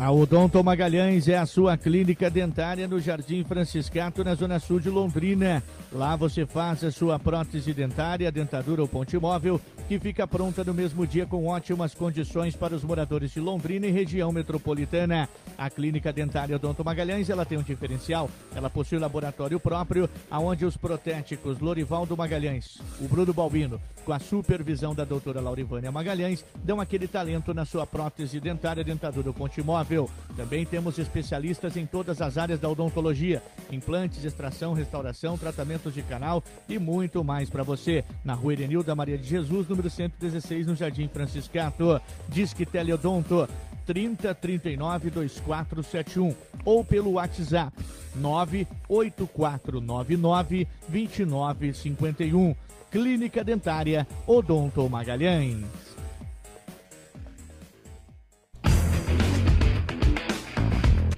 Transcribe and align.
A 0.00 0.10
Odonto 0.10 0.64
Magalhães 0.64 1.28
é 1.28 1.36
a 1.36 1.44
sua 1.44 1.76
clínica 1.76 2.30
dentária 2.30 2.88
no 2.88 2.98
Jardim 2.98 3.44
Franciscato, 3.44 4.24
na 4.24 4.34
Zona 4.34 4.58
Sul 4.58 4.80
de 4.80 4.88
Londrina. 4.88 5.62
Lá 5.92 6.16
você 6.16 6.46
faz 6.46 6.82
a 6.82 6.90
sua 6.90 7.18
prótese 7.18 7.74
dentária, 7.74 8.32
dentadura 8.32 8.80
ou 8.80 8.88
ponte 8.88 9.18
móvel, 9.18 9.60
que 9.86 9.98
fica 9.98 10.26
pronta 10.26 10.64
no 10.64 10.72
mesmo 10.72 11.06
dia 11.06 11.26
com 11.26 11.48
ótimas 11.48 11.94
condições 11.94 12.56
para 12.56 12.74
os 12.74 12.82
moradores 12.82 13.30
de 13.32 13.40
Londrina 13.40 13.88
e 13.88 13.90
região 13.90 14.32
metropolitana. 14.32 15.28
A 15.58 15.68
clínica 15.68 16.10
dentária 16.10 16.56
Odonto 16.56 16.82
Magalhães, 16.82 17.28
ela 17.28 17.44
tem 17.44 17.58
um 17.58 17.62
diferencial. 17.62 18.30
Ela 18.54 18.70
possui 18.70 18.96
um 18.96 19.02
laboratório 19.02 19.60
próprio, 19.60 20.08
aonde 20.30 20.64
os 20.64 20.78
protéticos 20.78 21.60
Lorivaldo 21.60 22.16
Magalhães, 22.16 22.78
o 23.02 23.06
Bruno 23.06 23.34
Balbino, 23.34 23.78
com 24.06 24.14
a 24.14 24.18
supervisão 24.18 24.94
da 24.94 25.04
doutora 25.04 25.42
Laurivânia 25.42 25.92
Magalhães, 25.92 26.42
dão 26.64 26.80
aquele 26.80 27.06
talento 27.06 27.52
na 27.52 27.66
sua 27.66 27.86
prótese 27.86 28.40
dentária, 28.40 28.82
dentadura 28.82 29.28
ou 29.28 29.34
ponte 29.34 29.60
móvel 29.60 29.89
também 30.36 30.64
temos 30.64 30.96
especialistas 30.98 31.76
em 31.76 31.84
todas 31.84 32.22
as 32.22 32.38
áreas 32.38 32.60
da 32.60 32.68
odontologia: 32.68 33.42
implantes, 33.70 34.24
extração, 34.24 34.72
restauração, 34.72 35.36
tratamentos 35.36 35.92
de 35.92 36.02
canal 36.02 36.42
e 36.68 36.78
muito 36.78 37.24
mais 37.24 37.50
para 37.50 37.62
você. 37.62 38.04
Na 38.24 38.34
rua 38.34 38.52
Erenilda 38.52 38.94
Maria 38.94 39.18
de 39.18 39.28
Jesus, 39.28 39.68
número 39.68 39.90
116, 39.90 40.66
no 40.66 40.76
Jardim 40.76 41.08
Franciscato. 41.08 42.00
Disque 42.28 42.64
Teleodonto 42.64 43.48
3039 43.86 45.10
2471 45.10 46.34
ou 46.64 46.84
pelo 46.84 47.12
WhatsApp 47.12 47.72
98499 48.16 50.68
2951. 50.88 52.54
Clínica 52.90 53.44
Dentária 53.44 54.06
Odonto 54.26 54.88
Magalhães. 54.88 55.89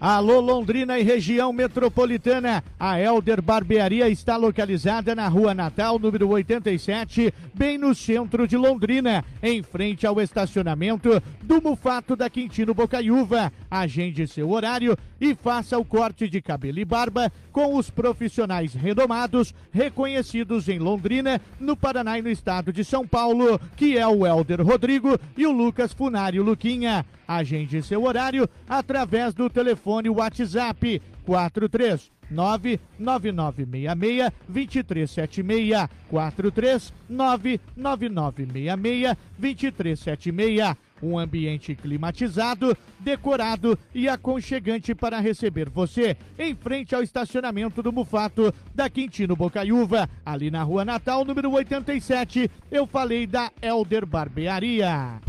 Alô 0.04 0.40
Londrina 0.40 0.98
e 0.98 1.04
região 1.04 1.52
metropolitana. 1.52 2.64
A 2.76 3.00
Elder 3.00 3.40
Barbearia 3.40 4.08
está 4.08 4.36
localizada 4.36 5.14
na 5.14 5.28
Rua 5.28 5.54
Natal, 5.54 5.96
número 5.96 6.28
87, 6.28 7.32
bem 7.54 7.78
no 7.78 7.94
centro 7.94 8.48
de 8.48 8.56
Londrina, 8.56 9.24
em 9.40 9.62
frente 9.62 10.04
ao 10.04 10.20
estacionamento 10.20 11.22
do 11.40 11.62
Mufato 11.62 12.16
da 12.16 12.28
Quintino 12.28 12.74
Bocaiúva. 12.74 13.52
Agende 13.70 14.26
seu 14.26 14.50
horário 14.50 14.98
e 15.20 15.36
faça 15.36 15.78
o 15.78 15.84
corte 15.84 16.28
de 16.28 16.42
cabelo 16.42 16.80
e 16.80 16.84
barba 16.84 17.30
com 17.52 17.76
os 17.76 17.88
profissionais 17.88 18.74
renomados, 18.74 19.54
reconhecidos 19.72 20.68
em 20.68 20.80
Londrina, 20.80 21.40
no 21.60 21.76
Paraná 21.76 22.18
e 22.18 22.22
no 22.22 22.28
estado 22.28 22.72
de 22.72 22.84
São 22.84 23.06
Paulo, 23.06 23.60
que 23.76 23.96
é 23.96 24.04
o 24.04 24.26
Elder 24.26 24.66
Rodrigo 24.66 25.16
e 25.36 25.46
o 25.46 25.52
Lucas 25.52 25.92
Funário 25.92 26.42
Luquinha. 26.42 27.06
Agende 27.26 27.82
seu 27.82 28.04
horário 28.04 28.48
através 28.68 29.34
do 29.34 29.48
telefone 29.48 30.08
WhatsApp 30.08 31.00
43 31.24 32.12
99966 32.30 34.30
2376 34.48 35.88
43 36.08 36.92
99966 37.08 39.16
2376 39.38 40.76
um 41.02 41.18
ambiente 41.18 41.74
climatizado, 41.74 42.76
decorado 43.00 43.76
e 43.92 44.08
aconchegante 44.08 44.94
para 44.94 45.18
receber 45.18 45.68
você 45.68 46.16
em 46.38 46.54
frente 46.54 46.94
ao 46.94 47.02
estacionamento 47.02 47.82
do 47.82 47.92
Mufato 47.92 48.54
da 48.72 48.88
Quintino 48.88 49.34
Bocaiúva, 49.34 50.08
ali 50.24 50.50
na 50.50 50.62
Rua 50.62 50.84
Natal, 50.84 51.24
número 51.24 51.50
87. 51.50 52.48
Eu 52.70 52.86
falei 52.86 53.26
da 53.26 53.50
Elder 53.60 54.06
Barbearia. 54.06 55.20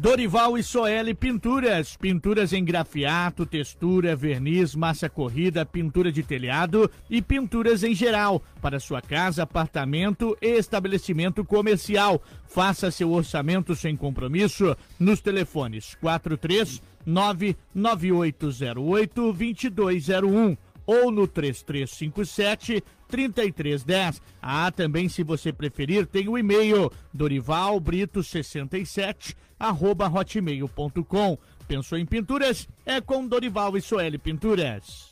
Dorival 0.00 0.56
e 0.56 0.62
Soeli 0.62 1.12
Pinturas. 1.12 1.94
Pinturas 1.94 2.54
em 2.54 2.64
grafiato, 2.64 3.44
textura, 3.44 4.16
verniz, 4.16 4.74
massa 4.74 5.10
corrida, 5.10 5.66
pintura 5.66 6.10
de 6.10 6.22
telhado 6.22 6.90
e 7.10 7.20
pinturas 7.20 7.84
em 7.84 7.94
geral. 7.94 8.42
Para 8.62 8.80
sua 8.80 9.02
casa, 9.02 9.42
apartamento 9.42 10.34
e 10.40 10.56
estabelecimento 10.56 11.44
comercial. 11.44 12.22
Faça 12.46 12.90
seu 12.90 13.12
orçamento 13.12 13.76
sem 13.76 13.94
compromisso 13.94 14.74
nos 14.98 15.20
telefones 15.20 15.94
43 15.96 16.80
99808 17.04 19.34
2201 19.34 20.56
ou 20.86 21.10
no 21.10 21.28
3357 21.28 22.82
3310. 23.10 24.22
Ah, 24.40 24.70
também 24.70 25.08
se 25.08 25.22
você 25.22 25.52
preferir, 25.52 26.06
tem 26.06 26.28
o 26.28 26.38
e-mail 26.38 26.90
dorivalbrito67 27.14 29.34
arroba 29.58 30.08
hotmail.com. 30.08 31.36
Pensou 31.68 31.98
em 31.98 32.06
pinturas? 32.06 32.66
É 32.86 32.98
com 33.00 33.26
Dorival 33.26 33.76
e 33.76 33.82
Soeli 33.82 34.18
Pinturas. 34.18 35.10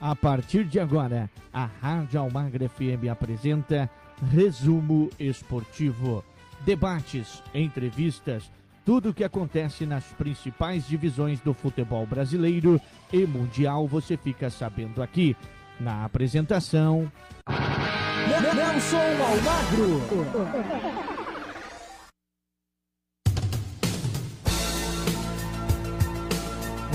A 0.00 0.14
partir 0.14 0.64
de 0.64 0.78
agora, 0.78 1.28
a 1.52 1.64
Rádio 1.64 2.20
Almagra 2.20 2.68
FM 2.68 3.08
apresenta 3.10 3.90
Resumo 4.30 5.10
Esportivo. 5.18 6.24
Debates, 6.64 7.42
entrevistas, 7.52 8.48
tudo 8.88 9.10
o 9.10 9.12
que 9.12 9.22
acontece 9.22 9.84
nas 9.84 10.04
principais 10.04 10.88
divisões 10.88 11.40
do 11.40 11.52
futebol 11.52 12.06
brasileiro 12.06 12.80
e 13.12 13.26
mundial 13.26 13.86
você 13.86 14.16
fica 14.16 14.48
sabendo 14.48 15.02
aqui. 15.02 15.36
Na 15.78 16.06
apresentação. 16.06 17.12
Nelson 18.54 18.96
Almagro. 18.96 20.00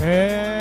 É 0.04 0.53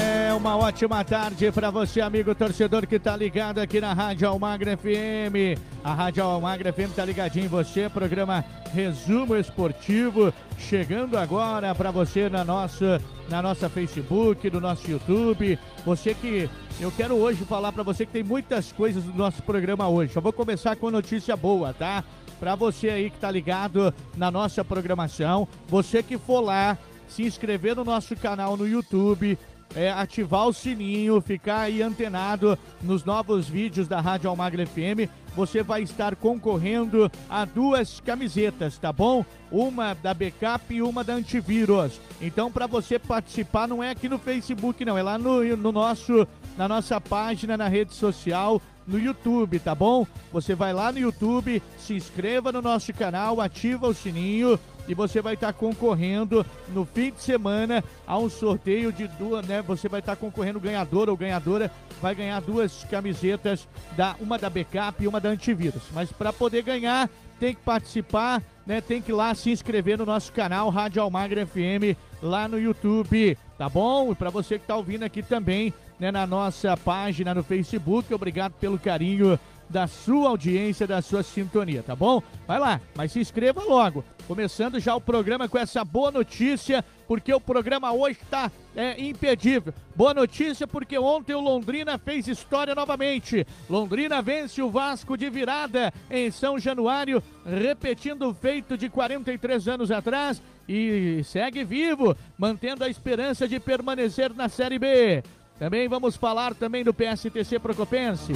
uma 0.42 0.56
ótima 0.56 1.04
tarde 1.04 1.52
para 1.52 1.70
você, 1.70 2.00
amigo 2.00 2.34
torcedor 2.34 2.84
que 2.84 2.96
está 2.96 3.16
ligado 3.16 3.60
aqui 3.60 3.80
na 3.80 3.92
Rádio 3.92 4.26
Almagra 4.26 4.76
FM. 4.76 5.56
A 5.84 5.94
Rádio 5.94 6.24
Almagra 6.24 6.72
FM 6.72 6.90
está 6.90 7.04
ligadinho 7.04 7.44
em 7.44 7.48
você, 7.48 7.88
programa 7.88 8.44
Resumo 8.74 9.36
Esportivo, 9.36 10.34
chegando 10.58 11.16
agora 11.16 11.72
para 11.76 11.92
você 11.92 12.28
na 12.28 12.44
nossa, 12.44 13.00
na 13.28 13.40
nossa 13.40 13.68
Facebook, 13.68 14.50
no 14.50 14.60
nosso 14.60 14.90
YouTube. 14.90 15.56
Você 15.86 16.12
que 16.12 16.50
eu 16.80 16.90
quero 16.90 17.14
hoje 17.14 17.44
falar 17.44 17.70
para 17.70 17.84
você 17.84 18.04
que 18.04 18.12
tem 18.12 18.24
muitas 18.24 18.72
coisas 18.72 19.04
do 19.04 19.14
nosso 19.14 19.44
programa 19.44 19.88
hoje. 19.88 20.16
Eu 20.16 20.22
vou 20.22 20.32
começar 20.32 20.74
com 20.74 20.90
notícia 20.90 21.36
boa, 21.36 21.72
tá? 21.72 22.02
Para 22.40 22.56
você 22.56 22.90
aí 22.90 23.10
que 23.10 23.16
está 23.16 23.30
ligado 23.30 23.94
na 24.16 24.28
nossa 24.28 24.64
programação, 24.64 25.46
você 25.68 26.02
que 26.02 26.18
for 26.18 26.40
lá 26.40 26.76
se 27.12 27.22
inscrever 27.22 27.76
no 27.76 27.84
nosso 27.84 28.16
canal 28.16 28.56
no 28.56 28.66
YouTube, 28.66 29.38
é, 29.74 29.90
ativar 29.90 30.46
o 30.46 30.52
sininho, 30.52 31.20
ficar 31.20 31.60
aí 31.60 31.82
antenado 31.82 32.58
nos 32.82 33.04
novos 33.04 33.48
vídeos 33.48 33.88
da 33.88 34.00
Rádio 34.00 34.28
Almagra 34.28 34.66
FM, 34.66 35.08
você 35.34 35.62
vai 35.62 35.82
estar 35.82 36.14
concorrendo 36.14 37.10
a 37.28 37.44
duas 37.44 38.00
camisetas, 38.00 38.76
tá 38.76 38.92
bom? 38.92 39.24
Uma 39.50 39.94
da 39.94 40.12
Backup 40.12 40.74
e 40.74 40.82
uma 40.82 41.02
da 41.02 41.14
Antivírus. 41.14 42.00
Então, 42.20 42.50
para 42.50 42.66
você 42.66 42.98
participar, 42.98 43.66
não 43.66 43.82
é 43.82 43.90
aqui 43.90 44.08
no 44.08 44.18
Facebook, 44.18 44.84
não, 44.84 44.96
é 44.96 45.02
lá 45.02 45.18
no, 45.18 45.56
no 45.56 45.72
nosso, 45.72 46.26
na 46.56 46.68
nossa 46.68 47.00
página, 47.00 47.56
na 47.56 47.68
rede 47.68 47.94
social, 47.94 48.60
no 48.86 48.98
YouTube, 48.98 49.58
tá 49.58 49.74
bom? 49.74 50.06
Você 50.32 50.54
vai 50.54 50.72
lá 50.72 50.92
no 50.92 50.98
YouTube, 50.98 51.62
se 51.78 51.94
inscreva 51.94 52.52
no 52.52 52.60
nosso 52.60 52.92
canal, 52.92 53.40
ativa 53.40 53.88
o 53.88 53.94
sininho 53.94 54.58
e 54.88 54.94
você 54.94 55.20
vai 55.20 55.34
estar 55.34 55.52
concorrendo 55.52 56.44
no 56.68 56.84
fim 56.84 57.10
de 57.10 57.20
semana 57.20 57.82
a 58.06 58.18
um 58.18 58.28
sorteio 58.28 58.92
de 58.92 59.06
duas, 59.06 59.46
né? 59.46 59.62
Você 59.62 59.88
vai 59.88 60.00
estar 60.00 60.16
concorrendo 60.16 60.60
ganhador 60.60 61.08
ou 61.08 61.16
ganhadora 61.16 61.70
vai 62.00 62.14
ganhar 62.14 62.40
duas 62.40 62.84
camisetas 62.84 63.68
da 63.96 64.16
uma 64.20 64.38
da 64.38 64.50
Backup 64.50 65.02
e 65.02 65.08
uma 65.08 65.20
da 65.20 65.28
Antivírus. 65.28 65.82
Mas 65.92 66.10
para 66.10 66.32
poder 66.32 66.62
ganhar, 66.62 67.08
tem 67.38 67.54
que 67.54 67.60
participar, 67.60 68.42
né? 68.66 68.80
Tem 68.80 69.00
que 69.00 69.12
ir 69.12 69.14
lá 69.14 69.34
se 69.34 69.50
inscrever 69.50 69.98
no 69.98 70.06
nosso 70.06 70.32
canal 70.32 70.68
Rádio 70.68 71.02
Almagra 71.02 71.46
FM 71.46 71.96
lá 72.22 72.48
no 72.48 72.58
YouTube 72.58 73.36
tá 73.62 73.68
bom? 73.68 74.10
E 74.10 74.14
para 74.16 74.28
você 74.28 74.58
que 74.58 74.64
está 74.64 74.74
ouvindo 74.74 75.04
aqui 75.04 75.22
também, 75.22 75.72
né, 75.96 76.10
na 76.10 76.26
nossa 76.26 76.76
página 76.76 77.32
no 77.32 77.44
Facebook, 77.44 78.12
obrigado 78.12 78.54
pelo 78.54 78.76
carinho 78.76 79.38
da 79.72 79.86
sua 79.86 80.28
audiência, 80.28 80.86
da 80.86 81.00
sua 81.00 81.22
sintonia, 81.22 81.82
tá 81.82 81.96
bom? 81.96 82.22
Vai 82.46 82.60
lá, 82.60 82.80
mas 82.94 83.10
se 83.10 83.18
inscreva 83.18 83.64
logo. 83.64 84.04
Começando 84.28 84.78
já 84.78 84.94
o 84.94 85.00
programa 85.00 85.48
com 85.48 85.58
essa 85.58 85.84
boa 85.84 86.10
notícia, 86.10 86.84
porque 87.08 87.32
o 87.32 87.40
programa 87.40 87.90
hoje 87.92 88.18
está 88.22 88.52
é, 88.76 89.02
impedível. 89.02 89.74
Boa 89.96 90.14
notícia 90.14 90.66
porque 90.66 90.98
ontem 90.98 91.34
o 91.34 91.40
Londrina 91.40 91.98
fez 91.98 92.28
história 92.28 92.74
novamente. 92.74 93.46
Londrina 93.68 94.20
vence 94.20 94.62
o 94.62 94.70
Vasco 94.70 95.16
de 95.16 95.28
virada 95.30 95.92
em 96.10 96.30
São 96.30 96.58
Januário, 96.58 97.22
repetindo 97.44 98.28
o 98.28 98.34
feito 98.34 98.76
de 98.76 98.88
43 98.88 99.68
anos 99.68 99.90
atrás 99.90 100.40
e 100.68 101.22
segue 101.24 101.64
vivo, 101.64 102.16
mantendo 102.38 102.84
a 102.84 102.88
esperança 102.88 103.48
de 103.48 103.58
permanecer 103.58 104.32
na 104.34 104.48
Série 104.48 104.78
B. 104.78 105.22
Também 105.58 105.88
vamos 105.88 106.16
falar 106.16 106.54
também 106.54 106.84
do 106.84 106.94
PSTC 106.94 107.58
Procopense. 107.58 108.32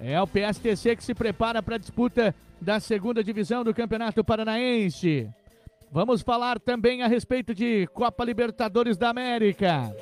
É 0.00 0.20
o 0.20 0.26
PSTC 0.26 0.94
que 0.94 1.02
se 1.02 1.12
prepara 1.12 1.60
para 1.60 1.74
a 1.74 1.78
disputa 1.78 2.34
da 2.60 2.78
segunda 2.78 3.22
divisão 3.22 3.64
do 3.64 3.74
Campeonato 3.74 4.22
Paranaense. 4.22 5.28
Vamos 5.90 6.22
falar 6.22 6.60
também 6.60 7.02
a 7.02 7.08
respeito 7.08 7.52
de 7.52 7.86
Copa 7.88 8.24
Libertadores 8.24 8.96
da 8.96 9.08
América. 9.08 9.92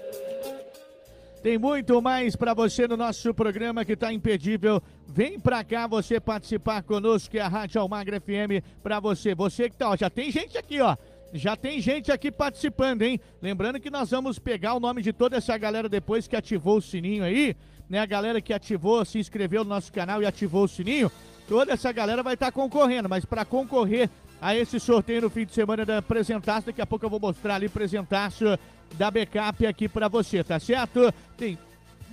Tem 1.42 1.56
muito 1.56 2.02
mais 2.02 2.36
para 2.36 2.52
você 2.52 2.86
no 2.88 2.96
nosso 2.96 3.32
programa 3.32 3.84
que 3.84 3.92
está 3.92 4.12
impedível. 4.12 4.82
Vem 5.06 5.38
para 5.38 5.64
cá 5.64 5.86
você 5.86 6.18
participar 6.18 6.82
conosco, 6.82 7.30
que 7.30 7.38
é 7.38 7.42
a 7.42 7.48
Rádio 7.48 7.80
Almagra 7.80 8.20
FM 8.20 8.62
para 8.82 9.00
você. 9.00 9.34
Você 9.34 9.70
que 9.70 9.76
tá, 9.76 9.90
ó, 9.90 9.96
já 9.96 10.10
tem 10.10 10.30
gente 10.30 10.58
aqui, 10.58 10.80
ó. 10.80 10.96
Já 11.32 11.56
tem 11.56 11.80
gente 11.80 12.10
aqui 12.12 12.30
participando, 12.30 13.02
hein? 13.02 13.20
Lembrando 13.40 13.80
que 13.80 13.90
nós 13.90 14.10
vamos 14.10 14.38
pegar 14.38 14.74
o 14.74 14.80
nome 14.80 15.02
de 15.02 15.12
toda 15.12 15.36
essa 15.36 15.56
galera 15.56 15.88
depois 15.88 16.26
que 16.26 16.36
ativou 16.36 16.78
o 16.78 16.82
sininho 16.82 17.24
aí 17.24 17.56
né? 17.88 17.98
A 17.98 18.06
galera 18.06 18.40
que 18.40 18.52
ativou, 18.52 19.04
se 19.04 19.18
inscreveu 19.18 19.64
no 19.64 19.70
nosso 19.70 19.92
canal 19.92 20.22
e 20.22 20.26
ativou 20.26 20.64
o 20.64 20.68
sininho, 20.68 21.10
toda 21.48 21.72
essa 21.72 21.92
galera 21.92 22.22
vai 22.22 22.34
estar 22.34 22.46
tá 22.46 22.52
concorrendo, 22.52 23.08
mas 23.08 23.24
para 23.24 23.44
concorrer 23.44 24.10
a 24.40 24.54
esse 24.54 24.78
sorteio 24.78 25.22
no 25.22 25.30
fim 25.30 25.46
de 25.46 25.52
semana 25.52 25.84
da 25.84 25.98
apresentação, 25.98 26.66
daqui 26.66 26.80
a 26.82 26.86
pouco 26.86 27.04
eu 27.04 27.10
vou 27.10 27.20
mostrar 27.20 27.54
ali 27.54 27.66
apresentaço 27.66 28.44
da 28.94 29.10
backup 29.10 29.66
aqui 29.66 29.88
para 29.88 30.08
você, 30.08 30.44
tá 30.44 30.58
certo? 30.58 31.12
Tem 31.36 31.58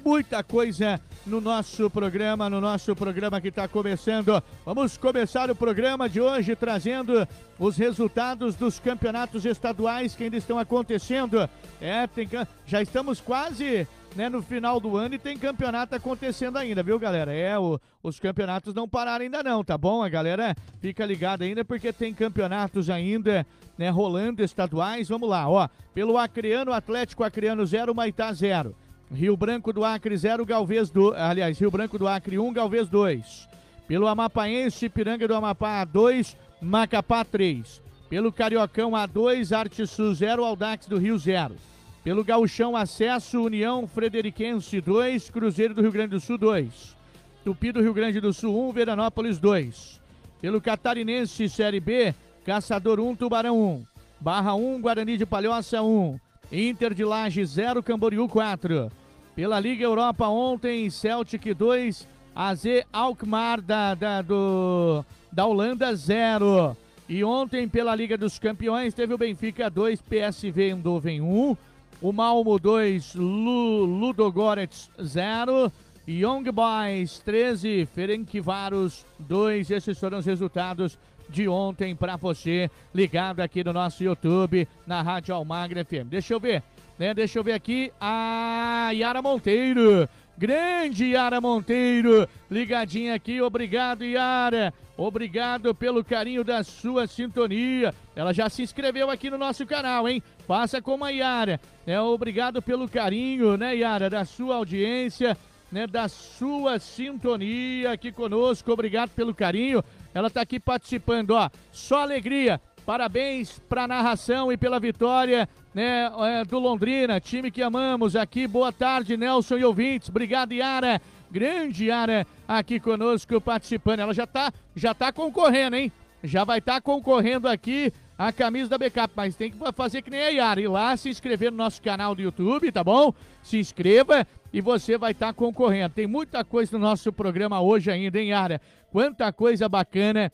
muita 0.03 0.43
coisa 0.43 0.99
no 1.25 1.39
nosso 1.39 1.89
programa, 1.89 2.49
no 2.49 2.59
nosso 2.59 2.95
programa 2.95 3.39
que 3.39 3.47
está 3.47 3.67
começando. 3.67 4.43
Vamos 4.65 4.97
começar 4.97 5.49
o 5.49 5.55
programa 5.55 6.09
de 6.09 6.19
hoje 6.19 6.55
trazendo 6.55 7.25
os 7.57 7.77
resultados 7.77 8.55
dos 8.55 8.79
campeonatos 8.79 9.45
estaduais 9.45 10.15
que 10.15 10.25
ainda 10.25 10.35
estão 10.35 10.59
acontecendo. 10.59 11.49
É, 11.79 12.05
tem, 12.07 12.27
já 12.65 12.81
estamos 12.81 13.21
quase 13.21 13.87
né, 14.15 14.29
no 14.29 14.41
final 14.41 14.79
do 14.79 14.95
ano 14.95 15.15
e 15.15 15.19
tem 15.19 15.37
campeonato 15.37 15.95
acontecendo 15.95 16.57
ainda, 16.57 16.83
viu, 16.83 16.99
galera? 16.99 17.33
É, 17.33 17.57
o, 17.57 17.79
os 18.01 18.19
campeonatos 18.19 18.73
não 18.73 18.87
pararam 18.87 19.23
ainda 19.23 19.43
não, 19.43 19.63
tá 19.63 19.77
bom? 19.77 20.03
A 20.03 20.09
galera 20.09 20.55
fica 20.79 21.05
ligada 21.05 21.43
ainda 21.43 21.65
porque 21.65 21.91
tem 21.91 22.13
campeonatos 22.13 22.89
ainda, 22.89 23.45
né, 23.77 23.89
rolando 23.89 24.43
estaduais. 24.43 25.09
Vamos 25.09 25.29
lá, 25.29 25.49
ó. 25.49 25.67
Pelo 25.93 26.17
Acreano, 26.17 26.73
Atlético 26.73 27.23
Acreano 27.23 27.65
0, 27.65 27.93
Maitá 27.95 28.31
0. 28.31 28.75
Rio 29.11 29.37
Branco 29.37 29.71
do 29.71 29.83
Acre 29.83 30.17
0, 30.17 30.45
Galvez 30.45 30.89
do, 30.89 31.13
aliás, 31.13 31.59
Rio 31.59 31.69
Branco 31.69 31.99
do 31.99 32.07
Acre 32.07 32.39
1, 32.39 32.47
um, 32.47 32.53
Galvez 32.53 32.89
2. 32.89 33.47
Pelo 33.87 34.07
Amapaense, 34.07 34.89
Piranga 34.89 35.27
do 35.27 35.35
Amapá 35.35 35.83
2, 35.85 36.35
Macapá 36.61 37.23
3. 37.23 37.81
Pelo 38.09 38.31
Cariocão 38.31 38.91
A2, 38.91 39.55
Arte 39.55 39.85
Sul 39.85 40.13
0, 40.13 40.43
Aldax 40.43 40.87
do 40.87 40.97
Rio 40.97 41.17
0. 41.17 41.55
Pelo 42.03 42.21
Gauchão 42.21 42.75
Acesso, 42.75 43.41
União 43.41 43.87
Frederiquense 43.87 44.81
2, 44.81 45.29
Cruzeiro 45.29 45.73
do 45.73 45.81
Rio 45.81 45.91
Grande 45.91 46.09
do 46.09 46.19
Sul 46.19 46.37
2. 46.37 46.97
Tupi 47.45 47.71
do 47.71 47.81
Rio 47.81 47.93
Grande 47.93 48.19
do 48.19 48.33
Sul 48.33 48.53
1, 48.53 48.67
um, 48.67 48.73
Veranópolis 48.73 49.39
2. 49.39 50.01
Pelo 50.41 50.59
Catarinense 50.59 51.47
Série 51.47 51.79
B, 51.79 52.13
Caçador 52.43 52.99
1, 52.99 53.07
um, 53.07 53.15
Tubarão 53.15 53.57
1. 53.57 53.63
Um. 53.63 53.85
Barra 54.19 54.53
1, 54.53 54.81
Guarani 54.81 55.15
de 55.15 55.25
Palhoça 55.25 55.81
1. 55.81 56.19
Inter 56.51 56.93
de 56.93 57.05
Laje 57.05 57.45
0, 57.45 57.81
Camboriú 57.81 58.27
4. 58.27 58.91
Pela 59.33 59.57
Liga 59.57 59.85
Europa 59.85 60.27
ontem, 60.27 60.89
Celtic 60.89 61.53
2, 61.53 62.05
AZ 62.35 62.63
Alkmaar 62.91 63.61
da, 63.61 63.95
da, 63.95 64.21
do, 64.21 65.05
da 65.31 65.45
Holanda 65.45 65.95
0. 65.95 66.75
E 67.07 67.23
ontem, 67.23 67.65
pela 67.69 67.95
Liga 67.95 68.17
dos 68.17 68.37
Campeões, 68.37 68.93
teve 68.93 69.13
o 69.13 69.17
Benfica 69.17 69.69
2, 69.69 70.01
PSV 70.01 70.71
Eindhoven 70.71 71.21
1 71.21 71.57
o 72.03 72.11
Malmo 72.11 72.59
2, 72.59 73.15
Ludogorets 73.15 74.91
0. 75.01 75.71
Young 76.05 76.43
Boys 76.51 77.19
13, 77.19 77.87
Ferencváros 77.95 79.05
2. 79.19 79.71
Esses 79.71 79.97
foram 79.97 80.17
os 80.17 80.25
resultados 80.25 80.99
de 81.29 81.47
ontem 81.47 81.95
para 81.95 82.17
você, 82.17 82.69
ligado 82.93 83.39
aqui 83.39 83.63
no 83.63 83.71
nosso 83.71 84.03
YouTube, 84.03 84.67
na 84.85 85.01
Rádio 85.01 85.33
Almagra 85.33 85.85
FM. 85.85 86.09
Deixa 86.09 86.33
eu 86.33 86.41
ver, 86.41 86.61
né? 86.99 87.13
Deixa 87.13 87.39
eu 87.39 87.43
ver 87.43 87.53
aqui 87.53 87.89
a 88.01 88.91
Yara 88.93 89.21
Monteiro. 89.21 90.09
Grande 90.37 91.05
Yara 91.05 91.39
Monteiro, 91.39 92.27
ligadinha 92.51 93.15
aqui. 93.15 93.41
Obrigado, 93.41 94.03
Yara. 94.03 94.73
Obrigado 94.95 95.73
pelo 95.73 96.03
carinho 96.03 96.43
da 96.43 96.63
sua 96.63 97.07
sintonia. 97.07 97.93
Ela 98.15 98.31
já 98.31 98.47
se 98.47 98.61
inscreveu 98.61 99.09
aqui 99.09 99.29
no 99.29 99.37
nosso 99.37 99.65
canal, 99.65 100.07
hein? 100.07 100.21
Faça 100.47 100.81
como 100.81 101.03
a 101.03 101.09
Yara. 101.09 101.59
É, 101.85 101.99
obrigado 101.99 102.61
pelo 102.61 102.87
carinho, 102.87 103.57
né, 103.57 103.75
Yara, 103.75 104.09
da 104.09 104.23
sua 104.23 104.55
audiência, 104.55 105.35
né, 105.71 105.87
da 105.87 106.07
sua 106.07 106.77
sintonia 106.77 107.91
aqui 107.91 108.11
conosco. 108.11 108.71
Obrigado 108.71 109.09
pelo 109.09 109.33
carinho. 109.33 109.83
Ela 110.13 110.27
está 110.27 110.41
aqui 110.41 110.59
participando, 110.59 111.31
ó. 111.31 111.49
Só 111.71 112.01
alegria. 112.01 112.61
Parabéns 112.85 113.59
para 113.67 113.83
a 113.83 113.87
narração 113.87 114.51
e 114.51 114.57
pela 114.57 114.79
vitória 114.79 115.47
né, 115.73 116.11
é, 116.19 116.45
do 116.45 116.59
Londrina, 116.59 117.19
time 117.19 117.49
que 117.49 117.61
amamos 117.61 118.15
aqui. 118.15 118.45
Boa 118.45 118.71
tarde, 118.71 119.17
Nelson 119.17 119.57
e 119.57 119.65
ouvintes. 119.65 120.09
Obrigado, 120.09 120.51
Yara. 120.51 121.01
Grande 121.33 121.87
Yara 121.87 122.27
aqui 122.47 122.79
conosco 122.79 123.41
participando. 123.41 124.01
Ela 124.01 124.13
já 124.13 124.27
tá, 124.27 124.53
já 124.75 124.93
tá 124.93 125.11
concorrendo, 125.11 125.75
hein? 125.75 125.91
Já 126.23 126.43
vai 126.43 126.59
estar 126.59 126.75
tá 126.75 126.81
concorrendo 126.81 127.47
aqui 127.47 127.91
a 128.15 128.31
camisa 128.31 128.69
da 128.69 128.77
Backup, 128.77 129.11
mas 129.15 129.35
tem 129.35 129.49
que 129.49 129.57
fazer 129.73 130.03
que 130.03 130.11
nem 130.11 130.21
a 130.21 130.27
Yara, 130.27 130.61
ir 130.61 130.67
lá 130.67 130.95
se 130.95 131.09
inscrever 131.09 131.49
no 131.49 131.57
nosso 131.57 131.81
canal 131.81 132.13
do 132.13 132.21
YouTube, 132.21 132.71
tá 132.71 132.83
bom? 132.83 133.11
Se 133.41 133.57
inscreva 133.57 134.27
e 134.53 134.61
você 134.61 134.95
vai 134.95 135.11
estar 135.11 135.29
tá 135.29 135.33
concorrendo. 135.33 135.95
Tem 135.95 136.05
muita 136.05 136.45
coisa 136.45 136.77
no 136.77 136.85
nosso 136.85 137.11
programa 137.11 137.59
hoje 137.59 137.89
ainda, 137.89 138.21
hein, 138.21 138.29
Yara? 138.29 138.61
Quanta 138.91 139.33
coisa 139.33 139.67
bacana 139.67 140.31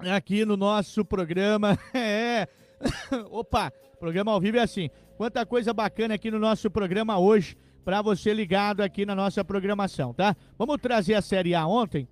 aqui 0.00 0.44
no 0.44 0.56
nosso 0.56 1.04
programa. 1.04 1.78
É. 1.94 2.48
Opa, 3.30 3.72
programa 4.00 4.32
ao 4.32 4.40
vivo 4.40 4.56
é 4.56 4.62
assim. 4.62 4.90
Quanta 5.16 5.46
coisa 5.46 5.72
bacana 5.72 6.14
aqui 6.14 6.28
no 6.28 6.40
nosso 6.40 6.68
programa 6.68 7.20
hoje 7.20 7.56
para 7.88 8.02
você 8.02 8.34
ligado 8.34 8.82
aqui 8.82 9.06
na 9.06 9.14
nossa 9.14 9.42
programação, 9.42 10.12
tá? 10.12 10.36
Vamos 10.58 10.76
trazer 10.76 11.14
a 11.14 11.22
Série 11.22 11.54
A 11.54 11.66
ontem. 11.66 12.06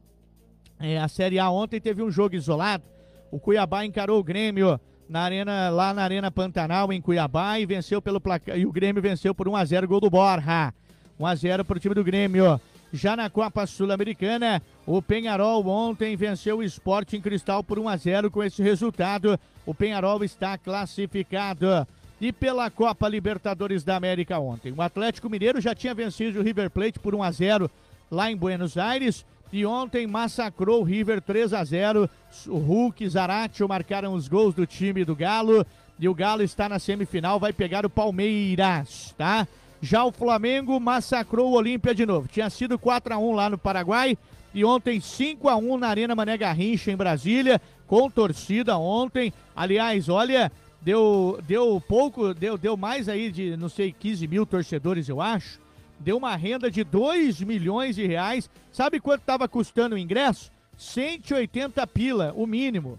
É, 0.80 0.97
a 0.97 1.06
Série 1.06 1.38
A 1.38 1.50
ontem 1.50 1.78
teve 1.78 2.02
um 2.02 2.11
jogo 2.11 2.35
isolado 2.35 2.83
o 3.30 3.38
Cuiabá 3.38 3.85
encarou 3.85 4.18
o 4.18 4.25
Grêmio 4.25 4.80
na 5.06 5.21
arena, 5.21 5.68
lá 5.68 5.92
na 5.92 6.02
Arena 6.02 6.30
Pantanal, 6.30 6.90
em 6.95 7.00
Cuiabá, 7.02 7.61
e 7.61 7.66
venceu 7.66 8.00
pelo. 8.00 8.23
E 8.54 8.64
o 8.64 8.73
Grêmio 8.73 9.02
venceu 9.02 9.35
por 9.35 9.47
1x0 9.47 9.87
gol 9.87 10.00
do 10.00 10.09
Borja. 10.09 10.73
1x0 11.21 11.64
para 11.64 11.76
o 11.76 11.80
time 11.80 11.95
do 11.95 12.02
Grêmio. 12.02 12.59
Já 12.90 13.14
na 13.14 13.28
Copa 13.28 13.66
Sul-Americana, 13.66 14.62
o 14.87 15.02
Penharol 15.02 15.66
ontem 15.66 16.16
venceu 16.16 16.59
o 16.59 16.62
Esporte 16.62 17.16
em 17.16 17.21
Cristal 17.21 17.62
por 17.62 17.78
1 17.78 17.88
a 17.88 17.97
0 17.99 18.30
com 18.30 18.42
esse 18.42 18.62
resultado. 18.62 19.38
O 19.66 19.75
Penharol 19.75 20.25
está 20.25 20.56
classificado. 20.56 21.87
E 22.20 22.32
pela 22.32 22.70
Copa 22.70 23.08
Libertadores 23.08 23.85
da 23.85 23.96
América 23.96 24.38
ontem, 24.38 24.73
o 24.73 24.80
Atlético 24.80 25.28
Mineiro 25.28 25.61
já 25.61 25.75
tinha 25.75 25.94
vencido 25.94 26.40
o 26.40 26.42
River 26.42 26.70
Plate 26.70 26.99
por 26.99 27.14
1 27.14 27.23
a 27.23 27.30
0 27.30 27.70
lá 28.11 28.30
em 28.30 28.37
Buenos 28.37 28.78
Aires 28.78 29.25
e 29.52 29.66
ontem 29.66 30.06
massacrou 30.06 30.80
o 30.80 30.85
River 30.85 31.20
3 31.20 31.52
a 31.52 31.64
0. 31.64 32.08
O 32.46 32.58
Hulk 32.58 33.04
e 33.04 33.08
Zaratio 33.08 33.68
marcaram 33.68 34.14
os 34.14 34.28
gols 34.28 34.54
do 34.54 34.66
time 34.66 35.04
do 35.04 35.14
Galo 35.14 35.66
e 35.99 36.08
o 36.08 36.14
Galo 36.14 36.42
está 36.42 36.68
na 36.68 36.78
semifinal, 36.78 37.38
vai 37.38 37.52
pegar 37.52 37.87
o 37.87 37.90
Palmeiras, 37.90 39.14
tá? 39.16 39.46
Já 39.80 40.04
o 40.04 40.12
Flamengo 40.12 40.78
massacrou 40.80 41.50
o 41.50 41.54
Olímpia 41.54 41.94
de 41.94 42.06
novo. 42.06 42.28
Tinha 42.28 42.49
sido 42.50 42.78
4 42.78 43.14
a 43.14 43.18
1 43.18 43.32
lá 43.32 43.50
no 43.50 43.58
Paraguai 43.58 44.16
e 44.54 44.64
ontem 44.64 45.00
5 45.00 45.49
a 45.49 45.56
1 45.56 45.78
na 45.78 45.88
Arena 45.88 46.14
Mané 46.14 46.37
Garrincha 46.37 46.90
em 46.90 46.96
Brasília, 46.96 47.61
com 47.87 48.11
torcida 48.11 48.78
ontem. 48.78 49.32
Aliás, 49.54 50.08
olha, 50.08 50.50
deu 50.87 51.40
deu 51.45 51.81
pouco, 51.81 52.33
deu 52.33 52.57
deu 52.57 52.76
mais 52.76 53.09
aí 53.09 53.28
de 53.33 53.57
não 53.57 53.69
sei 53.69 53.90
15 53.90 54.28
mil 54.28 54.47
torcedores, 54.47 55.09
eu 55.09 55.21
acho 55.21 55.59
deu 55.99 56.16
uma 56.16 56.37
renda 56.37 56.71
de 56.71 56.85
2 56.85 57.40
milhões 57.43 57.97
de 57.97 58.07
reais. 58.07 58.49
Sabe 58.71 59.00
quanto 59.00 59.21
estava 59.21 59.49
custando 59.49 59.95
o 59.95 59.99
ingresso? 59.99 60.52
180 60.76 61.85
pila, 61.87 62.33
o 62.37 62.47
mínimo. 62.47 62.99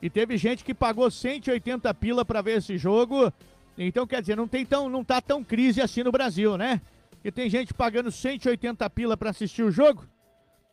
E 0.00 0.08
teve 0.08 0.36
gente 0.36 0.64
que 0.64 0.72
pagou 0.72 1.10
180 1.10 1.92
pila 1.94 2.24
para 2.24 2.42
ver 2.42 2.58
esse 2.58 2.78
jogo 2.78 3.32
Então, 3.76 4.06
quer 4.06 4.20
dizer, 4.20 4.36
não, 4.36 4.46
tem 4.46 4.64
tão, 4.64 4.88
não 4.88 5.02
tá 5.02 5.20
tão 5.20 5.42
crise 5.42 5.82
assim 5.82 6.04
no 6.04 6.12
Brasil, 6.12 6.56
né? 6.56 6.80
Que 7.20 7.32
tem 7.32 7.50
gente 7.50 7.74
pagando 7.74 8.12
180 8.12 8.88
pila 8.90 9.16
para 9.16 9.30
assistir 9.30 9.64
o 9.64 9.70
jogo. 9.70 10.06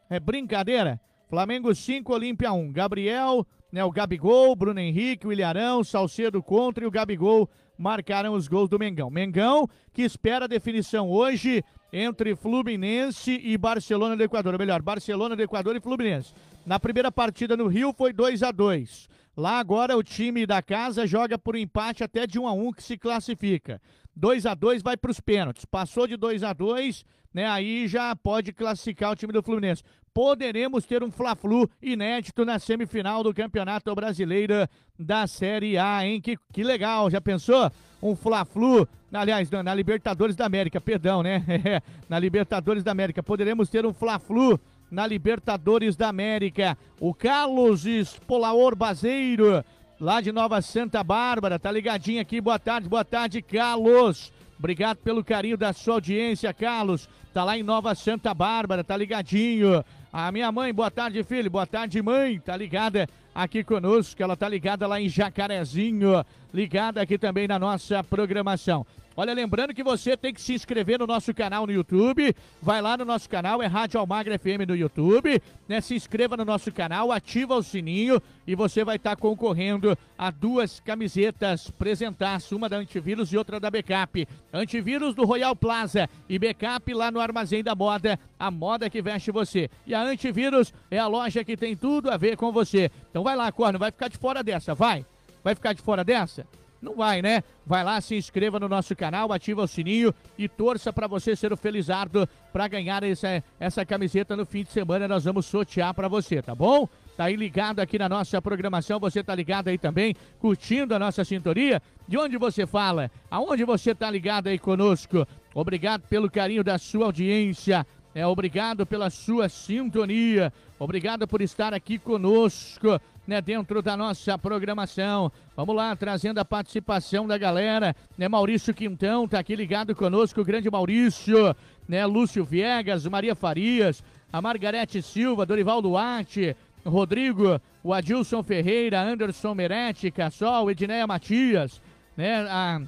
É 0.10 0.20
brincadeira. 0.20 1.00
Flamengo 1.28 1.74
5, 1.74 2.14
Olímpia 2.14 2.54
1. 2.54 2.72
Gabriel, 2.72 3.48
né, 3.72 3.84
o 3.84 3.92
Gabigol, 3.92 4.56
Bruno 4.56 4.80
Henrique, 4.80 5.26
o 5.26 5.32
Ilharão, 5.32 5.84
Salcedo 5.84 6.44
contra 6.44 6.84
e 6.84 6.88
o 6.88 6.92
Gabigol 6.92 7.50
marcaram 7.78 8.34
os 8.34 8.48
gols 8.48 8.70
do 8.70 8.78
Mengão. 8.78 9.10
Mengão 9.10 9.68
que 9.94 10.02
espera 10.02 10.46
a 10.46 10.48
definição 10.48 11.10
hoje 11.10 11.64
entre 11.92 12.36
Fluminense 12.36 13.40
e 13.44 13.58
Barcelona 13.58 14.16
do 14.16 14.24
Equador. 14.24 14.54
Ou 14.54 14.60
melhor, 14.60 14.82
Barcelona 14.82 15.36
do 15.36 15.42
Equador 15.42 15.76
e 15.76 15.82
Fluminense. 15.82 16.34
Na 16.66 16.80
primeira 16.80 17.12
partida 17.12 17.58
no 17.58 17.68
Rio 17.68 17.94
foi 17.94 18.14
2 18.14 18.44
a 18.44 18.52
2 18.52 19.10
Lá 19.36 19.60
agora 19.60 19.98
o 19.98 20.04
time 20.04 20.46
da 20.46 20.62
casa 20.62 21.08
joga 21.08 21.38
por 21.38 21.56
empate 21.56 22.04
até 22.04 22.28
de 22.28 22.38
1 22.38 22.48
a 22.48 22.52
1 22.52 22.72
que 22.74 22.84
se 22.84 22.98
classifica. 22.98 23.82
2 24.16 24.46
a 24.46 24.54
2 24.54 24.82
vai 24.82 24.98
para 24.98 25.12
os 25.12 25.20
pênaltis. 25.20 25.66
Passou 25.66 26.08
de 26.08 26.18
2 26.18 26.44
a 26.44 26.54
2 26.54 27.06
né? 27.34 27.48
Aí 27.48 27.88
já 27.88 28.16
pode 28.16 28.52
classificar 28.52 29.12
o 29.12 29.16
time 29.16 29.34
do 29.34 29.42
Fluminense. 29.42 29.84
Poderemos 30.14 30.86
ter 30.86 31.04
um 31.04 31.12
Fla-Flu 31.12 31.70
inédito 31.82 32.44
na 32.44 32.60
semifinal 32.60 33.24
do 33.24 33.34
Campeonato 33.34 33.94
Brasileiro 33.96 34.68
da 35.00 35.26
Série 35.26 35.78
A, 35.78 36.06
hein? 36.06 36.20
Que, 36.20 36.38
que 36.52 36.64
legal, 36.64 37.10
já 37.10 37.22
pensou? 37.22 37.72
Um 38.02 38.16
Fla-Flu, 38.16 38.88
aliás, 39.14 39.50
na, 39.50 39.64
na 39.64 39.74
Libertadores 39.74 40.36
da 40.36 40.46
América, 40.46 40.82
perdão, 40.82 41.24
né? 41.24 41.44
na 42.10 42.20
Libertadores 42.20 42.84
da 42.84 42.92
América. 42.92 43.24
Poderemos 43.24 43.70
ter 43.70 43.86
um 43.86 43.94
Fla-Flu 43.94 44.60
na 44.90 45.08
Libertadores 45.08 45.96
da 45.96 46.10
América. 46.10 46.78
O 47.00 47.14
Carlos 47.14 47.86
Espolaor 47.86 48.76
Baseiro, 48.76 49.64
lá 50.02 50.20
de 50.20 50.32
Nova 50.32 50.60
Santa 50.64 51.04
Bárbara, 51.04 51.60
tá 51.60 51.72
ligadinho 51.72 52.20
aqui. 52.20 52.42
Boa 52.42 52.58
tarde, 52.58 52.90
boa 52.90 53.06
tarde, 53.06 53.40
Carlos. 53.40 54.34
Obrigado 54.58 54.98
pelo 54.98 55.24
carinho 55.24 55.56
da 55.56 55.72
sua 55.74 55.94
audiência, 55.96 56.52
Carlos. 56.52 57.08
Tá 57.32 57.44
lá 57.44 57.56
em 57.56 57.62
Nova 57.62 57.94
Santa 57.94 58.34
Bárbara, 58.34 58.84
tá 58.84 58.98
ligadinho. 58.98 59.86
A 60.12 60.32
minha 60.32 60.52
mãe, 60.52 60.74
boa 60.74 60.90
tarde, 60.90 61.24
filho. 61.24 61.52
Boa 61.52 61.68
tarde, 61.68 62.02
mãe. 62.02 62.40
Tá 62.40 62.58
ligada 62.58 63.08
aqui 63.34 63.64
conosco. 63.64 64.22
Ela 64.22 64.36
tá 64.36 64.50
ligada 64.50 64.88
lá 64.88 65.00
em 65.00 65.08
Jacarezinho. 65.08 66.26
Ligada 66.52 67.00
aqui 67.00 67.20
também 67.20 67.48
na 67.48 67.60
nossa 67.60 68.04
programação. 68.04 68.86
Olha, 69.16 69.34
lembrando 69.34 69.74
que 69.74 69.84
você 69.84 70.16
tem 70.16 70.34
que 70.34 70.42
se 70.42 70.54
inscrever 70.54 70.98
no 70.98 71.06
nosso 71.06 71.34
canal 71.34 71.68
no 71.68 71.74
YouTube. 71.74 72.34
Vai 72.62 72.82
lá 72.82 72.96
no 72.96 73.04
nosso 73.04 73.30
canal, 73.30 73.62
é 73.62 73.68
Rádio 73.68 74.00
Almagra 74.00 74.40
FM 74.40 74.66
no 74.66 74.76
YouTube. 74.76 75.42
Né? 75.68 75.82
Se 75.82 75.96
inscreva 75.96 76.38
no 76.38 76.46
nosso 76.46 76.72
canal, 76.72 77.12
ativa 77.12 77.56
o 77.56 77.62
sininho 77.62 78.22
e 78.48 78.56
você 78.56 78.86
vai 78.86 78.96
estar 78.96 79.12
tá 79.12 79.16
concorrendo 79.16 79.98
a 80.18 80.32
duas 80.32 80.80
camisetas 80.80 81.70
presentaço, 81.72 82.56
uma 82.56 82.70
da 82.70 82.78
Antivírus 82.78 83.34
e 83.34 83.38
outra 83.38 83.60
da 83.60 83.70
Backup. 83.70 84.26
Antivírus 84.54 85.14
do 85.14 85.26
Royal 85.26 85.58
Plaza 85.58 86.10
e 86.30 86.40
Backup 86.40 86.94
lá 86.94 87.12
no 87.12 87.20
Armazém 87.20 87.62
da 87.62 87.76
Moda, 87.76 88.18
a 88.40 88.50
moda 88.50 88.90
que 88.90 89.02
veste 89.02 89.30
você. 89.30 89.70
E 89.86 89.94
a 89.94 90.02
Antivírus 90.02 90.74
é 90.90 90.98
a 90.98 91.08
loja 91.08 91.44
que 91.44 91.58
tem 91.58 91.76
tudo 91.76 92.10
a 92.10 92.16
ver 92.16 92.38
com 92.38 92.50
você. 92.50 92.90
Então 93.10 93.24
vai 93.24 93.36
lá, 93.36 93.52
Corno, 93.52 93.78
vai 93.78 93.92
ficar 93.92 94.08
de 94.08 94.18
fora 94.18 94.42
dessa, 94.42 94.74
vai. 94.74 95.06
Vai 95.44 95.54
ficar 95.54 95.74
de 95.74 95.82
fora 95.82 96.04
dessa? 96.04 96.46
Não 96.82 96.96
vai, 96.96 97.22
né? 97.22 97.44
Vai 97.66 97.84
lá, 97.84 98.02
se 98.02 98.16
inscreva 98.16 98.60
no 98.60 98.68
nosso 98.68 98.96
canal, 98.96 99.32
ativa 99.32 99.62
o 99.62 99.68
sininho 99.68 100.14
e 100.36 100.50
torça 100.50 100.92
para 100.92 101.06
você 101.06 101.36
ser 101.36 101.54
o 101.54 101.58
felizardo 101.58 102.28
para 102.52 102.68
ganhar 102.68 103.04
essa, 103.04 103.44
essa 103.60 103.86
camiseta 103.86 104.36
no 104.36 104.46
fim 104.46 104.64
de 104.64 104.72
semana. 104.72 105.08
Nós 105.08 105.26
vamos 105.26 105.46
sortear 105.46 105.94
para 105.94 106.08
você, 106.08 106.42
tá 106.42 106.56
bom? 106.56 106.90
Tá 107.16 107.26
aí 107.26 107.36
ligado 107.36 107.82
aqui 107.82 108.00
na 108.00 108.10
nossa 108.10 108.42
programação, 108.42 109.00
você 109.00 109.24
tá 109.24 109.36
ligado 109.36 109.68
aí 109.68 109.78
também, 109.78 110.16
curtindo 110.40 110.96
a 110.96 111.00
nossa 111.00 111.24
sintonia? 111.24 111.80
De 112.08 112.18
onde 112.18 112.36
você 112.36 112.66
fala? 112.66 113.12
Aonde 113.30 113.64
você 113.64 113.94
tá 113.94 114.10
ligado 114.10 114.48
aí 114.48 114.58
conosco? 114.58 115.28
Obrigado 115.54 116.02
pelo 116.08 116.32
carinho 116.32 116.64
da 116.64 116.80
sua 116.80 117.06
audiência. 117.06 117.86
É, 118.16 118.26
obrigado 118.26 118.86
pela 118.86 119.10
sua 119.10 119.48
sintonia. 119.50 120.52
Obrigado 120.84 121.28
por 121.28 121.44
estar 121.44 121.76
aqui 121.76 122.00
conosco 122.00 123.00
né, 123.28 123.40
dentro 123.40 123.84
da 123.84 123.96
nossa 123.96 124.36
programação. 124.36 125.32
Vamos 125.56 125.76
lá, 125.76 125.96
trazendo 125.96 126.40
a 126.40 126.44
participação 126.44 127.28
da 127.28 127.38
galera, 127.38 127.96
né, 128.18 128.28
Maurício 128.28 128.74
Quintão 128.74 129.28
tá 129.28 129.38
aqui 129.38 129.56
ligado 129.56 129.94
conosco, 129.94 130.42
o 130.42 130.44
grande 130.44 130.72
Maurício, 130.72 131.56
né, 131.88 132.04
Lúcio 132.08 132.44
Viegas, 132.44 133.06
Maria 133.06 133.36
Farias, 133.36 134.04
a 134.34 134.42
Margarete 134.42 135.04
Silva, 135.04 135.46
Dorival 135.46 135.84
Duarte, 135.84 136.56
Rodrigo, 136.84 137.62
o 137.84 137.94
Adilson 137.94 138.42
Ferreira, 138.42 139.04
Anderson 139.04 139.54
Merete, 139.54 140.10
Cassol, 140.10 140.72
Edneia 140.72 141.06
Matias, 141.06 141.80
né, 142.18 142.48
a 142.50 142.82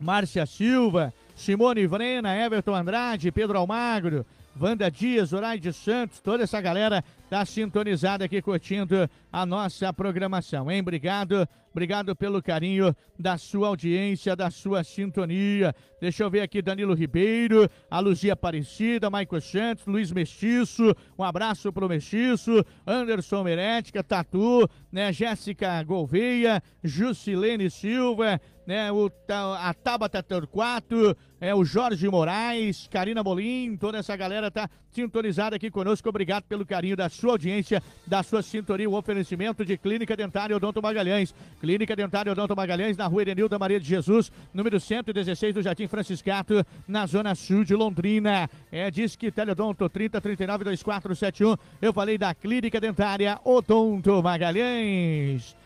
Márcia 0.00 0.46
Silva, 0.46 1.12
Simone 1.36 1.86
Vrena, 1.86 2.34
Everton 2.34 2.74
Andrade, 2.74 3.30
Pedro 3.30 3.58
Almagro, 3.58 4.24
Wanda 4.60 4.90
Dias, 4.90 5.28
Zoraide 5.28 5.72
Santos, 5.72 6.20
toda 6.20 6.42
essa 6.42 6.60
galera 6.60 7.04
tá 7.28 7.44
sintonizada 7.44 8.24
aqui 8.24 8.40
curtindo 8.40 9.08
a 9.30 9.44
nossa 9.44 9.92
programação, 9.92 10.70
hein? 10.70 10.80
Obrigado, 10.80 11.46
obrigado 11.70 12.16
pelo 12.16 12.42
carinho 12.42 12.96
da 13.18 13.36
sua 13.36 13.68
audiência, 13.68 14.34
da 14.34 14.50
sua 14.50 14.82
sintonia. 14.82 15.74
Deixa 16.00 16.22
eu 16.22 16.30
ver 16.30 16.40
aqui 16.40 16.62
Danilo 16.62 16.94
Ribeiro, 16.94 17.68
a 17.90 18.00
Luzia 18.00 18.32
Aparecida, 18.32 19.10
Maico 19.10 19.38
Santos, 19.42 19.86
Luiz 19.86 20.10
Mestiço, 20.10 20.96
um 21.18 21.22
abraço 21.22 21.70
pro 21.70 21.88
Mestiço, 21.88 22.64
Anderson 22.86 23.44
Merética, 23.44 24.02
Tatu, 24.02 24.66
né? 24.90 25.12
Jéssica 25.12 25.82
Gouveia, 25.82 26.62
Jusilene 26.82 27.70
Silva, 27.70 28.40
né? 28.66 28.90
O, 28.90 29.10
a 29.58 29.74
Tabata 29.74 30.22
Torquato, 30.22 31.14
é 31.40 31.54
o 31.54 31.64
Jorge 31.64 32.08
Moraes, 32.08 32.88
Karina 32.90 33.22
Bolim, 33.22 33.76
toda 33.76 33.98
essa 33.98 34.16
galera 34.16 34.50
tá 34.50 34.68
sintonizada 34.90 35.56
aqui 35.56 35.70
conosco. 35.70 36.08
Obrigado 36.08 36.44
pelo 36.44 36.66
carinho 36.66 36.96
da 36.96 37.08
sua 37.18 37.32
audiência, 37.32 37.82
da 38.06 38.22
sua 38.22 38.42
sintonia, 38.42 38.88
o 38.88 38.94
oferecimento 38.94 39.64
de 39.64 39.76
Clínica 39.76 40.16
Dentária 40.16 40.56
Odonto 40.56 40.80
Magalhães. 40.80 41.34
Clínica 41.60 41.96
Dentária 41.96 42.30
Odonto 42.32 42.54
Magalhães, 42.54 42.96
na 42.96 43.06
rua 43.06 43.22
Erenilda 43.22 43.58
Maria 43.58 43.80
de 43.80 43.86
Jesus, 43.86 44.30
número 44.54 44.78
116 44.78 45.54
do 45.54 45.62
Jardim 45.62 45.88
Franciscato, 45.88 46.64
na 46.86 47.06
zona 47.06 47.34
sul 47.34 47.64
de 47.64 47.74
Londrina. 47.74 48.48
É, 48.70 48.90
diz 48.90 49.16
que 49.16 49.30
Teledonto 49.32 49.88
30 49.88 50.20
39 50.20 50.64
2471. 50.64 51.56
Eu 51.82 51.92
falei 51.92 52.16
da 52.16 52.34
Clínica 52.34 52.80
Dentária 52.80 53.38
Odonto 53.44 54.22
Magalhães. 54.22 55.56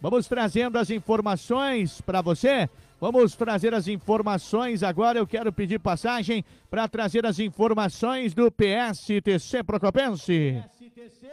Vamos 0.00 0.26
trazendo 0.26 0.78
as 0.78 0.88
informações 0.90 2.00
para 2.00 2.22
você. 2.22 2.70
Vamos 3.00 3.34
trazer 3.34 3.72
as 3.72 3.88
informações 3.88 4.82
agora. 4.82 5.18
Eu 5.18 5.26
quero 5.26 5.50
pedir 5.50 5.78
passagem 5.78 6.44
para 6.68 6.86
trazer 6.86 7.24
as 7.24 7.38
informações 7.38 8.34
do 8.34 8.52
PSTC 8.52 9.64
Procopense. 9.64 10.62
PSTC? 10.78 11.28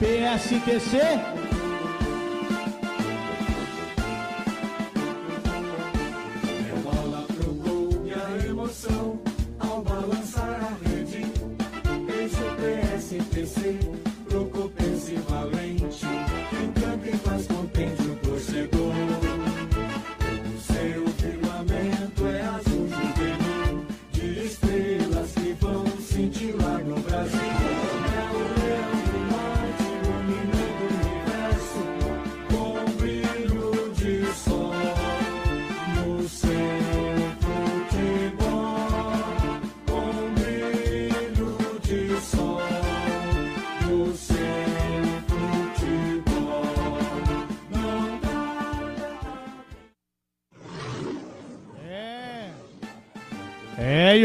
PSTC? 0.00 0.96
É 6.58 6.72
gol 6.82 8.06
e 8.06 8.12
a 8.12 8.46
emoção 8.48 9.25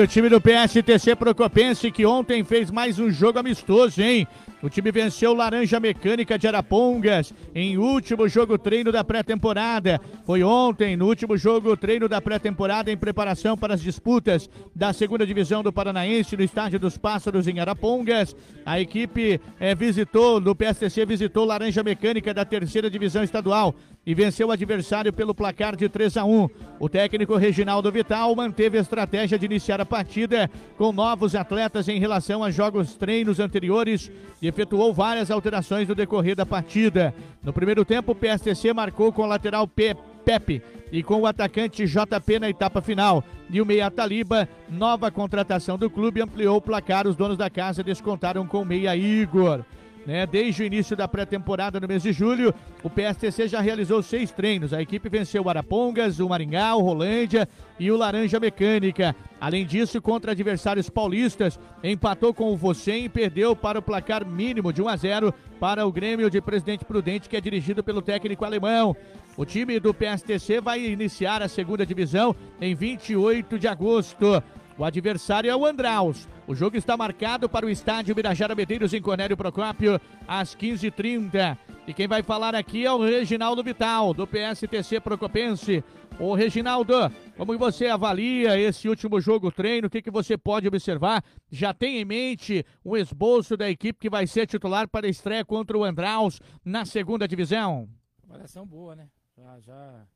o 0.02 0.08
time 0.08 0.30
do 0.30 0.42
PSTC 0.42 1.16
Procopense 1.16 1.92
que 1.92 2.08
ontem 2.08 2.44
fez 2.44 2.72
mais 2.72 2.98
um 2.98 3.12
jogo 3.12 3.38
amistoso, 3.38 4.02
hein? 4.02 4.28
O 4.62 4.70
time 4.70 4.92
venceu 4.92 5.34
Laranja 5.34 5.80
Mecânica 5.80 6.38
de 6.38 6.48
Arapongas 6.48 7.34
em 7.54 7.78
último 7.78 8.28
jogo 8.28 8.58
treino 8.58 8.92
da 8.92 9.04
pré-temporada. 9.04 10.00
Foi 10.24 10.44
ontem, 10.44 10.96
no 10.96 11.08
último 11.08 11.36
jogo 11.36 11.76
treino 11.76 12.08
da 12.08 12.22
pré-temporada, 12.22 12.92
em 12.92 12.98
preparação 12.98 13.58
para 13.58 13.74
as 13.74 13.82
disputas 13.82 14.50
da 14.76 14.94
segunda 14.94 15.26
divisão 15.26 15.64
do 15.64 15.74
Paranaense 15.74 16.38
no 16.38 16.44
Estádio 16.44 16.80
dos 16.80 16.98
Pássaros 16.98 17.48
em 17.48 17.60
Arapongas. 17.60 18.36
A 18.66 18.80
equipe 18.80 19.42
é, 19.60 19.74
visitou, 19.74 20.40
do 20.40 20.56
PSTC 20.56 21.06
visitou 21.06 21.46
Laranja 21.46 21.84
Mecânica 21.84 22.34
da 22.34 22.46
terceira 22.46 22.90
divisão 22.90 23.24
estadual 23.24 23.76
e 24.06 24.16
venceu 24.16 24.48
o 24.48 24.52
adversário 24.52 25.14
pelo 25.14 25.36
placar 25.36 25.76
de 25.76 25.88
3 25.88 26.18
a 26.18 26.26
1. 26.26 26.50
O 26.80 26.90
técnico 26.90 27.36
Reginaldo 27.36 27.92
Vital 27.92 28.36
manteve 28.36 28.78
a 28.78 28.82
estratégia 28.82 29.38
de 29.38 29.46
iniciar 29.46 29.80
a 29.80 29.86
partida 29.86 30.50
com 30.78 30.92
novos 30.92 31.36
atletas 31.36 31.88
em 31.88 32.00
relação 32.00 32.44
a 32.44 32.50
jogos 32.50 32.96
treinos 32.96 33.40
anteriores 33.40 34.12
e 34.42 34.48
efetuou 34.48 34.94
várias 34.94 35.30
alterações 35.30 35.88
no 35.88 35.96
decorrer 35.96 36.36
da 36.36 36.46
partida. 36.46 37.14
No 37.44 37.54
primeiro 37.54 37.86
tempo, 37.86 38.14
o 38.14 38.16
PSTC 38.16 38.74
marcou 38.74 39.12
com 39.12 39.22
o 39.22 39.28
lateral 39.28 39.68
P 39.68 39.96
Pepe 40.26 40.62
e 40.92 41.02
com 41.02 41.22
o 41.22 41.26
atacante 41.26 41.86
JP 41.86 42.40
na 42.40 42.50
etapa 42.50 42.82
final. 42.82 43.24
E 43.50 43.62
o 43.62 43.66
Meia 43.66 43.90
Taliba, 43.90 44.48
nova 44.70 45.12
contratação 45.12 45.78
do 45.78 45.90
clube, 45.90 46.22
ampliou 46.22 46.58
o 46.58 46.62
placar. 46.62 47.08
Os 47.08 47.16
donos 47.16 47.38
da 47.38 47.50
casa 47.50 47.84
descontaram 47.84 48.46
com 48.46 48.62
o 48.62 48.66
Meia 48.66 48.96
Igor. 48.96 49.64
Né? 50.06 50.26
Desde 50.26 50.64
o 50.64 50.66
início 50.66 50.96
da 50.96 51.08
pré-temporada 51.08 51.80
no 51.80 51.88
mês 51.88 52.04
de 52.04 52.12
julho, 52.12 52.54
o 52.84 52.90
PSTC 52.90 53.48
já 53.48 53.62
realizou 53.62 54.02
seis 54.02 54.32
treinos. 54.32 54.74
A 54.74 54.82
equipe 54.82 55.10
venceu 55.10 55.44
o 55.44 55.50
Arapongas, 55.50 56.20
o 56.20 56.28
Maringá, 56.28 56.76
o 56.76 56.82
Rolândia 56.82 57.48
e 57.80 57.92
o 57.92 57.98
Laranja 57.98 58.40
Mecânica. 58.40 59.16
Além 59.40 59.66
disso, 59.66 60.02
contra 60.02 60.32
adversários 60.32 60.90
paulistas, 60.90 61.60
empatou 61.84 62.34
com 62.34 62.52
o 62.52 62.58
Vocem 62.58 63.06
e 63.06 63.10
perdeu 63.10 63.56
para 63.56 63.80
o 63.80 63.82
placar 63.82 64.26
mínimo 64.26 64.74
de 64.74 64.82
1 64.82 64.88
a 64.88 64.96
0 64.96 65.34
para 65.60 65.86
o 65.86 65.92
Grêmio 65.92 66.30
de 66.30 66.42
Presidente 66.42 66.84
Prudente, 66.84 67.30
que 67.30 67.38
é 67.38 67.42
dirigido 67.42 67.84
pelo 67.84 68.02
técnico 68.02 68.44
alemão. 68.44 68.96
O 69.38 69.46
time 69.46 69.80
do 69.80 69.94
PSTC 69.94 70.60
vai 70.60 70.84
iniciar 70.84 71.42
a 71.42 71.48
segunda 71.48 71.86
divisão 71.86 72.36
em 72.60 72.76
28 72.76 73.58
de 73.58 73.68
agosto. 73.68 74.44
O 74.82 74.84
adversário 74.84 75.48
é 75.48 75.56
o 75.56 75.64
Andraus. 75.64 76.28
O 76.48 76.56
jogo 76.56 76.76
está 76.76 76.98
marcado 76.98 77.48
para 77.48 77.68
o 77.68 77.70
estádio 77.70 78.16
Mirajara 78.16 78.56
Medeiros 78.56 78.96
em 78.96 79.00
Cornélio 79.00 79.38
Procópio, 79.38 80.02
às 80.28 80.56
15h30. 80.56 81.56
E 81.86 81.94
quem 81.94 82.08
vai 82.08 82.24
falar 82.24 82.56
aqui 82.56 82.84
é 82.84 82.92
o 82.92 82.98
Reginaldo 82.98 83.64
Vital, 83.64 84.12
do 84.12 84.26
PSTC 84.26 85.00
Procopense. 85.00 85.84
Ô 86.20 86.34
Reginaldo, 86.34 86.96
como 87.38 87.56
você 87.60 87.90
avalia 87.90 88.60
esse 88.60 88.90
último 88.90 89.22
jogo 89.22 89.52
treino? 89.52 89.86
O 89.86 89.90
que, 89.90 90.02
que 90.02 90.10
você 90.10 90.36
pode 90.36 90.68
observar? 90.68 91.24
Já 91.52 91.76
tem 91.76 92.00
em 92.00 92.06
mente 92.06 92.66
um 92.84 92.98
esboço 92.98 93.56
da 93.56 93.70
equipe 93.70 94.00
que 94.00 94.10
vai 94.10 94.26
ser 94.26 94.48
titular 94.48 94.88
para 94.88 95.06
a 95.06 95.12
estreia 95.12 95.46
contra 95.46 95.78
o 95.78 95.84
Andraus 95.84 96.42
na 96.66 96.86
segunda 96.86 97.28
divisão? 97.28 97.88
Avaliação 98.24 98.66
boa, 98.66 98.96
né? 98.96 99.08
Já, 99.38 99.60
já 99.60 100.08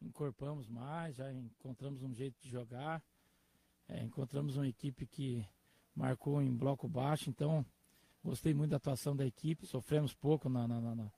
incorporamos 0.00 0.68
mais, 0.68 1.16
já 1.16 1.32
encontramos 1.32 2.04
um 2.04 2.14
jeito 2.14 2.36
de 2.40 2.48
jogar. 2.48 3.02
É, 3.88 4.02
encontramos 4.02 4.56
uma 4.56 4.66
equipe 4.66 5.06
que 5.06 5.46
marcou 5.94 6.40
em 6.42 6.50
bloco 6.50 6.88
baixo, 6.88 7.28
então 7.28 7.64
gostei 8.24 8.54
muito 8.54 8.70
da 8.70 8.76
atuação 8.76 9.14
da 9.14 9.26
equipe. 9.26 9.66
Sofremos 9.66 10.14
pouco 10.14 10.48
na, 10.48 10.66
na, 10.66 10.80
na, 10.80 10.94
na 10.94 11.12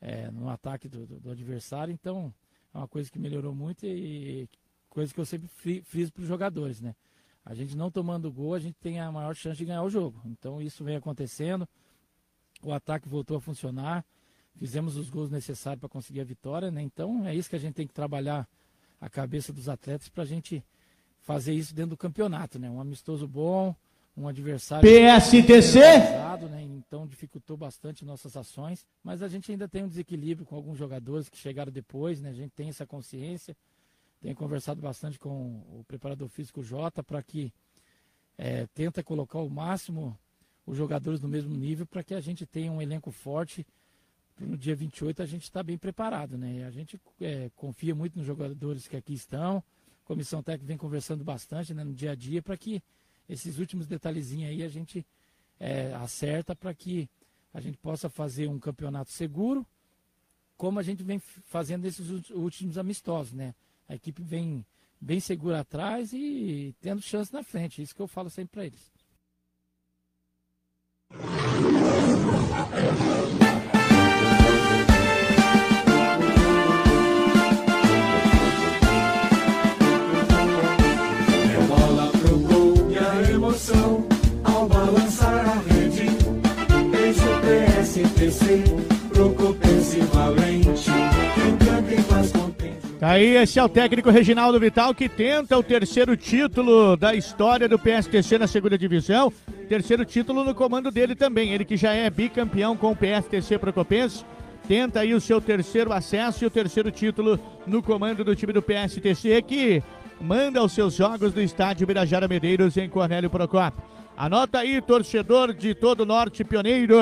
é, 0.00 0.30
no 0.30 0.48
ataque 0.48 0.88
do, 0.88 1.06
do, 1.06 1.20
do, 1.20 1.30
adversário, 1.30 1.92
então 1.92 2.34
é 2.74 2.78
uma 2.78 2.88
coisa 2.88 3.08
que 3.08 3.20
melhorou 3.20 3.54
muito 3.54 3.86
e, 3.86 4.48
coisa 4.90 5.14
que 5.14 5.20
eu 5.20 5.24
sempre 5.24 5.48
friso 5.84 6.12
para 6.12 6.22
os 6.22 6.28
jogadores, 6.28 6.80
né? 6.80 6.94
A 7.44 7.54
gente 7.54 7.76
não 7.76 7.90
tomando 7.90 8.30
gol, 8.30 8.54
a 8.54 8.58
gente 8.58 8.74
tem 8.74 9.00
a 9.00 9.10
maior 9.10 9.34
chance 9.34 9.56
de 9.56 9.64
ganhar 9.64 9.82
o 9.82 9.90
jogo. 9.90 10.20
Então 10.24 10.60
isso 10.60 10.84
vem 10.84 10.96
acontecendo. 10.96 11.68
O 12.62 12.72
ataque 12.72 13.08
voltou 13.08 13.36
a 13.36 13.40
funcionar. 13.40 14.04
Fizemos 14.56 14.96
os 14.96 15.08
gols 15.08 15.30
necessários 15.30 15.80
para 15.80 15.88
conseguir 15.88 16.20
a 16.20 16.24
vitória, 16.24 16.70
né? 16.70 16.82
Então 16.82 17.26
é 17.26 17.34
isso 17.34 17.48
que 17.48 17.56
a 17.56 17.58
gente 17.58 17.74
tem 17.74 17.86
que 17.86 17.94
trabalhar 17.94 18.46
a 19.00 19.08
cabeça 19.08 19.52
dos 19.52 19.68
atletas 19.68 20.08
para 20.08 20.22
a 20.22 20.26
gente 20.26 20.62
fazer 21.22 21.54
isso 21.54 21.74
dentro 21.74 21.90
do 21.90 21.96
campeonato, 21.96 22.58
né? 22.58 22.68
Um 22.70 22.80
amistoso 22.80 23.26
bom, 23.26 23.74
um 24.16 24.28
adversário 24.28 24.88
PSTC 24.88 25.78
né? 26.48 26.62
Então 26.62 27.06
dificultou 27.06 27.56
bastante 27.56 28.04
nossas 28.04 28.36
ações, 28.36 28.86
mas 29.02 29.22
a 29.22 29.28
gente 29.28 29.50
ainda 29.50 29.68
tem 29.68 29.84
um 29.84 29.88
desequilíbrio 29.88 30.46
com 30.46 30.56
alguns 30.56 30.78
jogadores 30.78 31.28
que 31.28 31.36
chegaram 31.36 31.72
depois, 31.72 32.20
né? 32.20 32.30
A 32.30 32.34
gente 32.34 32.50
tem 32.50 32.68
essa 32.68 32.86
consciência. 32.86 33.56
Tenho 34.20 34.36
conversado 34.36 34.80
bastante 34.80 35.18
com 35.18 35.62
o 35.78 35.84
preparador 35.86 36.28
físico 36.28 36.62
Jota 36.62 37.02
para 37.02 37.22
que 37.22 37.52
é, 38.38 38.66
tenta 38.74 39.02
colocar 39.02 39.38
o 39.38 39.50
máximo 39.50 40.16
os 40.64 40.76
jogadores 40.76 41.20
no 41.20 41.28
mesmo 41.28 41.52
nível 41.52 41.84
para 41.84 42.04
que 42.04 42.14
a 42.14 42.20
gente 42.20 42.46
tenha 42.46 42.70
um 42.70 42.80
elenco 42.80 43.10
forte. 43.10 43.66
No 44.38 44.56
dia 44.56 44.76
28 44.76 45.22
a 45.22 45.26
gente 45.26 45.42
está 45.42 45.62
bem 45.62 45.76
preparado, 45.76 46.38
né? 46.38 46.64
A 46.64 46.70
gente 46.70 47.00
é, 47.20 47.50
confia 47.56 47.94
muito 47.94 48.16
nos 48.16 48.26
jogadores 48.26 48.86
que 48.86 48.96
aqui 48.96 49.12
estão 49.12 49.62
comissão 50.04 50.42
técnica 50.42 50.66
vem 50.66 50.76
conversando 50.76 51.24
bastante 51.24 51.72
né, 51.72 51.84
no 51.84 51.92
dia 51.92 52.12
a 52.12 52.14
dia 52.14 52.42
para 52.42 52.56
que 52.56 52.82
esses 53.28 53.58
últimos 53.58 53.86
detalhezinhos 53.86 54.50
aí 54.50 54.62
a 54.62 54.68
gente 54.68 55.06
é, 55.58 55.92
acerta 55.94 56.54
para 56.54 56.74
que 56.74 57.08
a 57.54 57.60
gente 57.60 57.78
possa 57.78 58.08
fazer 58.08 58.48
um 58.48 58.58
campeonato 58.58 59.10
seguro, 59.10 59.66
como 60.56 60.78
a 60.78 60.82
gente 60.82 61.02
vem 61.02 61.18
fazendo 61.18 61.82
nesses 61.82 62.30
últimos 62.30 62.78
amistosos, 62.78 63.32
né? 63.32 63.54
A 63.88 63.94
equipe 63.94 64.22
vem 64.22 64.64
bem 65.00 65.20
segura 65.20 65.60
atrás 65.60 66.12
e 66.12 66.74
tendo 66.80 67.02
chance 67.02 67.32
na 67.32 67.42
frente, 67.42 67.82
isso 67.82 67.94
que 67.94 68.00
eu 68.00 68.06
falo 68.06 68.30
sempre 68.30 68.52
para 68.52 68.66
eles. 68.66 68.92
Ao 84.44 84.68
balançar 84.68 85.46
a 85.48 85.72
rede. 85.72 86.06
Eixo 87.02 87.30
PSTC, 87.42 88.64
Procopense 89.12 90.00
valente, 90.00 90.90
canta 91.60 91.94
e 91.94 92.02
faz 92.02 92.32
Tá 93.02 93.10
aí, 93.10 93.34
esse 93.34 93.58
é 93.58 93.64
o 93.64 93.68
técnico 93.68 94.10
Reginaldo 94.10 94.60
Vital 94.60 94.94
que 94.94 95.08
tenta 95.08 95.58
o 95.58 95.62
terceiro 95.62 96.16
título 96.16 96.96
da 96.96 97.12
história 97.12 97.68
do 97.68 97.76
PSTC 97.76 98.38
na 98.38 98.46
segunda 98.46 98.78
divisão. 98.78 99.32
Terceiro 99.68 100.04
título 100.04 100.44
no 100.44 100.54
comando 100.54 100.88
dele 100.88 101.16
também. 101.16 101.52
Ele 101.52 101.64
que 101.64 101.76
já 101.76 101.92
é 101.92 102.08
bicampeão 102.08 102.76
com 102.76 102.92
o 102.92 102.96
PSTC 102.96 103.58
Procopense. 103.58 104.24
Tenta 104.68 105.00
aí 105.00 105.14
o 105.14 105.20
seu 105.20 105.40
terceiro 105.40 105.92
acesso 105.92 106.44
e 106.44 106.46
o 106.46 106.50
terceiro 106.50 106.92
título 106.92 107.40
no 107.66 107.82
comando 107.82 108.22
do 108.22 108.36
time 108.36 108.52
do 108.52 108.62
PSTC 108.62 109.42
que 109.42 109.82
manda 110.22 110.62
os 110.62 110.72
seus 110.72 110.94
jogos 110.94 111.32
do 111.32 111.40
estádio 111.40 111.86
Birajara 111.86 112.28
Medeiros 112.28 112.76
em 112.76 112.88
Cornélio 112.88 113.28
Procópio. 113.28 113.82
Anota 114.16 114.58
aí, 114.58 114.80
torcedor 114.80 115.52
de 115.52 115.74
todo 115.74 116.02
o 116.02 116.06
Norte 116.06 116.44
Pioneiro. 116.44 116.96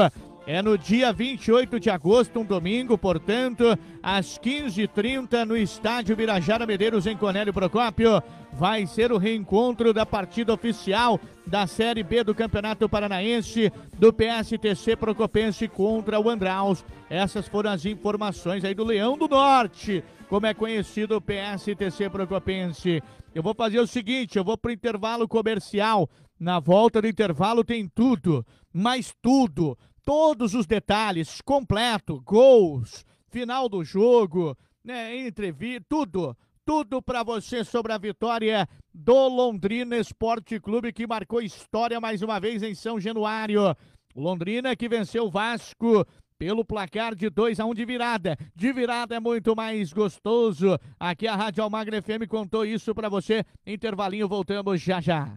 É 0.47 0.63
no 0.63 0.79
dia 0.79 1.13
28 1.13 1.79
de 1.79 1.91
agosto, 1.91 2.41
um 2.41 2.45
domingo, 2.45 2.97
portanto, 2.97 3.79
às 4.03 4.39
15h30, 4.39 5.45
no 5.45 5.57
estádio 5.57 6.17
Birajara 6.17 6.67
Medeiros, 6.67 7.07
em 7.07 7.17
Cornélio 7.17 7.53
Procópio. 7.53 8.23
Vai 8.55 8.87
ser 8.87 9.13
o 9.13 9.19
reencontro 9.19 9.93
da 9.93 10.07
partida 10.07 10.53
oficial 10.53 11.21
da 11.47 11.67
Série 11.67 12.03
B 12.03 12.25
do 12.25 12.35
Campeonato 12.35 12.89
Paranaense 12.89 13.71
do 13.99 14.13
PSTC 14.13 14.97
Procopense 14.97 15.69
contra 15.69 16.19
o 16.19 16.31
Andraus. 16.31 16.85
Essas 17.09 17.47
foram 17.47 17.71
as 17.71 17.85
informações 17.85 18.65
aí 18.65 18.75
do 18.75 18.83
Leão 18.83 19.19
do 19.19 19.29
Norte 19.29 20.03
como 20.31 20.47
é 20.47 20.55
conhecido 20.55 21.17
o 21.17 21.21
PSTC 21.21 22.09
Procopense. 22.09 23.03
Eu 23.35 23.43
vou 23.43 23.53
fazer 23.53 23.81
o 23.81 23.87
seguinte, 23.87 24.39
eu 24.39 24.45
vou 24.45 24.57
para 24.57 24.69
o 24.69 24.73
intervalo 24.73 25.27
comercial. 25.27 26.09
Na 26.39 26.61
volta 26.61 27.03
do 27.03 27.09
intervalo 27.09 27.65
tem 27.65 27.89
tudo, 27.89 28.47
mais 28.73 29.13
tudo, 29.21 29.77
todos 30.05 30.55
os 30.55 30.69
detalhes, 30.69 31.41
completo, 31.41 32.23
gols, 32.25 33.05
final 33.29 33.69
do 33.69 33.83
jogo, 33.83 34.57
né, 34.85 35.27
entrevista, 35.27 35.85
tudo, 35.89 36.37
tudo 36.65 37.03
para 37.03 37.25
você 37.25 37.65
sobre 37.65 37.93
a 37.93 37.99
vitória 37.99 38.69
do 38.95 39.27
Londrina 39.27 39.97
Esporte 39.97 40.61
Clube 40.61 40.93
que 40.93 41.09
marcou 41.09 41.43
história 41.43 42.01
mais 42.01 42.23
uma 42.23 42.39
vez 42.39 42.63
em 42.63 42.73
São 42.73 43.01
Januário. 43.01 43.77
Londrina 44.15 44.77
que 44.77 44.89
venceu 44.89 45.25
o 45.25 45.31
Vasco 45.31 46.07
pelo 46.41 46.65
placar 46.65 47.15
de 47.15 47.29
2 47.29 47.61
a 47.61 47.67
1 47.67 47.69
um 47.69 47.75
de 47.75 47.85
virada. 47.85 48.35
De 48.57 48.73
virada 48.73 49.15
é 49.15 49.21
muito 49.21 49.55
mais 49.55 49.93
gostoso. 49.93 50.79
Aqui 50.99 51.29
a 51.29 51.37
Rádio 51.37 51.63
Almagra 51.63 52.01
FM 52.01 52.27
contou 52.27 52.65
isso 52.65 52.95
para 52.95 53.11
você. 53.11 53.45
Intervalinho, 53.67 54.27
voltamos 54.27 54.81
já 54.81 55.03
já. 55.03 55.29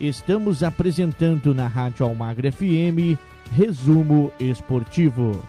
Estamos 0.00 0.62
apresentando 0.62 1.54
na 1.54 1.66
Rádio 1.66 2.06
Almagra 2.06 2.50
FM 2.50 3.20
Resumo 3.52 4.32
Esportivo. 4.40 5.46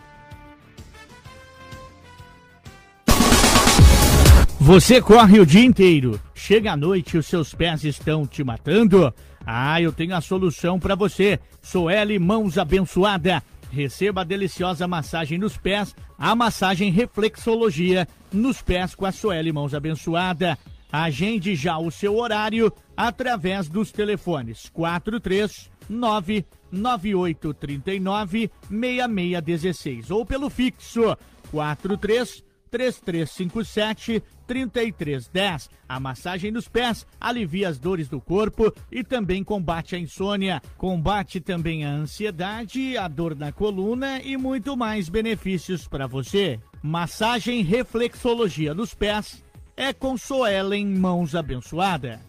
Você 4.59 5.01
corre 5.01 5.39
o 5.39 5.45
dia 5.45 5.63
inteiro, 5.63 6.19
chega 6.35 6.73
à 6.73 6.77
noite 6.77 7.15
e 7.15 7.19
os 7.19 7.25
seus 7.25 7.53
pés 7.53 7.85
estão 7.85 8.27
te 8.27 8.43
matando? 8.43 9.13
Ah, 9.45 9.81
eu 9.81 9.93
tenho 9.93 10.13
a 10.13 10.19
solução 10.19 10.77
para 10.77 10.93
você. 10.93 11.39
Soeli 11.61 12.19
Mãos 12.19 12.57
Abençoada. 12.57 13.41
Receba 13.71 14.21
a 14.21 14.25
deliciosa 14.25 14.85
massagem 14.85 15.37
nos 15.37 15.55
pés, 15.55 15.95
a 16.17 16.35
massagem 16.35 16.91
reflexologia 16.91 18.05
nos 18.31 18.61
pés 18.61 18.93
com 18.93 19.05
a 19.05 19.13
Soeli 19.13 19.51
Mãos 19.53 19.73
Abençoada. 19.73 20.57
Agende 20.91 21.55
já 21.55 21.77
o 21.77 21.89
seu 21.89 22.17
horário 22.17 22.69
através 22.97 23.69
dos 23.69 23.89
telefones 23.93 24.67
439 24.73 26.45
9839 26.69 28.51
6616 28.69 30.11
ou 30.11 30.25
pelo 30.25 30.49
fixo 30.49 31.17
43 31.49 32.43
3357 32.71 34.23
3310. 34.47 35.69
A 35.87 35.99
massagem 35.99 36.51
nos 36.51 36.67
pés 36.67 37.05
alivia 37.19 37.69
as 37.69 37.77
dores 37.77 38.07
do 38.07 38.19
corpo 38.19 38.73
e 38.91 39.03
também 39.03 39.43
combate 39.43 39.95
a 39.95 39.99
insônia. 39.99 40.61
Combate 40.77 41.39
também 41.39 41.85
a 41.85 41.91
ansiedade, 41.91 42.97
a 42.97 43.07
dor 43.07 43.35
na 43.35 43.51
coluna 43.51 44.21
e 44.21 44.37
muito 44.37 44.75
mais 44.75 45.09
benefícios 45.09 45.87
para 45.87 46.07
você. 46.07 46.59
Massagem 46.81 47.61
reflexologia 47.61 48.73
nos 48.73 48.93
pés 48.93 49.43
é 49.75 49.93
com 49.93 50.17
Soelen 50.17 50.85
Mãos 50.85 51.35
Abençoada. 51.35 52.19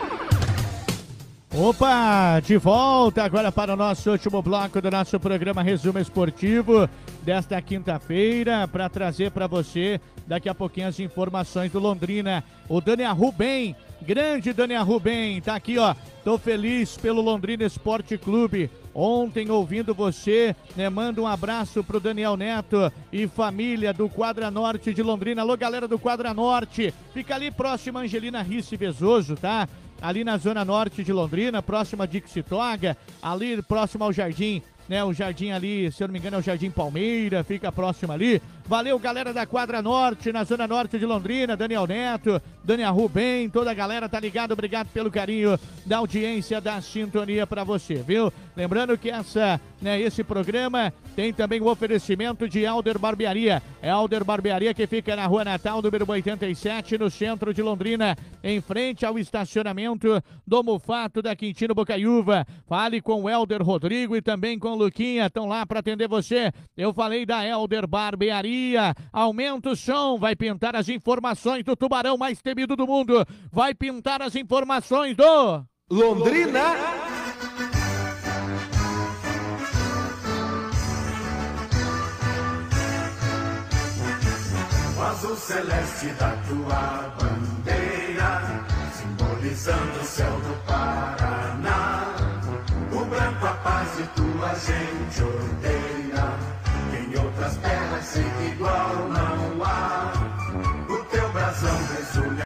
Opa, 1.57 2.41
de 2.41 2.57
volta 2.57 3.23
agora 3.23 3.51
para 3.51 3.73
o 3.73 3.77
nosso 3.77 4.11
último 4.11 4.41
bloco 4.41 4.81
do 4.81 4.91
nosso 4.91 5.19
programa 5.19 5.63
Resumo 5.63 5.99
Esportivo 5.99 6.89
desta 7.23 7.61
quinta-feira 7.61 8.67
para 8.67 8.89
trazer 8.89 9.31
para 9.31 9.47
você 9.47 10.01
daqui 10.27 10.49
a 10.49 10.55
pouquinho 10.55 10.87
as 10.87 10.99
informações 10.99 11.71
do 11.71 11.79
Londrina. 11.79 12.43
O 12.67 12.81
Daniel 12.81 13.15
Rubem, 13.15 13.75
grande 14.01 14.53
Daniel 14.53 14.83
Rubem, 14.83 15.41
tá 15.41 15.55
aqui 15.55 15.77
ó. 15.77 15.95
Tô 16.23 16.37
feliz 16.37 16.97
pelo 16.97 17.21
Londrina 17.21 17.63
Esporte 17.63 18.17
Clube. 18.17 18.69
Ontem 18.93 19.51
ouvindo 19.51 19.93
você, 19.93 20.55
né? 20.75 20.89
Manda 20.89 21.21
um 21.21 21.27
abraço 21.27 21.83
pro 21.83 21.99
Daniel 21.99 22.37
Neto 22.37 22.91
e 23.11 23.27
família 23.27 23.93
do 23.93 24.07
Quadra 24.07 24.49
Norte 24.49 24.93
de 24.93 25.03
Londrina. 25.03 25.41
Alô, 25.41 25.57
galera 25.57 25.87
do 25.87 25.99
Quadra 25.99 26.33
Norte. 26.33 26.93
Fica 27.13 27.35
ali 27.35 27.51
próximo 27.51 27.97
a 27.97 28.01
Angelina 28.01 28.41
Risse 28.41 28.77
Vezoso, 28.77 29.35
tá? 29.35 29.67
ali 30.01 30.23
na 30.23 30.37
zona 30.37 30.65
norte 30.65 31.03
de 31.03 31.13
Londrina, 31.13 31.63
próximo 31.63 32.03
a 32.03 32.05
Dixitoga, 32.05 32.97
ali 33.21 33.61
próximo 33.61 34.03
ao 34.03 34.13
Jardim 34.13 34.61
né? 34.87 35.03
O 35.03 35.13
jardim 35.13 35.51
ali, 35.51 35.91
se 35.91 36.03
eu 36.03 36.07
não 36.07 36.13
me 36.13 36.19
engano, 36.19 36.37
é 36.37 36.39
o 36.39 36.43
Jardim 36.43 36.69
Palmeira, 36.69 37.43
fica 37.43 37.71
próximo 37.71 38.13
ali. 38.13 38.41
Valeu, 38.67 38.97
galera 38.97 39.31
da 39.31 39.45
Quadra 39.45 39.81
Norte, 39.81 40.31
na 40.31 40.43
Zona 40.43 40.67
Norte 40.67 40.97
de 40.97 41.05
Londrina, 41.05 41.55
Daniel 41.55 41.85
Neto, 41.85 42.41
Daniel 42.63 42.93
Rubem, 42.93 43.47
toda 43.49 43.69
a 43.69 43.75
galera 43.75 44.09
tá 44.09 44.19
ligado, 44.19 44.53
obrigado 44.53 44.87
pelo 44.87 45.11
carinho 45.11 45.59
da 45.85 45.97
audiência, 45.97 46.59
da 46.59 46.81
sintonia 46.81 47.45
para 47.45 47.63
você, 47.63 47.95
viu? 47.95 48.33
Lembrando 48.55 48.97
que 48.97 49.09
essa, 49.09 49.61
né, 49.85 50.01
esse 50.01 50.23
programa 50.23 50.91
tem 51.15 51.31
também 51.31 51.61
o 51.61 51.67
oferecimento 51.67 52.49
de 52.49 52.65
Alder 52.65 52.97
Barbearia. 52.97 53.61
É 53.83 53.91
Alder 53.91 54.25
Barbearia 54.25 54.73
que 54.73 54.87
fica 54.87 55.15
na 55.15 55.27
Rua 55.27 55.45
Natal, 55.45 55.79
número 55.79 56.09
87, 56.09 56.97
no 56.97 57.07
centro 57.11 57.53
de 57.53 57.61
Londrina, 57.61 58.17
em 58.43 58.59
frente 58.59 59.05
ao 59.05 59.19
estacionamento 59.19 60.19
do 60.45 60.63
Mufato 60.63 61.21
da 61.21 61.35
Quintino 61.35 61.75
Bocaiúva. 61.75 62.47
Fale 62.67 62.99
com 62.99 63.21
o 63.21 63.29
Elder 63.29 63.61
Rodrigo 63.61 64.15
e 64.15 64.23
também 64.23 64.57
com 64.57 64.69
o 64.69 64.75
Luquinha, 64.75 65.27
estão 65.27 65.45
lá 65.45 65.63
para 65.67 65.81
atender 65.81 66.07
você. 66.07 66.51
Eu 66.75 66.91
falei 66.91 67.23
da 67.23 67.45
Elder 67.45 67.85
Barbearia. 67.85 68.95
Aumenta 69.13 69.69
o 69.69 69.75
som, 69.75 70.17
vai 70.17 70.35
pintar 70.35 70.75
as 70.75 70.89
informações 70.89 71.63
do 71.63 71.75
tubarão 71.75 72.17
mais 72.17 72.41
temido 72.41 72.75
do 72.75 72.87
mundo. 72.87 73.23
Vai 73.51 73.75
pintar 73.75 74.19
as 74.23 74.35
informações 74.35 75.15
do 75.15 75.63
Londrina. 75.91 77.14
Azul 85.25 85.35
celeste 85.35 86.07
da 86.19 86.31
tua 86.47 87.13
bandeira, 87.17 88.41
simbolizando 88.93 89.99
o 89.99 90.03
céu 90.03 90.31
do 90.31 90.65
Paraná. 90.67 92.15
O 92.91 93.05
branco 93.05 93.45
a 93.45 93.53
paz 93.63 93.97
de 93.97 94.03
tua 94.09 94.53
gente 94.55 95.23
odeia. 95.23 96.25
Em 96.93 97.25
outras 97.25 97.57
terras 97.57 98.13
que 98.13 98.45
igual 98.51 98.95
não 99.09 99.63
há. 99.63 100.13
O 100.89 100.97
teu 101.05 101.29
brasão 101.31 101.77
resulha 101.97 102.44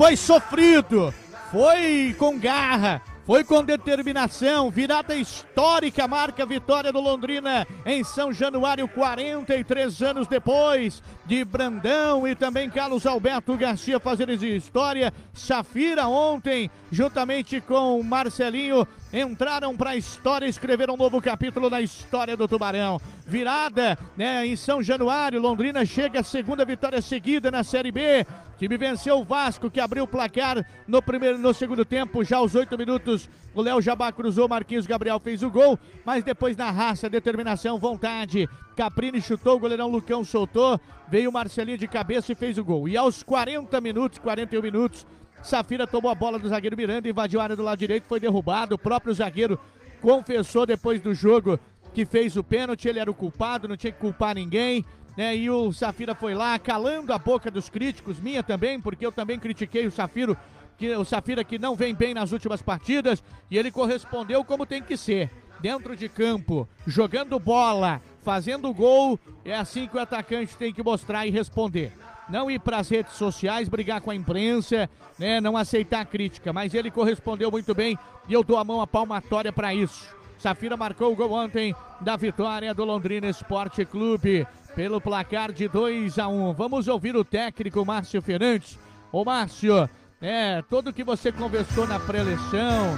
foi 0.00 0.16
sofrido, 0.16 1.12
foi 1.50 2.16
com 2.18 2.38
garra, 2.38 3.02
foi 3.26 3.44
com 3.44 3.62
determinação, 3.62 4.70
virada 4.70 5.14
histórica, 5.14 6.08
marca 6.08 6.42
a 6.42 6.46
vitória 6.46 6.90
do 6.90 7.02
Londrina 7.02 7.66
em 7.84 8.02
São 8.02 8.32
Januário, 8.32 8.88
43 8.88 10.00
anos 10.00 10.26
depois 10.26 11.02
de 11.26 11.44
Brandão 11.44 12.26
e 12.26 12.34
também 12.34 12.70
Carlos 12.70 13.04
Alberto 13.04 13.54
Garcia 13.58 14.00
fazendo 14.00 14.32
história. 14.32 15.12
Safira 15.34 16.08
ontem, 16.08 16.70
juntamente 16.90 17.60
com 17.60 18.02
Marcelinho, 18.02 18.88
entraram 19.12 19.76
para 19.76 19.90
a 19.90 19.96
história, 19.96 20.46
escreveram 20.46 20.94
um 20.94 20.96
novo 20.96 21.20
capítulo 21.20 21.68
na 21.68 21.80
história 21.80 22.36
do 22.36 22.46
Tubarão. 22.46 23.00
Virada, 23.26 23.98
né, 24.16 24.46
em 24.46 24.56
São 24.56 24.82
Januário, 24.82 25.40
Londrina 25.40 25.84
chega 25.84 26.20
à 26.20 26.22
segunda 26.22 26.64
vitória 26.64 27.02
seguida 27.02 27.50
na 27.50 27.64
Série 27.64 27.90
B. 27.90 28.26
Time 28.58 28.76
venceu 28.76 29.18
o 29.18 29.24
Vasco, 29.24 29.70
que 29.70 29.80
abriu 29.80 30.04
o 30.04 30.08
placar 30.08 30.64
no 30.86 31.00
primeiro 31.00 31.38
no 31.38 31.54
segundo 31.54 31.84
tempo, 31.84 32.22
já 32.22 32.36
aos 32.36 32.54
oito 32.54 32.76
minutos. 32.76 33.28
O 33.54 33.62
Léo 33.62 33.80
Jabá 33.80 34.12
cruzou, 34.12 34.48
Marquinhos 34.48 34.86
Gabriel 34.86 35.18
fez 35.18 35.42
o 35.42 35.50
gol, 35.50 35.78
mas 36.04 36.22
depois 36.22 36.56
na 36.56 36.70
raça, 36.70 37.08
determinação, 37.08 37.78
vontade. 37.78 38.48
Caprini 38.76 39.20
chutou, 39.20 39.56
o 39.56 39.58
goleirão 39.58 39.88
Lucão 39.88 40.22
soltou, 40.22 40.78
veio 41.08 41.30
o 41.30 41.32
Marcelinho 41.32 41.78
de 41.78 41.88
cabeça 41.88 42.32
e 42.32 42.34
fez 42.34 42.58
o 42.58 42.64
gol. 42.64 42.88
E 42.88 42.96
aos 42.96 43.22
40 43.22 43.80
minutos, 43.80 44.18
41 44.18 44.62
minutos, 44.62 45.06
Safira 45.42 45.86
tomou 45.86 46.10
a 46.10 46.14
bola 46.14 46.38
do 46.38 46.48
zagueiro 46.48 46.76
Miranda, 46.76 47.08
invadiu 47.08 47.40
a 47.40 47.44
área 47.44 47.56
do 47.56 47.62
lado 47.62 47.78
direito, 47.78 48.04
foi 48.08 48.20
derrubado. 48.20 48.74
O 48.74 48.78
próprio 48.78 49.14
zagueiro 49.14 49.58
confessou 50.00 50.66
depois 50.66 51.00
do 51.00 51.14
jogo 51.14 51.58
que 51.92 52.04
fez 52.04 52.36
o 52.36 52.44
pênalti, 52.44 52.88
ele 52.88 52.98
era 52.98 53.10
o 53.10 53.14
culpado, 53.14 53.68
não 53.68 53.76
tinha 53.76 53.92
que 53.92 53.98
culpar 53.98 54.34
ninguém. 54.34 54.84
Né, 55.16 55.36
e 55.36 55.50
o 55.50 55.72
Safira 55.72 56.14
foi 56.14 56.34
lá, 56.34 56.58
calando 56.58 57.12
a 57.12 57.18
boca 57.18 57.50
dos 57.50 57.68
críticos, 57.68 58.20
minha 58.20 58.42
também, 58.42 58.80
porque 58.80 59.04
eu 59.04 59.10
também 59.10 59.38
critiquei 59.38 59.86
o 59.86 59.90
Safiro, 59.90 60.36
que, 60.78 60.94
o 60.94 61.04
Safira 61.04 61.42
que 61.42 61.58
não 61.58 61.74
vem 61.74 61.94
bem 61.94 62.14
nas 62.14 62.32
últimas 62.32 62.62
partidas, 62.62 63.22
e 63.50 63.58
ele 63.58 63.70
correspondeu 63.70 64.44
como 64.44 64.64
tem 64.64 64.80
que 64.80 64.96
ser. 64.96 65.30
Dentro 65.60 65.94
de 65.94 66.08
campo, 66.08 66.66
jogando 66.86 67.38
bola, 67.38 68.00
fazendo 68.22 68.72
gol, 68.72 69.18
é 69.44 69.54
assim 69.54 69.86
que 69.86 69.96
o 69.96 70.00
atacante 70.00 70.56
tem 70.56 70.72
que 70.72 70.82
mostrar 70.82 71.26
e 71.26 71.30
responder. 71.30 71.92
Não 72.30 72.50
ir 72.50 72.60
para 72.60 72.78
as 72.78 72.88
redes 72.88 73.14
sociais, 73.14 73.68
brigar 73.68 74.00
com 74.00 74.10
a 74.10 74.14
imprensa, 74.14 74.88
né, 75.18 75.40
não 75.40 75.56
aceitar 75.56 76.06
crítica, 76.06 76.52
mas 76.52 76.74
ele 76.74 76.90
correspondeu 76.90 77.50
muito 77.50 77.74
bem 77.74 77.98
e 78.28 78.32
eu 78.32 78.44
dou 78.44 78.56
a 78.56 78.64
mão 78.64 78.80
à 78.80 78.86
palmatória 78.86 79.52
para 79.52 79.74
isso. 79.74 80.08
Safira 80.38 80.76
marcou 80.76 81.12
o 81.12 81.16
gol 81.16 81.32
ontem 81.32 81.74
da 82.00 82.16
vitória 82.16 82.72
do 82.72 82.84
Londrina 82.84 83.28
Esporte 83.28 83.84
Clube 83.84 84.46
pelo 84.74 85.00
placar 85.00 85.52
de 85.52 85.68
2 85.68 86.18
a 86.18 86.28
1 86.28 86.48
um. 86.48 86.52
Vamos 86.52 86.88
ouvir 86.88 87.16
o 87.16 87.24
técnico 87.24 87.84
Márcio 87.84 88.22
Fernandes. 88.22 88.78
Ô 89.12 89.24
Márcio, 89.24 89.90
é, 90.20 90.62
tudo 90.62 90.92
que 90.92 91.02
você 91.02 91.32
conversou 91.32 91.86
na 91.86 91.98
pré-eleição, 91.98 92.96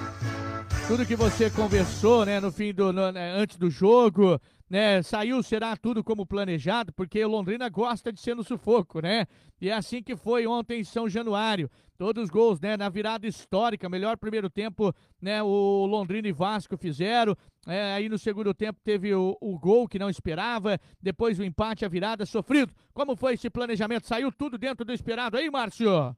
tudo 0.87 1.07
que 1.07 1.17
você 1.17 1.49
conversou, 1.51 2.27
né, 2.27 2.39
no 2.39 2.53
fim 2.53 2.73
do, 2.73 2.93
no, 2.93 3.11
né, 3.11 3.35
antes 3.35 3.57
do 3.57 3.71
jogo, 3.71 4.41
né, 4.73 5.03
saiu, 5.03 5.43
será 5.43 5.77
tudo 5.77 6.03
como 6.03 6.25
planejado, 6.25 6.95
porque 6.95 7.23
o 7.23 7.29
Londrina 7.29 7.69
gosta 7.69 8.11
de 8.11 8.19
ser 8.19 8.35
no 8.35 8.43
sufoco, 8.43 9.03
né? 9.03 9.27
E 9.61 9.69
é 9.69 9.75
assim 9.75 10.03
que 10.03 10.17
foi 10.17 10.47
ontem 10.47 10.81
em 10.81 10.85
São 10.85 11.11
Januário. 11.11 11.71
Todos 11.99 12.25
os 12.25 12.31
gols, 12.31 12.59
né, 12.59 12.75
na 12.75 12.89
virada 12.89 13.27
histórica, 13.27 13.87
melhor 13.87 14.17
primeiro 14.17 14.49
tempo, 14.49 14.95
né, 15.21 15.43
o 15.43 15.85
Londrina 15.85 16.27
e 16.27 16.33
Vasco 16.33 16.75
fizeram. 16.79 17.37
É, 17.67 17.93
aí 17.93 18.09
no 18.09 18.17
segundo 18.17 18.55
tempo 18.55 18.81
teve 18.83 19.15
o, 19.15 19.37
o, 19.43 19.59
gol 19.59 19.87
que 19.87 19.99
não 19.99 20.09
esperava, 20.09 20.81
depois 21.03 21.39
o 21.39 21.45
empate, 21.45 21.85
a 21.85 21.89
virada, 21.89 22.25
sofrido. 22.25 22.73
Como 22.95 23.15
foi 23.15 23.35
esse 23.35 23.51
planejamento? 23.51 24.07
Saiu 24.07 24.33
tudo 24.33 24.57
dentro 24.57 24.87
do 24.87 24.93
esperado 24.95 25.37
aí, 25.37 25.51
Márcio? 25.51 26.17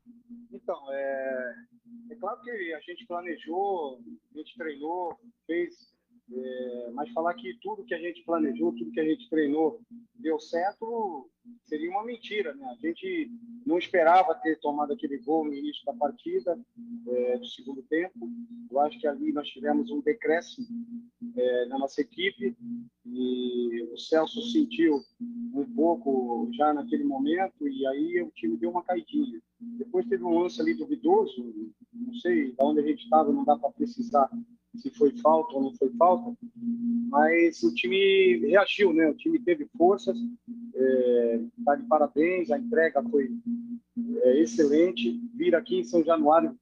Então, 0.52 0.78
é, 0.92 1.54
é 2.12 2.14
claro 2.14 2.40
que 2.40 2.72
a 2.72 2.80
gente 2.80 3.04
planejou, 3.04 3.98
a 4.32 4.38
gente 4.38 4.56
treinou, 4.56 5.18
fez 5.44 5.93
é, 6.32 6.90
mas 6.92 7.10
falar 7.10 7.34
que 7.34 7.58
tudo 7.60 7.84
que 7.84 7.94
a 7.94 7.98
gente 7.98 8.24
planejou, 8.24 8.72
tudo 8.72 8.90
que 8.90 9.00
a 9.00 9.04
gente 9.04 9.28
treinou 9.28 9.80
deu 10.14 10.38
certo, 10.40 11.30
seria 11.64 11.90
uma 11.90 12.04
mentira. 12.04 12.54
Né? 12.54 12.66
A 12.66 12.86
gente 12.86 13.30
não 13.66 13.78
esperava 13.78 14.34
ter 14.36 14.58
tomado 14.60 14.92
aquele 14.92 15.18
gol 15.18 15.44
no 15.44 15.52
início 15.52 15.84
da 15.84 15.92
partida, 15.92 16.58
é, 17.08 17.38
do 17.38 17.46
segundo 17.46 17.82
tempo. 17.82 18.30
Eu 18.70 18.80
acho 18.80 18.98
que 18.98 19.06
ali 19.06 19.32
nós 19.32 19.48
tivemos 19.48 19.90
um 19.90 20.00
decréscimo 20.00 20.66
é, 21.36 21.66
na 21.66 21.78
nossa 21.78 22.00
equipe 22.00 22.56
e 23.06 23.82
o 23.92 23.98
Celso 23.98 24.40
sentiu 24.50 25.02
um 25.20 25.64
pouco 25.74 26.48
já 26.54 26.72
naquele 26.72 27.04
momento 27.04 27.68
e 27.68 27.86
aí 27.86 28.22
o 28.22 28.30
time 28.30 28.56
deu 28.56 28.70
uma 28.70 28.82
caidinha. 28.82 29.40
Depois 29.60 30.06
teve 30.06 30.24
um 30.24 30.38
lance 30.38 30.60
ali 30.60 30.74
duvidoso, 30.74 31.72
não 31.92 32.14
sei 32.14 32.52
de 32.52 32.56
onde 32.60 32.80
a 32.80 32.86
gente 32.86 33.04
estava, 33.04 33.30
não 33.30 33.44
dá 33.44 33.56
para 33.56 33.70
precisar 33.70 34.30
se 34.76 34.90
foi 34.90 35.16
falta 35.18 35.54
ou 35.54 35.62
não 35.62 35.74
foi 35.74 35.90
falta, 35.90 36.36
mas 37.08 37.62
o 37.62 37.74
time 37.74 38.38
reagiu, 38.38 38.92
né? 38.92 39.08
O 39.08 39.14
time 39.14 39.38
teve 39.38 39.66
forças, 39.76 40.16
é, 40.74 41.40
tá 41.64 41.76
de 41.76 41.84
parabéns, 41.84 42.50
a 42.50 42.58
entrega 42.58 43.02
foi 43.02 43.30
é, 44.22 44.40
excelente. 44.40 45.20
Vir 45.34 45.54
aqui 45.54 45.78
em 45.78 45.84
São 45.84 46.02
Januário 46.04 46.56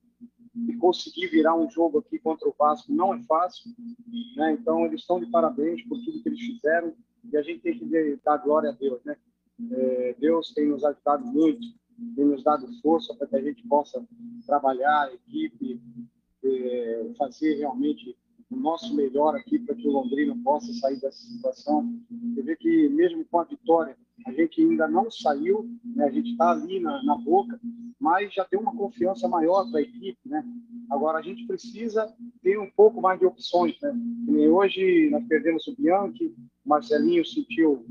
e 0.68 0.77
conseguir 0.77 1.29
virar 1.29 1.55
um 1.55 1.70
jogo 1.70 1.98
aqui 1.98 2.18
contra 2.18 2.48
o 2.48 2.55
Vasco 2.59 2.92
não 2.92 3.14
é 3.14 3.22
fácil, 3.22 3.70
né? 4.37 4.53
Então 4.53 4.85
eles 4.85 5.01
estão 5.01 5.18
de 5.18 5.27
parabéns 5.31 5.83
por 5.83 5.98
tudo 6.05 6.22
que 6.22 6.29
eles 6.29 6.40
fizeram 6.40 6.92
e 7.33 7.37
a 7.37 7.42
gente 7.42 7.61
tem 7.61 7.79
que 7.79 8.18
dar 8.25 8.37
glória 8.38 8.70
a 8.70 8.72
Deus, 8.72 9.03
né? 9.05 9.16
É, 9.70 10.16
Deus 10.18 10.53
tem 10.53 10.66
nos 10.66 10.85
ajudado 10.85 11.25
muito, 11.27 11.66
tem 12.16 12.25
nos 12.25 12.42
dado 12.42 12.66
força 12.81 13.14
para 13.14 13.27
que 13.27 13.37
a 13.37 13.40
gente 13.40 13.66
possa 13.66 14.05
trabalhar, 14.46 15.12
equipe, 15.14 15.81
é, 16.44 17.11
fazer 17.16 17.55
realmente 17.55 18.16
o 18.50 18.57
nosso 18.57 18.94
melhor 18.94 19.35
aqui 19.35 19.59
para 19.59 19.74
que 19.74 19.88
o 19.88 19.92
Londrina 19.92 20.37
possa 20.44 20.72
sair 20.74 21.00
dessa 21.00 21.24
situação. 21.24 21.98
Você 22.11 22.42
vê 22.42 22.57
que 22.57 22.88
mesmo 22.90 23.24
com 23.24 23.40
a 23.40 23.44
vitória, 23.44 23.96
a 24.26 24.33
gente 24.33 24.61
ainda 24.61 24.87
não 24.87 25.11
saiu, 25.11 25.68
né? 25.85 26.05
a 26.05 26.11
gente 26.11 26.33
está 26.33 26.50
ali 26.50 26.78
na, 26.78 27.02
na, 27.02 27.16
boca, 27.16 27.59
mas 27.98 28.33
já 28.33 28.44
tem 28.44 28.59
uma 28.59 28.76
confiança 28.76 29.26
maior 29.26 29.68
para 29.70 29.81
a 29.81 29.83
equipe. 29.83 30.18
Né? 30.26 30.44
Agora, 30.90 31.18
a 31.18 31.22
gente 31.22 31.46
precisa 31.46 32.12
ter 32.42 32.59
um 32.59 32.70
pouco 32.70 33.00
mais 33.00 33.18
de 33.18 33.26
opções. 33.26 33.76
Né? 33.81 34.48
Hoje 34.48 35.09
nós 35.11 35.26
perdemos 35.26 35.66
o 35.66 35.74
Bianchi, 35.74 36.26
o 36.64 36.68
Marcelinho 36.68 37.24
sentiu 37.24 37.87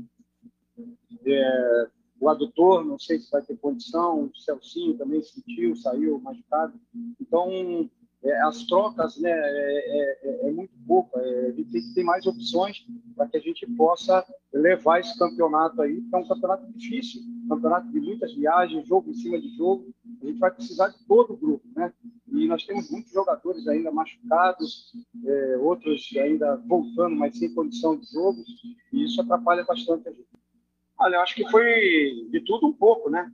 é, 1.26 1.88
o 2.20 2.28
adutor, 2.28 2.84
não 2.84 2.98
sei 2.98 3.18
se 3.18 3.30
vai 3.30 3.42
ter 3.42 3.56
condição, 3.56 4.24
o 4.24 4.36
Celcinho 4.36 4.96
também 4.96 5.22
sentiu, 5.22 5.74
saiu 5.74 6.20
machucado. 6.20 6.78
Então, 7.20 7.90
é, 8.24 8.42
as 8.42 8.64
trocas 8.66 9.18
né, 9.18 9.30
é, 9.30 10.18
é, 10.22 10.48
é 10.48 10.50
muito 10.52 10.72
pouco. 10.86 11.18
É, 11.18 11.46
a 11.48 11.52
gente 11.52 11.70
tem 11.70 11.82
que 11.82 11.94
ter 11.94 12.04
mais 12.04 12.26
opções 12.26 12.86
para 13.16 13.26
que 13.28 13.36
a 13.36 13.40
gente 13.40 13.66
possa 13.74 14.24
levar 14.52 15.00
esse 15.00 15.18
campeonato 15.18 15.82
aí, 15.82 16.00
que 16.00 16.14
é 16.14 16.18
um 16.18 16.28
campeonato 16.28 16.72
difícil, 16.72 17.20
campeonato 17.48 17.90
de 17.90 18.00
muitas 18.00 18.32
viagens, 18.34 18.86
jogo 18.86 19.10
em 19.10 19.14
cima 19.14 19.40
de 19.40 19.48
jogo. 19.56 19.92
A 20.22 20.26
gente 20.26 20.38
vai 20.38 20.50
precisar 20.50 20.88
de 20.88 21.04
todo 21.06 21.32
o 21.32 21.36
grupo, 21.36 21.66
né? 21.74 21.92
E 22.28 22.46
nós 22.46 22.64
temos 22.64 22.90
muitos 22.90 23.12
jogadores 23.12 23.66
ainda 23.66 23.90
machucados, 23.90 24.92
é, 25.24 25.56
outros 25.58 26.08
ainda 26.16 26.56
voltando, 26.66 27.16
mas 27.16 27.38
sem 27.38 27.52
condição 27.52 27.98
de 27.98 28.10
jogo, 28.10 28.42
e 28.92 29.04
isso 29.04 29.20
atrapalha 29.20 29.64
bastante 29.64 30.08
a 30.08 30.12
gente. 30.12 30.41
Olha, 31.02 31.16
eu 31.16 31.20
acho 31.20 31.34
que 31.34 31.50
foi 31.50 32.28
de 32.30 32.40
tudo 32.46 32.68
um 32.68 32.72
pouco, 32.72 33.10
né? 33.10 33.28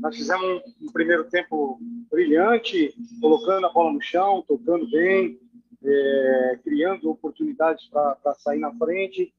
Nós 0.00 0.16
fizemos 0.16 0.62
um, 0.80 0.90
primeiro 0.90 1.24
tempo 1.24 1.78
brilhante, 2.10 2.94
colocando 3.20 3.66
a 3.66 3.70
bola 3.70 3.92
no 3.92 4.00
chão, 4.00 4.42
tocando 4.48 4.90
bem, 4.90 5.38
é, 5.84 6.58
criando 6.64 7.10
oportunidades 7.10 7.86
para 7.88 8.34
sair 8.38 8.60
na 8.60 8.72
frente. 8.72 9.30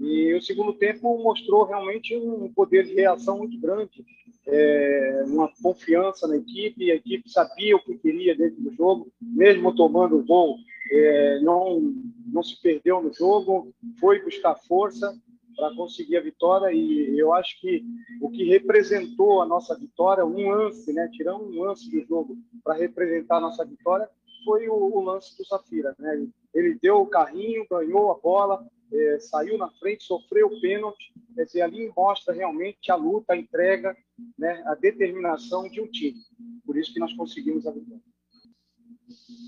E 0.00 0.32
o 0.34 0.40
segundo 0.40 0.72
tempo 0.74 1.20
mostrou 1.20 1.64
realmente 1.64 2.14
um 2.16 2.48
poder 2.52 2.84
de 2.84 2.94
reação 2.94 3.38
muito 3.38 3.60
grande, 3.60 4.04
é, 4.46 5.24
uma 5.26 5.50
confiança 5.60 6.28
na 6.28 6.36
equipe. 6.36 6.92
A 6.92 6.94
equipe 6.94 7.28
sabia 7.28 7.74
o 7.74 7.82
que 7.82 7.98
queria 7.98 8.36
dentro 8.36 8.62
do 8.62 8.72
jogo, 8.72 9.12
mesmo 9.20 9.74
tomando 9.74 10.16
o 10.16 10.24
gol, 10.24 10.58
é, 10.92 11.40
não, 11.40 11.92
não 12.32 12.42
se 12.44 12.62
perdeu 12.62 13.02
no 13.02 13.12
jogo, 13.12 13.74
foi 13.98 14.22
buscar 14.22 14.54
força 14.54 15.12
para 15.60 15.74
conseguir 15.74 16.16
a 16.16 16.22
vitória 16.22 16.72
e 16.72 17.18
eu 17.18 17.34
acho 17.34 17.60
que 17.60 17.84
o 18.18 18.30
que 18.30 18.44
representou 18.44 19.42
a 19.42 19.46
nossa 19.46 19.78
vitória, 19.78 20.24
um 20.24 20.48
lance, 20.48 20.90
né, 20.90 21.06
tirando 21.12 21.44
um 21.44 21.62
lance 21.62 21.90
do 21.90 22.02
jogo 22.06 22.38
para 22.64 22.74
representar 22.74 23.36
a 23.36 23.40
nossa 23.40 23.62
vitória, 23.62 24.08
foi 24.42 24.70
o, 24.70 24.74
o 24.74 25.02
lance 25.02 25.36
do 25.36 25.44
Safira. 25.44 25.94
Né? 25.98 26.14
Ele, 26.14 26.30
ele 26.54 26.78
deu 26.80 27.02
o 27.02 27.06
carrinho, 27.06 27.66
ganhou 27.70 28.10
a 28.10 28.18
bola, 28.18 28.66
é, 28.90 29.18
saiu 29.20 29.58
na 29.58 29.70
frente, 29.72 30.04
sofreu 30.04 30.46
o 30.46 30.60
pênalti. 30.62 31.12
Quer 31.34 31.44
dizer, 31.44 31.60
ali 31.60 31.92
mostra 31.94 32.32
realmente 32.32 32.90
a 32.90 32.94
luta, 32.94 33.34
a 33.34 33.36
entrega, 33.36 33.94
né, 34.38 34.62
a 34.64 34.74
determinação 34.74 35.68
de 35.68 35.82
um 35.82 35.86
time. 35.86 36.18
Por 36.64 36.78
isso 36.78 36.92
que 36.92 37.00
nós 37.00 37.12
conseguimos 37.12 37.66
a 37.66 37.70
vitória. 37.70 38.09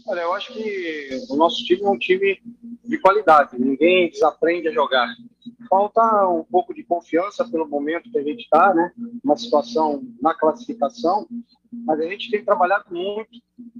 Olha, 0.06 0.20
eu 0.20 0.32
acho 0.34 0.52
que 0.52 1.26
o 1.30 1.36
nosso 1.36 1.64
time 1.64 1.82
é 1.82 1.88
um 1.88 1.98
time 1.98 2.40
de 2.84 2.98
qualidade. 2.98 3.58
Ninguém 3.58 4.10
desaprende 4.10 4.68
a 4.68 4.72
jogar. 4.72 5.08
Falta 5.68 6.28
um 6.28 6.44
pouco 6.44 6.74
de 6.74 6.82
confiança 6.82 7.48
pelo 7.48 7.68
momento 7.68 8.10
que 8.10 8.18
a 8.18 8.22
gente 8.22 8.42
está, 8.42 8.74
né? 8.74 8.92
Uma 9.22 9.36
situação 9.36 10.02
na 10.20 10.34
classificação, 10.34 11.26
mas 11.72 12.00
a 12.00 12.04
gente 12.04 12.30
tem 12.30 12.44
trabalhado 12.44 12.86
muito 12.90 13.30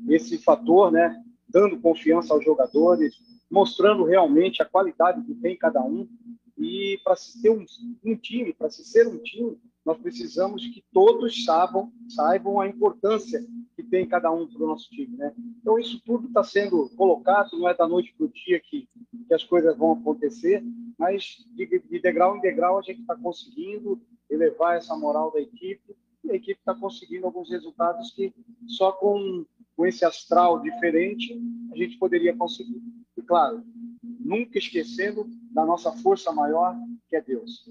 esse 0.09 0.39
fator, 0.39 0.93
né? 0.93 1.21
Dando 1.49 1.81
confiança 1.81 2.33
aos 2.33 2.45
jogadores, 2.45 3.15
mostrando 3.51 4.05
realmente 4.05 4.63
a 4.63 4.67
qualidade 4.67 5.23
que 5.25 5.35
tem 5.35 5.57
cada 5.57 5.83
um. 5.83 6.09
E 6.57 7.01
para 7.05 7.17
se 7.17 7.43
ter 7.43 7.51
um, 7.51 7.65
um 8.05 8.17
time, 8.17 8.53
para 8.53 8.71
se 8.71 8.85
ser 8.85 9.09
um 9.09 9.19
time, 9.19 9.59
nós 9.85 9.99
precisamos 9.99 10.65
que 10.69 10.85
todos 10.93 11.45
saibam, 11.45 11.93
saibam 12.09 12.61
a 12.61 12.69
importância 12.69 13.45
tem 13.93 14.09
cada 14.09 14.33
um 14.33 14.47
para 14.47 14.65
o 14.65 14.67
nosso 14.67 14.89
time, 14.89 15.15
né? 15.19 15.35
Então 15.61 15.79
isso 15.79 16.01
tudo 16.03 16.27
está 16.27 16.43
sendo 16.43 16.89
colocado, 16.97 17.51
não 17.59 17.69
é 17.69 17.75
da 17.75 17.87
noite 17.87 18.15
para 18.17 18.25
o 18.25 18.31
dia 18.31 18.59
que, 18.59 18.89
que 19.29 19.35
as 19.35 19.45
coisas 19.45 19.77
vão 19.77 19.93
acontecer, 19.93 20.65
mas 20.99 21.45
de, 21.55 21.67
de 21.67 22.01
degrau 22.01 22.35
em 22.35 22.41
degrau 22.41 22.79
a 22.79 22.83
gente 22.83 23.03
está 23.03 23.15
conseguindo 23.15 24.01
elevar 24.31 24.79
essa 24.79 24.97
moral 24.97 25.31
da 25.31 25.43
equipe 25.43 25.95
e 26.25 26.31
a 26.31 26.35
equipe 26.35 26.59
está 26.59 26.75
conseguindo 26.75 27.27
alguns 27.27 27.51
resultados 27.51 28.13
que 28.13 28.33
só 28.67 28.93
com, 28.93 29.45
com 29.77 29.85
esse 29.85 30.07
astral 30.07 30.63
diferente 30.63 31.39
a 31.71 31.77
gente 31.77 31.99
poderia 31.99 32.35
conseguir. 32.35 32.81
E 33.15 33.21
claro, 33.21 33.63
nunca 34.03 34.57
esquecendo 34.57 35.27
da 35.51 35.67
nossa 35.67 35.93
força 35.93 36.33
maior, 36.33 36.75
que 37.11 37.17
é 37.17 37.21
Deus. 37.21 37.71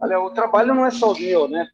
Olha, 0.00 0.18
o 0.18 0.30
trabalho 0.30 0.74
não 0.74 0.84
é 0.84 0.90
só 0.90 1.14
meu, 1.14 1.46
né? 1.46 1.70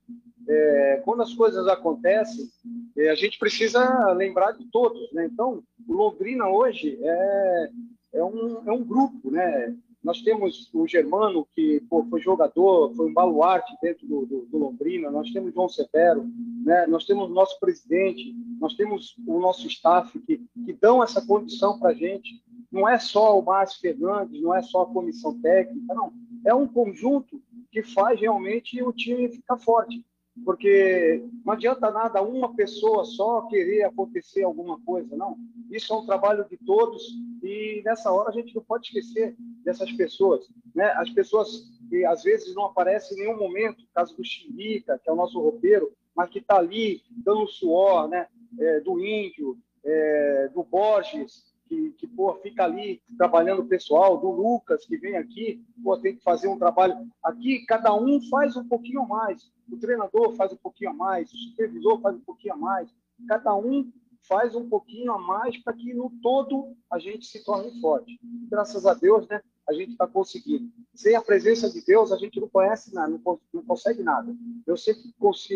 É, 0.47 1.03
quando 1.07 1.23
as 1.23 1.33
coisas 1.33 1.67
acontecem, 1.67 2.51
a 2.99 3.15
gente 3.15 3.39
precisa 3.39 4.13
lembrar 4.13 4.53
de 4.53 4.65
todos, 4.71 5.13
né? 5.13 5.29
Então, 5.31 5.63
o 5.87 5.93
Londrina 5.93 6.49
hoje 6.49 6.99
é, 7.01 7.71
é, 8.15 8.25
um, 8.25 8.63
é 8.67 8.73
um 8.73 8.83
grupo, 8.83 9.31
né? 9.31 9.77
Nós 10.03 10.23
temos 10.23 10.71
o 10.73 10.87
Germano, 10.87 11.47
que 11.53 11.81
pô, 11.91 12.05
foi 12.05 12.21
jogador, 12.21 12.95
foi 12.95 13.07
um 13.07 13.13
baluarte 13.13 13.77
dentro 13.83 14.07
do, 14.07 14.25
do, 14.25 14.47
do, 14.47 14.57
Londrina, 14.57 15.11
nós 15.11 15.33
temos 15.33 15.53
João 15.53 15.69
Severo, 15.69 16.25
né? 16.65 16.87
nós 16.87 17.05
temos 17.05 17.29
o 17.29 17.35
nosso 17.35 17.59
presidente, 17.59 18.33
nós 18.61 18.75
temos 18.75 19.17
o 19.27 19.41
nosso 19.41 19.67
staff 19.67 20.17
que, 20.21 20.41
que 20.65 20.73
dão 20.75 21.03
essa 21.03 21.27
condição 21.27 21.79
para 21.81 21.91
a 21.91 21.95
gente. 21.95 22.41
Não 22.71 22.89
é 22.89 23.01
só 23.01 23.37
o 23.37 23.45
Márcio 23.45 23.81
Fernandes, 23.81 24.41
não 24.41 24.55
é 24.55 24.63
só 24.63 24.83
a 24.83 24.87
comissão 24.87 25.41
técnica, 25.41 25.93
não. 25.93 26.13
É 26.45 26.55
um 26.55 26.69
conjunto 26.69 27.43
que 27.73 27.83
faz 27.83 28.21
realmente 28.21 28.81
o 28.83 28.93
time 28.93 29.29
ficar 29.29 29.59
forte. 29.59 30.05
Porque 30.45 31.25
não 31.45 31.55
adianta 31.55 31.91
nada 31.91 32.23
uma 32.23 32.55
pessoa 32.55 33.05
só 33.05 33.43
querer 33.43 33.85
acontecer 33.85 34.43
alguma 34.43 34.79
coisa, 34.81 35.17
não. 35.17 35.37
Isso 35.71 35.93
é 35.93 35.97
um 35.97 36.07
trabalho 36.07 36.47
de 36.49 36.57
todos 36.59 37.03
e 37.43 37.83
nessa 37.85 38.13
hora 38.13 38.31
a 38.31 38.33
gente 38.33 38.55
não 38.55 38.63
pode 38.63 38.87
esquecer 38.87 39.35
dessas 39.65 39.91
pessoas. 39.93 40.47
Né? 40.75 40.85
As 40.97 41.11
pessoas 41.11 41.71
que 41.89 42.05
às 42.05 42.23
vezes 42.23 42.55
não 42.55 42.67
aparecem 42.67 43.17
em 43.17 43.21
nenhum 43.23 43.39
momento, 43.39 43.85
caso 43.95 44.17
do 44.17 44.25
Chilica, 44.25 44.99
que 45.03 45.09
é 45.09 45.13
o 45.13 45.17
nosso 45.17 45.41
roupeiro, 45.41 45.93
mas 46.15 46.31
que 46.31 46.39
está 46.39 46.57
ali 46.57 47.03
dando 47.11 47.47
suor, 47.47 48.09
né? 48.09 48.27
É, 48.59 48.81
do 48.81 48.99
Índio, 48.99 49.59
é, 49.85 50.49
do 50.55 50.65
Borges, 50.65 51.45
que, 51.69 51.91
que 51.93 52.07
pô, 52.07 52.35
fica 52.37 52.65
ali 52.65 53.01
trabalhando 53.17 53.63
o 53.63 53.67
pessoal, 53.67 54.19
do 54.19 54.31
Lucas, 54.31 54.85
que 54.85 54.97
vem 54.97 55.17
aqui, 55.17 55.65
pô, 55.83 55.97
tem 55.99 56.17
que 56.17 56.23
fazer 56.23 56.49
um 56.49 56.59
trabalho. 56.59 56.95
Aqui, 57.23 57.65
cada 57.67 57.95
um 57.95 58.21
faz 58.29 58.57
um 58.57 58.67
pouquinho 58.67 59.07
mais. 59.07 59.51
O 59.71 59.77
treinador 59.77 60.35
faz 60.35 60.53
um 60.53 60.57
pouquinho 60.57 60.91
a 60.91 60.95
mais, 60.95 61.33
o 61.33 61.37
supervisor 61.37 62.01
faz 62.01 62.17
um 62.17 62.21
pouquinho 62.21 62.55
a 62.55 62.57
mais. 62.57 62.95
Cada 63.29 63.55
um 63.55 63.91
faz 64.29 64.55
um 64.55 64.69
pouquinho 64.69 65.13
a 65.13 65.19
mais 65.19 65.57
para 65.59 65.73
que 65.73 65.95
no 65.95 66.11
todo 66.23 66.77
a 66.91 66.99
gente 66.99 67.27
se 67.27 67.45
torne 67.45 67.81
forte. 67.81 68.19
Graças 68.51 68.87
a 68.87 68.95
Deus, 68.95 69.27
né? 69.29 69.41
A 69.69 69.73
gente 69.73 69.93
está 69.93 70.07
conseguindo. 70.07 70.71
Sem 70.95 71.17
a 71.17 71.23
presença 71.23 71.69
de 71.69 71.85
Deus, 71.85 72.13
a 72.13 72.17
gente 72.17 72.41
não 72.41 72.49
conhece 72.49 72.95
nada, 72.95 73.09
não, 73.09 73.41
não 73.53 73.63
consegue 73.65 74.03
nada. 74.03 74.35
Eu 74.67 74.77
sempre 74.77 75.03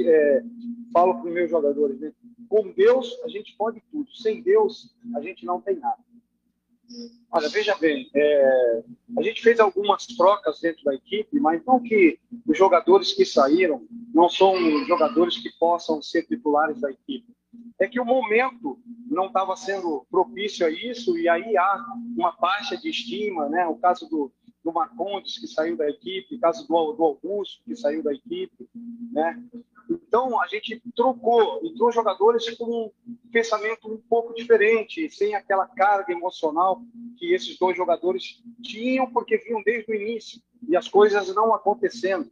é, 0.06 0.42
falo 0.92 1.14
para 1.14 1.26
os 1.26 1.33
meus 1.33 1.50
jogadores, 1.50 2.00
né? 2.00 2.12
Com 2.48 2.72
Deus, 2.72 3.18
a 3.24 3.28
gente 3.28 3.56
pode 3.56 3.80
tudo. 3.90 4.12
Sem 4.14 4.42
Deus, 4.42 4.94
a 5.14 5.20
gente 5.20 5.44
não 5.44 5.61
tem 5.61 5.76
nada. 5.76 6.02
Olha, 7.30 7.48
veja 7.48 7.76
bem, 7.76 8.11
é, 8.16 8.83
a 9.16 9.22
gente 9.22 9.40
fez 9.40 9.61
algumas 9.61 10.06
trocas 10.06 10.61
dentro 10.61 10.83
da 10.83 10.92
equipe, 10.92 11.38
mas 11.38 11.64
não 11.64 11.80
que 11.80 12.18
os 12.44 12.59
jogadores 12.59 13.12
que 13.12 13.24
saíram 13.24 13.87
não 14.12 14.28
são 14.28 14.56
jogadores 14.87 15.38
que 15.38 15.50
possam 15.59 16.02
ser 16.02 16.24
titulares 16.24 16.80
da 16.80 16.90
equipe. 16.90 17.33
É 17.81 17.88
que 17.88 17.99
o 17.99 18.05
momento 18.05 18.79
não 19.11 19.27
estava 19.27 19.57
sendo 19.57 20.07
propício 20.11 20.66
a 20.66 20.71
isso, 20.71 21.19
e 21.19 21.29
aí 21.29 21.57
há 21.57 21.85
uma 22.16 22.33
baixa 22.33 22.77
de 22.77 22.90
estima, 22.90 23.49
né? 23.49 23.66
O 23.66 23.77
caso 23.77 24.09
do, 24.09 24.31
do 24.62 24.73
Marcondes, 24.73 25.38
que 25.38 25.47
saiu 25.47 25.77
da 25.77 25.88
equipe, 25.88 26.37
o 26.37 26.40
caso 26.40 26.69
do, 26.69 26.93
do 26.93 27.05
Augusto, 27.05 27.62
que 27.64 27.75
saiu 27.75 28.03
da 28.03 28.12
equipe, 28.12 28.69
né? 29.11 29.43
Então, 29.90 30.40
a 30.40 30.46
gente 30.46 30.81
trocou, 30.94 31.61
entrou 31.64 31.90
jogadores 31.90 32.48
com 32.57 32.64
um 32.64 32.90
pensamento 33.33 33.92
um 33.92 34.00
pouco 34.09 34.33
diferente, 34.33 35.11
sem 35.11 35.35
aquela 35.35 35.66
carga 35.66 36.12
emocional 36.12 36.81
que 37.18 37.35
esses 37.35 37.59
dois 37.59 37.76
jogadores 37.76 38.40
tinham, 38.62 39.11
porque 39.11 39.38
vinham 39.38 39.62
desde 39.64 39.90
o 39.90 39.94
início, 39.94 40.40
e 40.68 40.76
as 40.76 40.87
coisas 40.87 41.35
não 41.35 41.53
acontecendo. 41.53 42.31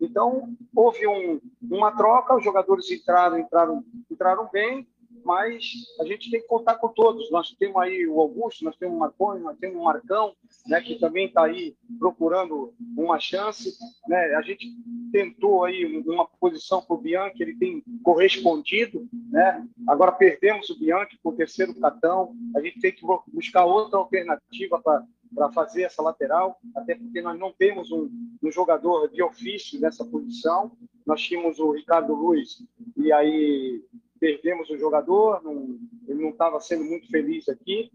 Então, 0.00 0.52
houve 0.74 1.06
um, 1.06 1.40
uma 1.62 1.92
troca, 1.92 2.36
os 2.36 2.42
jogadores 2.42 2.90
entraram, 2.90 3.38
entraram, 3.38 3.84
entraram 4.10 4.48
bem, 4.52 4.86
mas 5.26 5.72
a 6.00 6.04
gente 6.04 6.30
tem 6.30 6.40
que 6.40 6.46
contar 6.46 6.76
com 6.76 6.86
todos. 6.86 7.28
Nós 7.32 7.50
temos 7.58 7.76
aí 7.82 8.06
o 8.06 8.20
Augusto, 8.20 8.64
nós 8.64 8.76
temos 8.76 8.94
o 8.94 9.00
Marconi, 9.00 9.42
nós 9.42 9.58
temos 9.58 9.76
o 9.76 9.84
Marcão, 9.84 10.32
né, 10.68 10.80
que 10.80 11.00
também 11.00 11.26
está 11.26 11.44
aí 11.44 11.74
procurando 11.98 12.72
uma 12.96 13.18
chance. 13.18 13.76
Né? 14.06 14.36
A 14.36 14.42
gente 14.42 14.72
tentou 15.10 15.64
aí 15.64 15.84
uma 16.06 16.28
posição 16.38 16.80
para 16.80 16.94
o 16.94 17.00
Bianchi, 17.00 17.42
ele 17.42 17.56
tem 17.56 17.82
correspondido. 18.04 19.08
Né? 19.28 19.66
Agora 19.88 20.12
perdemos 20.12 20.70
o 20.70 20.78
Bianchi 20.78 21.18
por 21.20 21.34
terceiro 21.34 21.74
cartão. 21.74 22.32
A 22.54 22.60
gente 22.60 22.78
tem 22.78 22.92
que 22.92 23.02
buscar 23.32 23.64
outra 23.64 23.98
alternativa 23.98 24.80
para 24.80 25.04
para 25.34 25.50
fazer 25.52 25.82
essa 25.82 26.00
lateral, 26.00 26.58
até 26.74 26.94
porque 26.94 27.20
nós 27.20 27.38
não 27.38 27.52
temos 27.52 27.90
um, 27.90 28.08
um, 28.42 28.50
jogador 28.50 29.08
de 29.08 29.22
ofício 29.22 29.78
nessa 29.80 30.04
posição. 30.04 30.72
Nós 31.04 31.20
tínhamos 31.20 31.58
o 31.58 31.72
Ricardo 31.72 32.14
Luiz 32.14 32.64
e 32.96 33.12
aí 33.12 33.82
perdemos 34.26 34.68
o 34.70 34.76
jogador, 34.76 35.40
não, 35.44 35.78
ele 36.08 36.20
não 36.20 36.30
estava 36.30 36.58
sendo 36.58 36.84
muito 36.84 37.08
feliz 37.08 37.48
aqui. 37.48 37.88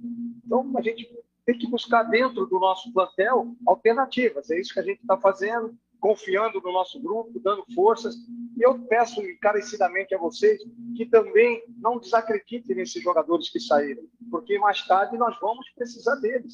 Então, 0.45 0.71
a 0.77 0.81
gente 0.81 1.09
tem 1.45 1.57
que 1.57 1.69
buscar 1.69 2.03
dentro 2.03 2.45
do 2.45 2.57
nosso 2.57 2.91
plantel 2.93 3.53
alternativas. 3.67 4.49
É 4.49 4.57
isso 4.57 4.73
que 4.73 4.79
a 4.79 4.83
gente 4.83 5.01
está 5.01 5.17
fazendo, 5.17 5.75
confiando 5.99 6.61
no 6.61 6.71
nosso 6.71 7.01
grupo, 7.01 7.37
dando 7.41 7.65
forças. 7.75 8.15
E 8.57 8.65
eu 8.65 8.79
peço 8.85 9.21
encarecidamente 9.21 10.15
a 10.15 10.17
vocês 10.17 10.61
que 10.95 11.05
também 11.05 11.61
não 11.77 11.99
desacreditem 11.99 12.77
nesses 12.77 13.03
jogadores 13.03 13.49
que 13.49 13.59
saíram, 13.59 14.03
porque 14.29 14.57
mais 14.57 14.87
tarde 14.87 15.17
nós 15.17 15.37
vamos 15.41 15.69
precisar 15.75 16.15
deles. 16.15 16.53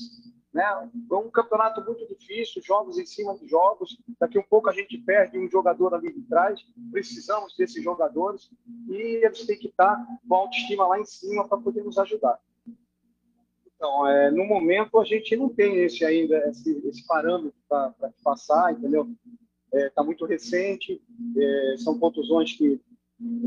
Né? 0.57 0.63
É 0.63 1.15
um 1.15 1.29
campeonato 1.29 1.85
muito 1.85 2.07
difícil, 2.07 2.63
jogos 2.63 2.97
em 2.97 3.05
cima 3.05 3.37
de 3.37 3.47
jogos. 3.47 3.95
Daqui 4.19 4.39
um 4.39 4.43
pouco 4.49 4.67
a 4.67 4.73
gente 4.73 4.97
perde 4.97 5.37
um 5.37 5.47
jogador 5.47 5.93
ali 5.93 6.11
de 6.11 6.23
trás. 6.23 6.59
Precisamos 6.91 7.55
desses 7.55 7.83
jogadores 7.83 8.49
e 8.89 9.23
eles 9.23 9.45
têm 9.45 9.55
que 9.55 9.67
estar 9.67 10.03
com 10.27 10.35
a 10.35 10.39
autoestima 10.39 10.87
lá 10.87 10.99
em 10.99 11.05
cima 11.05 11.47
para 11.47 11.59
poder 11.59 11.83
nos 11.83 11.99
ajudar. 11.99 12.39
Então, 13.75 14.07
é, 14.07 14.31
no 14.31 14.45
momento 14.45 14.99
a 14.99 15.05
gente 15.05 15.35
não 15.35 15.47
tem 15.47 15.77
esse 15.83 16.03
ainda 16.03 16.35
esse, 16.49 16.75
esse 16.87 17.05
parâmetro 17.05 17.53
para 17.69 17.93
passar, 18.23 18.73
entendeu? 18.73 19.07
Está 19.67 19.79
é, 19.79 19.89
tá 19.91 20.03
muito 20.03 20.25
recente, 20.25 20.99
é, 21.37 21.75
são 21.77 21.99
contusões 21.99 22.53
que 22.53 22.81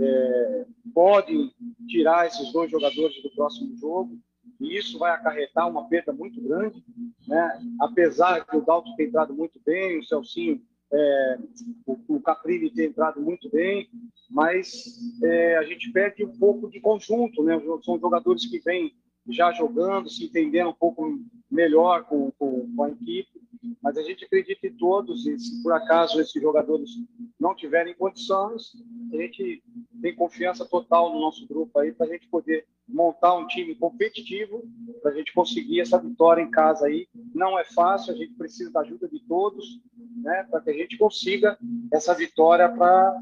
é, 0.01 0.66
podem 0.94 1.53
tirar 1.88 2.29
esses 2.29 2.53
dois 2.53 2.70
jogadores 2.70 3.20
do 3.20 3.31
próximo 3.33 3.77
jogo 3.77 4.16
e 4.61 4.76
isso 4.76 4.98
vai 4.98 5.12
acarretar 5.12 5.68
uma 5.68 5.88
perda 5.88 6.12
muito 6.12 6.40
grande, 6.40 6.85
né? 7.26 7.61
apesar 7.81 8.44
que 8.44 8.57
o 8.57 8.61
Dalton 8.61 8.94
tem 8.96 9.07
entrado 9.07 9.35
muito 9.35 9.61
bem, 9.64 9.98
o 9.98 10.05
Celcinho, 10.05 10.61
é, 10.92 11.38
o, 11.87 11.98
o 12.08 12.21
Caprini 12.21 12.71
tem 12.71 12.87
entrado 12.87 13.21
muito 13.21 13.48
bem, 13.50 13.88
mas 14.29 14.98
é, 15.23 15.56
a 15.56 15.62
gente 15.62 15.90
perde 15.92 16.25
um 16.25 16.38
pouco 16.38 16.69
de 16.69 16.81
conjunto, 16.81 17.42
né? 17.42 17.60
são 17.83 17.98
jogadores 17.98 18.46
que 18.46 18.58
vêm 18.58 18.92
já 19.29 19.52
jogando, 19.52 20.10
se 20.10 20.25
entendendo 20.25 20.71
um 20.71 20.75
pouco 20.75 21.19
melhor 21.50 22.04
com, 22.04 22.31
com, 22.38 22.75
com 22.75 22.85
a 22.85 22.90
equipe. 22.90 23.40
Mas 23.83 23.96
a 23.96 24.03
gente 24.03 24.25
acredita 24.25 24.67
em 24.67 24.77
todos 24.77 25.27
e 25.27 25.38
se 25.38 25.63
por 25.63 25.73
acaso 25.73 26.21
esses 26.21 26.40
jogadores 26.40 26.90
não 27.38 27.55
tiverem 27.55 27.94
condições, 27.94 28.73
a 29.13 29.17
gente 29.17 29.63
tem 30.01 30.15
confiança 30.15 30.65
total 30.65 31.13
no 31.13 31.21
nosso 31.21 31.46
grupo 31.46 31.79
aí 31.79 31.92
para 31.92 32.07
a 32.07 32.09
gente 32.09 32.29
poder 32.29 32.67
montar 32.88 33.35
um 33.37 33.46
time 33.46 33.75
competitivo 33.75 34.63
para 35.03 35.13
a 35.13 35.15
gente 35.15 35.33
conseguir 35.33 35.81
essa 35.81 35.98
vitória 35.98 36.42
em 36.42 36.51
casa 36.51 36.87
aí. 36.87 37.09
Não 37.35 37.59
é 37.59 37.65
fácil, 37.65 38.13
a 38.13 38.17
gente 38.17 38.35
precisa 38.35 38.71
da 38.71 38.81
ajuda 38.81 39.09
de 39.09 39.21
todos, 39.27 39.81
né, 40.17 40.46
para 40.51 40.61
que 40.61 40.71
a 40.71 40.75
gente 40.75 40.98
consiga 40.98 41.59
essa 41.92 42.15
vitória 42.15 42.69
para 42.69 43.21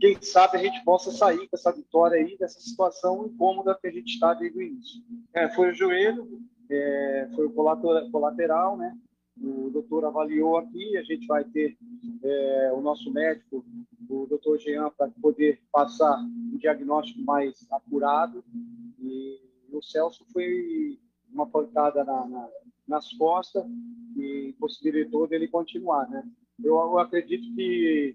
quem 0.00 0.20
sabe 0.20 0.56
a 0.56 0.60
gente 0.60 0.82
possa 0.84 1.12
sair 1.12 1.48
com 1.48 1.56
essa 1.56 1.70
vitória 1.70 2.18
aí, 2.18 2.36
dessa 2.36 2.60
situação 2.60 3.24
incômoda 3.26 3.78
que 3.80 3.86
a 3.86 3.92
gente 3.92 4.14
está 4.14 4.34
desde 4.34 4.58
o 4.58 4.62
início. 4.62 5.00
É, 5.32 5.48
foi 5.50 5.70
o 5.70 5.74
joelho, 5.74 6.40
é, 6.68 7.28
foi 7.36 7.46
o 7.46 7.52
colateral, 8.10 8.76
né? 8.76 8.96
O 9.42 9.70
doutor 9.70 10.04
avaliou 10.04 10.56
aqui, 10.56 10.96
a 10.96 11.02
gente 11.02 11.26
vai 11.26 11.44
ter 11.44 11.76
é, 12.22 12.72
o 12.74 12.80
nosso 12.80 13.12
médico, 13.12 13.64
o 14.08 14.26
doutor 14.26 14.58
Jean, 14.58 14.90
para 14.96 15.10
poder 15.20 15.60
passar 15.72 16.18
um 16.22 16.56
diagnóstico 16.56 17.20
mais 17.22 17.66
acurado. 17.70 18.44
E 19.00 19.40
o 19.72 19.82
Celso 19.82 20.24
foi 20.32 20.98
uma 21.32 21.46
pancada 21.46 22.04
na, 22.04 22.28
na, 22.28 22.48
nas 22.86 23.12
costas 23.14 23.64
e 24.16 24.54
possibilitou 24.58 25.26
dele 25.26 25.48
continuar, 25.48 26.08
né? 26.08 26.22
Eu, 26.62 26.74
eu 26.74 26.98
acredito 26.98 27.52
que 27.54 28.14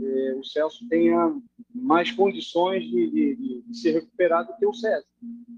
é, 0.00 0.34
o 0.34 0.44
Celso 0.44 0.86
tenha 0.88 1.34
mais 1.74 2.10
condições 2.12 2.84
de, 2.84 3.10
de, 3.10 3.62
de, 3.62 3.76
se 3.76 3.90
recuperar 3.90 4.46
do 4.46 4.56
que 4.56 4.66
o 4.66 4.74
César. 4.74 5.06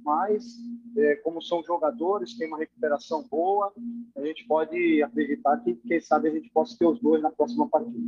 Mas, 0.03 0.57
é, 0.97 1.17
como 1.17 1.43
são 1.43 1.63
jogadores, 1.63 2.37
tem 2.37 2.49
uma 2.49 2.59
recuperação 2.59 3.23
boa, 3.29 3.73
a 4.17 4.21
gente 4.25 4.47
pode 4.47 5.03
acreditar 5.03 5.59
que, 5.59 5.75
quem 5.75 6.01
sabe, 6.01 6.29
a 6.29 6.33
gente 6.33 6.51
possa 6.51 6.77
ter 6.79 6.87
os 6.87 7.01
dois 7.01 7.23
na 7.23 7.31
próxima 7.31 7.69
partida. 7.69 7.99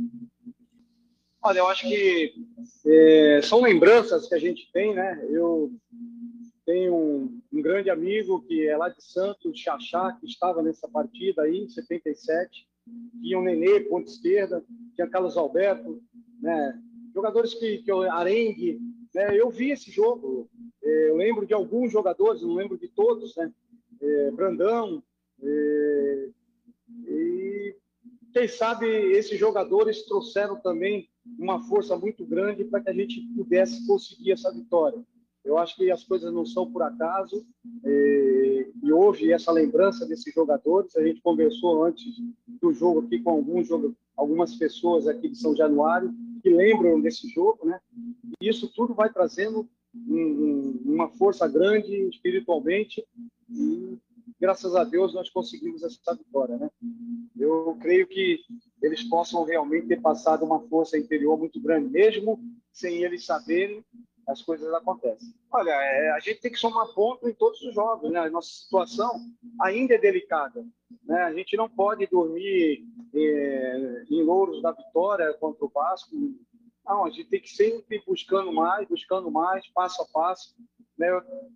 Olha, 1.41 1.59
eu 1.59 1.67
acho 1.67 1.87
que 1.87 2.33
é, 2.85 3.41
são 3.41 3.61
lembranças 3.61 4.27
que 4.27 4.35
a 4.35 4.39
gente 4.39 4.69
tem, 4.73 4.93
né? 4.93 5.25
Eu 5.29 5.71
tenho 6.65 6.93
um, 6.93 7.41
um, 7.51 7.61
grande 7.61 7.89
amigo 7.89 8.41
que 8.41 8.67
é 8.67 8.75
lá 8.75 8.89
de 8.89 9.01
Santos, 9.01 9.57
Xaxá, 9.57 10.11
que 10.19 10.27
estava 10.27 10.61
nessa 10.61 10.87
partida 10.87 11.43
aí, 11.43 11.59
em 11.59 11.69
77. 11.69 12.67
Tinha 13.21 13.39
o 13.39 13.41
Nenê, 13.41 13.79
ponta 13.81 14.09
esquerda, 14.09 14.63
tinha 14.95 15.07
Carlos 15.07 15.37
Alberto, 15.37 16.03
né? 16.41 16.77
Jogadores 17.13 17.53
que, 17.53 17.79
que 17.79 17.91
eu, 17.91 18.01
Arengue, 18.11 18.79
né? 19.15 19.35
Eu 19.39 19.49
vi 19.49 19.71
esse 19.71 19.89
jogo, 19.89 20.49
eu 21.09 21.15
lembro 21.15 21.45
de 21.45 21.53
alguns 21.53 21.91
jogadores, 21.91 22.41
não 22.41 22.55
lembro 22.55 22.77
de 22.77 22.87
todos, 22.87 23.35
né? 23.35 23.51
É, 24.01 24.31
Brandão, 24.31 25.03
é, 25.41 26.29
e 27.05 27.75
quem 28.33 28.47
sabe 28.47 28.87
esses 28.87 29.37
jogadores 29.37 30.03
trouxeram 30.03 30.59
também 30.59 31.09
uma 31.37 31.59
força 31.67 31.97
muito 31.97 32.25
grande 32.25 32.63
para 32.63 32.81
que 32.81 32.89
a 32.89 32.93
gente 32.93 33.21
pudesse 33.35 33.85
conseguir 33.85 34.31
essa 34.31 34.51
vitória. 34.53 35.03
Eu 35.43 35.57
acho 35.57 35.75
que 35.75 35.89
as 35.89 36.03
coisas 36.03 36.31
não 36.33 36.45
são 36.45 36.71
por 36.71 36.83
acaso 36.83 37.45
e, 37.83 38.71
e 38.83 38.91
houve 38.91 39.31
essa 39.31 39.51
lembrança 39.51 40.05
desses 40.05 40.33
jogadores. 40.33 40.95
A 40.95 41.03
gente 41.03 41.21
conversou 41.21 41.83
antes 41.83 42.05
do 42.47 42.73
jogo 42.73 43.01
aqui 43.01 43.19
com 43.19 43.31
alguns 43.31 43.69
algumas 44.15 44.53
pessoas 44.55 45.07
aqui 45.07 45.29
de 45.29 45.37
São 45.37 45.55
Januário 45.55 46.13
que 46.43 46.49
lembram 46.49 46.99
desse 46.99 47.27
jogo, 47.29 47.65
né? 47.65 47.79
E 48.41 48.49
isso 48.49 48.71
tudo 48.75 48.93
vai 48.93 49.11
trazendo 49.11 49.67
um, 49.95 50.15
um, 50.15 50.81
uma 50.85 51.09
força 51.09 51.47
grande 51.47 51.93
espiritualmente 52.09 53.05
e 53.49 53.97
graças 54.39 54.75
a 54.75 54.83
Deus 54.83 55.13
nós 55.13 55.29
conseguimos 55.29 55.83
essa 55.83 56.15
vitória, 56.15 56.57
né? 56.57 56.69
Eu 57.37 57.77
creio 57.81 58.07
que 58.07 58.39
eles 58.81 59.03
possam 59.03 59.43
realmente 59.43 59.87
ter 59.87 60.01
passado 60.01 60.45
uma 60.45 60.59
força 60.67 60.97
interior 60.97 61.37
muito 61.37 61.59
grande, 61.59 61.89
mesmo 61.89 62.39
sem 62.71 63.03
eles 63.03 63.25
saberem, 63.25 63.83
as 64.27 64.41
coisas 64.41 64.71
acontecem. 64.73 65.33
Olha, 65.51 65.71
é, 65.71 66.11
a 66.11 66.19
gente 66.19 66.39
tem 66.39 66.51
que 66.51 66.59
somar 66.59 66.93
ponto 66.93 67.27
em 67.27 67.33
todos 67.33 67.59
os 67.61 67.73
jogos, 67.73 68.11
né? 68.11 68.19
A 68.19 68.29
nossa 68.29 68.49
situação 68.49 69.19
ainda 69.59 69.95
é 69.95 69.97
delicada, 69.97 70.63
né? 71.03 71.23
A 71.23 71.33
gente 71.33 71.57
não 71.57 71.67
pode 71.67 72.05
dormir 72.05 72.85
é, 73.13 74.03
em 74.09 74.21
louros 74.21 74.61
da 74.61 74.71
vitória 74.71 75.33
contra 75.33 75.65
o 75.65 75.69
Vasco. 75.69 76.15
Não, 76.89 77.05
a 77.05 77.09
gente 77.11 77.29
tem 77.29 77.39
que 77.39 77.49
sempre 77.49 78.01
buscando 78.03 78.51
mais, 78.51 78.87
buscando 78.87 79.29
mais, 79.29 79.67
passo 79.67 80.01
a 80.01 80.07
passo. 80.11 80.55
Né? 80.97 81.07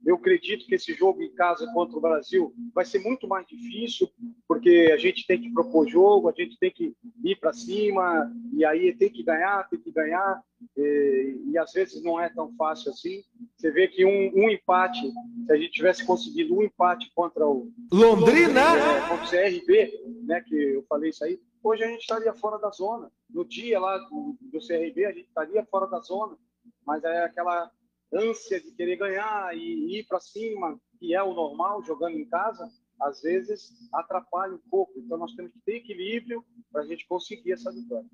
Eu 0.05 0.15
acredito 0.15 0.65
que 0.67 0.75
esse 0.75 0.93
jogo 0.93 1.23
em 1.23 1.34
casa 1.34 1.65
contra 1.73 1.97
o 1.97 2.01
Brasil 2.01 2.53
vai 2.71 2.86
ser 2.86 2.99
muito 2.99 3.27
mais 3.27 3.45
difícil, 3.47 4.07
porque 4.47 4.91
a 4.93 4.97
gente 4.97 5.25
tem 5.25 5.41
que 5.41 5.51
propor 5.51 5.89
jogo, 5.89 6.29
a 6.29 6.31
gente 6.31 6.55
tem 6.59 6.69
que 6.69 6.95
ir 7.23 7.36
para 7.38 7.51
cima, 7.51 8.31
e 8.53 8.63
aí 8.63 8.95
tem 8.95 9.09
que 9.09 9.23
ganhar, 9.23 9.67
tem 9.69 9.81
que 9.81 9.91
ganhar, 9.91 10.39
e, 10.77 11.41
e, 11.47 11.57
às 11.57 11.73
vezes 11.73 12.01
não 12.03 12.21
é 12.21 12.29
tão 12.29 12.55
fácil 12.55 12.91
assim. 12.91 13.21
Você 13.57 13.71
vê 13.71 13.88
que 13.88 14.05
um, 14.05 14.31
um 14.36 14.49
empate, 14.49 15.01
se 15.01 15.51
a 15.51 15.57
gente 15.57 15.71
tivesse 15.71 16.05
conseguido 16.05 16.55
um 16.55 16.63
empate 16.63 17.11
contra 17.15 17.45
o 17.45 17.69
Londrina, 17.91 18.61
é, 18.61 19.09
contra 19.09 19.25
o 19.25 19.29
CRB, 19.29 19.91
né, 20.25 20.41
que 20.41 20.55
eu 20.55 20.86
falei 20.88 21.09
isso 21.09 21.25
aí, 21.25 21.38
hoje 21.63 21.84
a 21.84 21.88
gente 21.88 22.01
estaria 22.01 22.34
fora 22.34 22.57
da 22.59 22.69
zona. 22.69 23.11
No 23.34 23.43
dia 23.43 23.79
lá 23.79 23.97
do, 23.97 24.38
do 24.39 24.59
CRB, 24.59 25.05
a 25.05 25.11
gente 25.11 25.27
estaria 25.27 25.65
fora 25.65 25.88
da 25.88 25.99
zona, 25.99 26.38
mas 26.86 27.03
é 27.03 27.23
aquela 27.23 27.71
ânsia 28.13 28.61
de 28.61 28.71
querer 28.71 28.97
ganhar 28.97 29.57
e 29.57 29.99
ir 29.99 30.05
para 30.05 30.19
cima, 30.19 30.79
que 30.99 31.15
é 31.15 31.23
o 31.23 31.34
normal 31.34 31.84
jogando 31.84 32.17
em 32.17 32.29
casa, 32.29 32.69
às 33.01 33.21
vezes 33.21 33.71
atrapalha 33.91 34.53
um 34.53 34.69
pouco. 34.69 34.93
Então 34.97 35.17
nós 35.17 35.34
temos 35.34 35.51
que 35.51 35.59
ter 35.61 35.77
equilíbrio 35.77 36.45
para 36.71 36.84
a 36.84 36.86
gente 36.86 37.07
conseguir 37.07 37.53
essa 37.53 37.71
vitória. 37.71 38.07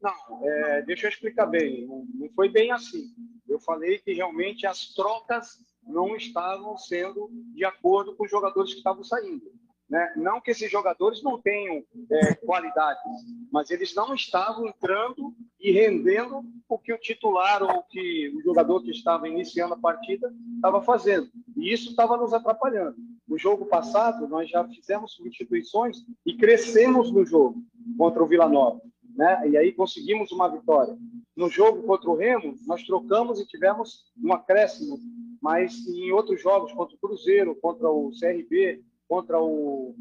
Não, 0.00 0.48
é, 0.48 0.82
deixa 0.82 1.06
eu 1.06 1.10
explicar 1.10 1.46
bem. 1.46 1.86
Não, 1.86 2.06
foi 2.34 2.48
bem 2.48 2.70
assim. 2.70 3.12
Eu 3.48 3.60
falei 3.60 3.98
que 3.98 4.14
realmente 4.14 4.66
as 4.66 4.94
trocas 4.94 5.58
não 5.82 6.16
estavam 6.16 6.76
sendo 6.78 7.28
de 7.54 7.64
acordo 7.64 8.16
com 8.16 8.24
os 8.24 8.30
jogadores 8.30 8.72
que 8.72 8.78
estavam 8.78 9.02
saindo. 9.02 9.52
Né? 9.90 10.12
Não 10.16 10.40
que 10.40 10.52
esses 10.52 10.70
jogadores 10.70 11.20
não 11.20 11.40
tenham 11.40 11.82
é, 12.12 12.34
qualidades, 12.36 13.02
mas 13.52 13.72
eles 13.72 13.92
não 13.92 14.14
estavam 14.14 14.68
entrando 14.68 15.34
e 15.58 15.72
rendendo 15.72 16.44
o 16.68 16.78
que 16.78 16.92
o 16.92 16.98
titular 16.98 17.60
ou 17.60 17.82
que 17.82 18.32
o 18.36 18.40
jogador 18.40 18.80
que 18.82 18.92
estava 18.92 19.28
iniciando 19.28 19.74
a 19.74 19.78
partida 19.78 20.32
estava 20.54 20.80
fazendo. 20.80 21.28
E 21.56 21.72
isso 21.72 21.90
estava 21.90 22.16
nos 22.16 22.32
atrapalhando. 22.32 22.94
No 23.26 23.36
jogo 23.36 23.66
passado, 23.66 24.28
nós 24.28 24.48
já 24.48 24.66
fizemos 24.68 25.14
substituições 25.14 25.98
e 26.24 26.36
crescemos 26.36 27.10
no 27.10 27.26
jogo 27.26 27.60
contra 27.98 28.22
o 28.22 28.28
Vila 28.28 28.48
Nova. 28.48 28.80
Né? 29.16 29.48
E 29.50 29.56
aí 29.56 29.72
conseguimos 29.72 30.30
uma 30.30 30.48
vitória. 30.48 30.96
No 31.36 31.48
jogo 31.48 31.82
contra 31.82 32.08
o 32.08 32.16
Remo, 32.16 32.54
nós 32.64 32.84
trocamos 32.84 33.40
e 33.40 33.46
tivemos 33.46 34.04
um 34.22 34.32
acréscimo, 34.32 35.00
mas 35.42 35.84
em 35.88 36.12
outros 36.12 36.40
jogos, 36.40 36.72
contra 36.72 36.94
o 36.94 36.98
Cruzeiro, 36.98 37.56
contra 37.56 37.90
o 37.90 38.10
CRB, 38.18 38.84
contra 39.10 39.42
o, 39.42 39.92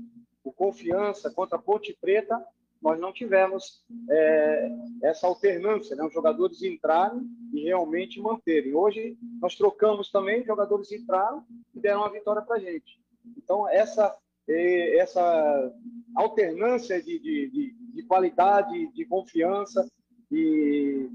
o 0.43 0.53
Confiança, 0.53 1.31
contra 1.31 1.57
a 1.57 1.61
Ponte 1.61 1.97
Preta, 1.99 2.39
nós 2.79 2.99
não 2.99 3.11
tivemos 3.11 3.83
é, 4.07 4.71
essa 5.01 5.25
alternância, 5.25 5.95
né? 5.95 6.03
os 6.03 6.13
jogadores 6.13 6.61
entrarem 6.61 7.27
e 7.51 7.63
realmente 7.63 8.21
manterem. 8.21 8.75
Hoje 8.75 9.17
nós 9.41 9.55
trocamos 9.55 10.11
também, 10.11 10.45
jogadores 10.45 10.91
entraram 10.91 11.43
e 11.73 11.79
deram 11.79 12.01
uma 12.01 12.11
vitória 12.11 12.43
para 12.43 12.57
a 12.57 12.59
gente. 12.59 13.01
Então, 13.35 13.67
essa, 13.67 14.15
é, 14.47 14.97
essa 14.97 15.73
alternância 16.15 17.01
de, 17.01 17.17
de, 17.17 17.49
de, 17.49 17.75
de 17.95 18.03
qualidade, 18.03 18.93
de 18.93 19.05
confiança 19.05 19.89
e, 20.31 21.09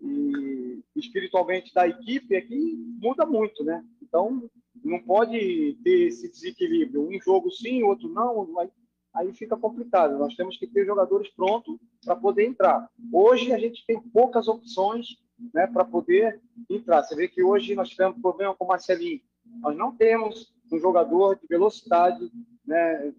e 0.00 0.82
espiritualmente 0.96 1.74
da 1.74 1.86
equipe 1.86 2.34
aqui 2.34 2.74
muda 2.98 3.26
muito, 3.26 3.62
né? 3.62 3.84
Então, 4.02 4.48
não 4.84 5.00
pode 5.00 5.78
ter 5.82 6.08
esse 6.08 6.30
desequilíbrio. 6.30 7.08
Um 7.08 7.20
jogo 7.20 7.50
sim, 7.50 7.82
outro 7.82 8.08
não, 8.08 8.58
aí, 8.58 8.68
aí 9.14 9.32
fica 9.32 9.56
complicado. 9.56 10.18
Nós 10.18 10.34
temos 10.34 10.56
que 10.56 10.66
ter 10.66 10.84
jogadores 10.84 11.28
prontos 11.30 11.76
para 12.04 12.16
poder 12.16 12.46
entrar. 12.46 12.88
Hoje 13.12 13.52
a 13.52 13.58
gente 13.58 13.84
tem 13.86 14.00
poucas 14.00 14.48
opções 14.48 15.16
né, 15.52 15.66
para 15.66 15.84
poder 15.84 16.40
entrar. 16.70 17.02
Você 17.02 17.14
vê 17.14 17.28
que 17.28 17.42
hoje 17.42 17.74
nós 17.74 17.88
tivemos 17.88 18.20
problema 18.20 18.54
com 18.54 18.64
o 18.64 18.68
Marcelinho. 18.68 19.20
Nós 19.60 19.76
não 19.76 19.94
temos 19.94 20.54
um 20.72 20.78
jogador 20.78 21.36
de 21.36 21.46
velocidade 21.46 22.30
né, 22.66 23.12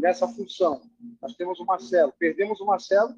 nessa 0.00 0.26
função. 0.26 0.80
Nós 1.22 1.34
temos 1.34 1.60
o 1.60 1.64
Marcelo. 1.64 2.12
Perdemos 2.18 2.60
o 2.60 2.66
Marcelo, 2.66 3.14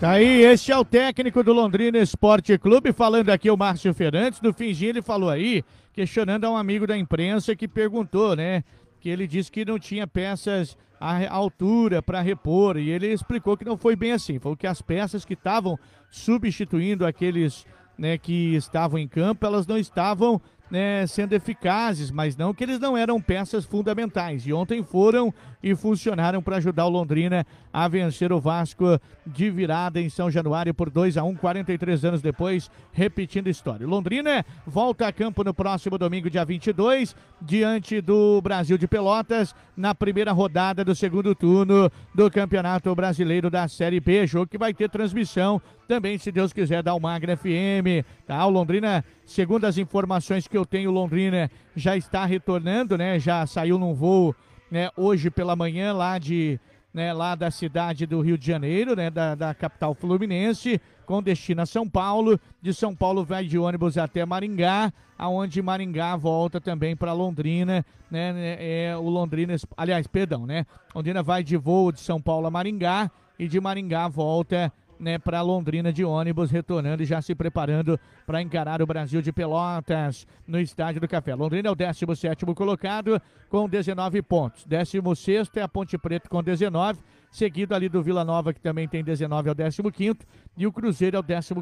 Tá 0.00 0.10
aí, 0.12 0.42
este 0.42 0.72
é 0.72 0.78
o 0.78 0.84
técnico 0.84 1.42
do 1.42 1.52
Londrina 1.52 1.98
Esporte 1.98 2.56
Clube, 2.56 2.92
falando 2.92 3.30
aqui 3.30 3.50
o 3.50 3.56
Márcio 3.56 3.92
Fernandes. 3.92 4.40
No 4.40 4.52
finzinho 4.52 4.90
ele 4.90 5.02
falou 5.02 5.28
aí, 5.28 5.64
questionando 5.92 6.44
a 6.44 6.50
um 6.50 6.56
amigo 6.56 6.86
da 6.86 6.96
imprensa 6.96 7.54
que 7.54 7.68
perguntou, 7.68 8.34
né? 8.34 8.64
Que 9.00 9.08
ele 9.08 9.26
disse 9.26 9.52
que 9.52 9.64
não 9.64 9.78
tinha 9.78 10.06
peças 10.06 10.76
à 11.00 11.30
altura 11.30 12.02
para 12.02 12.20
repor. 12.20 12.78
E 12.78 12.90
ele 12.90 13.08
explicou 13.08 13.56
que 13.56 13.64
não 13.64 13.76
foi 13.76 13.94
bem 13.94 14.12
assim. 14.12 14.38
Falou 14.38 14.56
que 14.56 14.66
as 14.66 14.80
peças 14.80 15.24
que 15.24 15.34
estavam 15.34 15.78
substituindo 16.10 17.06
aqueles 17.06 17.66
né, 17.98 18.18
que 18.18 18.54
estavam 18.54 18.98
em 18.98 19.08
campo, 19.08 19.46
elas 19.46 19.66
não 19.66 19.78
estavam 19.78 20.40
né, 20.70 21.06
sendo 21.06 21.32
eficazes, 21.32 22.10
mas 22.10 22.36
não 22.36 22.52
que 22.52 22.64
eles 22.64 22.80
não 22.80 22.96
eram 22.96 23.20
peças 23.20 23.64
fundamentais. 23.64 24.46
E 24.46 24.52
ontem 24.52 24.82
foram 24.82 25.32
e 25.62 25.74
funcionaram 25.74 26.42
para 26.42 26.56
ajudar 26.56 26.86
o 26.86 26.90
Londrina 26.90 27.46
a 27.72 27.88
vencer 27.88 28.32
o 28.32 28.40
Vasco 28.40 29.00
de 29.26 29.50
virada 29.50 30.00
em 30.00 30.08
São 30.08 30.30
Januário 30.30 30.72
por 30.72 30.90
2 30.90 31.16
a 31.16 31.24
1 31.24 31.34
43 31.36 32.04
anos 32.04 32.22
depois, 32.22 32.70
repetindo 32.92 33.48
a 33.48 33.50
história. 33.50 33.86
Londrina 33.86 34.44
volta 34.66 35.06
a 35.06 35.12
campo 35.12 35.42
no 35.42 35.54
próximo 35.54 35.98
domingo, 35.98 36.30
dia 36.30 36.44
22, 36.44 37.14
diante 37.40 38.00
do 38.00 38.40
Brasil 38.40 38.78
de 38.78 38.86
Pelotas, 38.86 39.54
na 39.76 39.94
primeira 39.94 40.32
rodada 40.32 40.84
do 40.84 40.94
segundo 40.94 41.34
turno 41.34 41.90
do 42.14 42.30
Campeonato 42.30 42.94
Brasileiro 42.94 43.50
da 43.50 43.68
Série 43.68 44.00
B. 44.00 44.26
Jogo 44.26 44.46
que 44.46 44.58
vai 44.58 44.72
ter 44.72 44.88
transmissão 44.88 45.60
também, 45.86 46.18
se 46.18 46.30
Deus 46.32 46.52
quiser, 46.52 46.82
da 46.82 46.90
Almagra 46.90 47.36
FM. 47.36 48.04
Tá? 48.26 48.44
O 48.46 48.50
Londrina, 48.50 49.04
segundo 49.24 49.64
as 49.64 49.78
informações 49.78 50.46
que 50.46 50.56
eu 50.56 50.66
tenho, 50.66 50.90
Londrina 50.90 51.50
já 51.74 51.96
está 51.96 52.24
retornando, 52.24 52.98
né? 52.98 53.18
Já 53.18 53.46
saiu 53.46 53.78
num 53.78 53.94
voo 53.94 54.34
né, 54.70 54.90
hoje 54.96 55.30
pela 55.30 55.54
manhã 55.56 55.92
lá 55.92 56.18
de 56.18 56.58
né, 56.96 57.12
lá 57.12 57.34
da 57.34 57.50
cidade 57.50 58.06
do 58.06 58.22
Rio 58.22 58.38
de 58.38 58.46
Janeiro, 58.46 58.96
né, 58.96 59.10
da, 59.10 59.34
da 59.34 59.52
capital 59.52 59.94
fluminense, 59.94 60.80
com 61.04 61.22
destino 61.22 61.60
a 61.60 61.66
São 61.66 61.86
Paulo. 61.86 62.40
De 62.62 62.72
São 62.72 62.96
Paulo 62.96 63.22
vai 63.22 63.44
de 63.44 63.58
ônibus 63.58 63.98
até 63.98 64.24
Maringá, 64.24 64.90
aonde 65.18 65.60
Maringá 65.60 66.16
volta 66.16 66.58
também 66.58 66.96
para 66.96 67.12
Londrina, 67.12 67.84
né, 68.10 68.32
né, 68.32 68.56
é 68.58 68.96
o 68.96 69.10
Londrina, 69.10 69.54
aliás, 69.76 70.06
perdão, 70.06 70.46
né, 70.46 70.64
Londrina 70.94 71.22
vai 71.22 71.44
de 71.44 71.58
voo 71.58 71.92
de 71.92 72.00
São 72.00 72.18
Paulo 72.18 72.46
a 72.46 72.50
Maringá 72.50 73.10
e 73.38 73.46
de 73.46 73.60
Maringá 73.60 74.08
volta 74.08 74.72
né, 74.98 75.18
para 75.18 75.40
Londrina 75.42 75.92
de 75.92 76.04
ônibus, 76.04 76.50
retornando 76.50 77.02
e 77.02 77.06
já 77.06 77.20
se 77.22 77.34
preparando 77.34 77.98
para 78.26 78.42
encarar 78.42 78.80
o 78.82 78.86
Brasil 78.86 79.22
de 79.22 79.32
Pelotas 79.32 80.26
no 80.46 80.60
Estádio 80.60 81.00
do 81.00 81.08
Café. 81.08 81.34
Londrina 81.34 81.68
é 81.68 81.70
o 81.70 81.74
17 81.74 82.44
colocado 82.54 83.20
com 83.48 83.68
19 83.68 84.22
pontos. 84.22 84.64
16 84.64 85.50
é 85.56 85.62
a 85.62 85.68
Ponte 85.68 85.96
Preta 85.98 86.28
com 86.28 86.42
19 86.42 86.98
seguido 87.30 87.74
ali 87.74 87.88
do 87.88 88.02
Vila 88.02 88.24
Nova, 88.24 88.54
que 88.54 88.60
também 88.60 88.88
tem 88.88 89.04
19 89.04 89.50
ao 89.50 89.54
15 89.54 90.18
e 90.56 90.66
o 90.66 90.72
Cruzeiro 90.72 91.16
é 91.16 91.20
o 91.20 91.22
14 91.22 91.54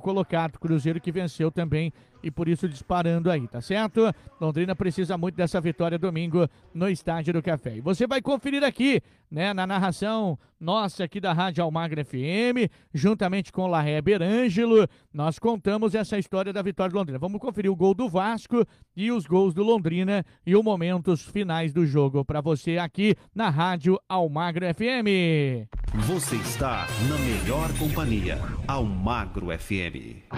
colocado, 0.00 0.58
Cruzeiro 0.58 1.00
que 1.00 1.12
venceu 1.12 1.50
também 1.50 1.92
e 2.22 2.30
por 2.30 2.48
isso 2.48 2.68
disparando 2.68 3.30
aí, 3.30 3.46
tá 3.46 3.60
certo? 3.60 4.12
Londrina 4.40 4.74
precisa 4.74 5.16
muito 5.16 5.34
dessa 5.34 5.60
vitória 5.60 5.98
domingo 5.98 6.48
no 6.74 6.88
Estádio 6.88 7.32
do 7.32 7.42
Café. 7.42 7.76
E 7.76 7.80
você 7.80 8.06
vai 8.06 8.20
conferir 8.20 8.62
aqui, 8.64 9.02
né, 9.30 9.52
na 9.52 9.66
narração 9.66 10.38
nossa 10.60 11.04
aqui 11.04 11.20
da 11.20 11.32
Rádio 11.32 11.64
Almagra 11.64 12.04
FM, 12.04 12.70
juntamente 12.92 13.50
com 13.50 13.66
Larré 13.66 14.00
Berângelo, 14.02 14.86
nós 15.12 15.38
contamos 15.38 15.94
essa 15.94 16.18
história 16.18 16.52
da 16.52 16.60
vitória 16.60 16.92
do 16.92 16.98
Londrina. 16.98 17.18
Vamos 17.18 17.40
conferir 17.40 17.70
o 17.70 17.76
gol 17.76 17.94
do 17.94 18.08
Vasco 18.08 18.66
e 18.94 19.10
os 19.10 19.26
gols 19.26 19.54
do 19.54 19.62
Londrina 19.62 20.24
e 20.44 20.54
os 20.54 20.62
momentos 20.62 21.22
finais 21.22 21.72
do 21.72 21.86
jogo 21.86 22.24
para 22.24 22.40
você 22.40 22.76
aqui 22.76 23.16
na 23.34 23.48
Rádio 23.48 23.98
Almagra 24.08 24.74
FM. 24.74 25.66
Você 26.06 26.36
está 26.36 26.86
na 27.08 27.18
melhor 27.18 27.72
companhia, 27.78 28.38
Almagro 28.68 29.46
FM. 29.58 30.28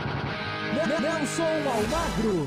Nelson 1.03 1.43
Almagro. 1.73 2.47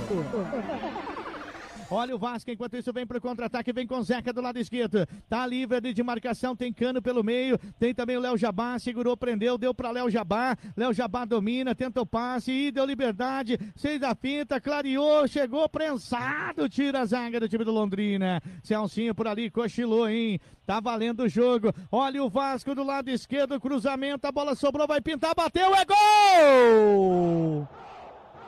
Olha 1.90 2.16
o 2.16 2.18
Vasco, 2.18 2.50
enquanto 2.50 2.76
isso 2.76 2.92
vem 2.92 3.06
para 3.06 3.20
o 3.20 3.22
contra-ataque, 3.22 3.72
vem 3.72 3.86
com 3.86 4.02
Zeca 4.02 4.34
do 4.34 4.42
lado 4.42 4.58
esquerdo. 4.58 5.06
Tá 5.30 5.46
livre 5.46 5.94
de 5.94 6.02
marcação, 6.04 6.56
tem 6.56 6.74
cano 6.74 7.02
pelo 7.02 7.24
meio. 7.24 7.60
Tem 7.80 7.94
também 7.94 8.18
o 8.18 8.20
Léo 8.20 8.38
Jabá, 8.38 8.80
segurou, 8.80 9.16
prendeu, 9.16 9.58
deu 9.58 9.74
para 9.74 9.92
Léo 9.92 10.10
Jabá. 10.10 10.58
Léo 10.76 10.94
Jabá 10.94 11.26
domina, 11.26 11.76
tenta 11.76 12.02
o 12.02 12.06
passe 12.06 12.52
e 12.52 12.72
deu 12.72 12.86
liberdade. 12.86 13.60
Seis 13.76 14.00
da 14.00 14.16
finta, 14.16 14.60
clareou, 14.60 15.28
chegou 15.28 15.70
prensado, 15.70 16.68
tira 16.68 17.02
a 17.02 17.06
zaga 17.06 17.40
do 17.40 17.48
time 17.48 17.64
do 17.64 17.72
Londrina. 17.72 18.42
Celcinho 18.64 19.14
por 19.14 19.28
ali, 19.28 19.52
cochilou, 19.52 20.10
hein? 20.10 20.40
Tá 20.66 20.80
valendo 20.80 21.24
o 21.24 21.30
jogo. 21.30 21.72
Olha 21.92 22.24
o 22.24 22.30
Vasco 22.30 22.74
do 22.74 22.84
lado 22.84 23.10
esquerdo, 23.10 23.60
cruzamento, 23.60 24.28
a 24.28 24.32
bola 24.32 24.56
sobrou, 24.56 24.88
vai 24.88 25.02
pintar, 25.02 25.36
bateu, 25.36 25.74
é 25.76 25.86
gol! 25.86 27.68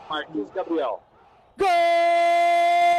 Marquinhos 0.10 0.50
Gabriel. 0.54 1.00
Gol! 1.58 2.97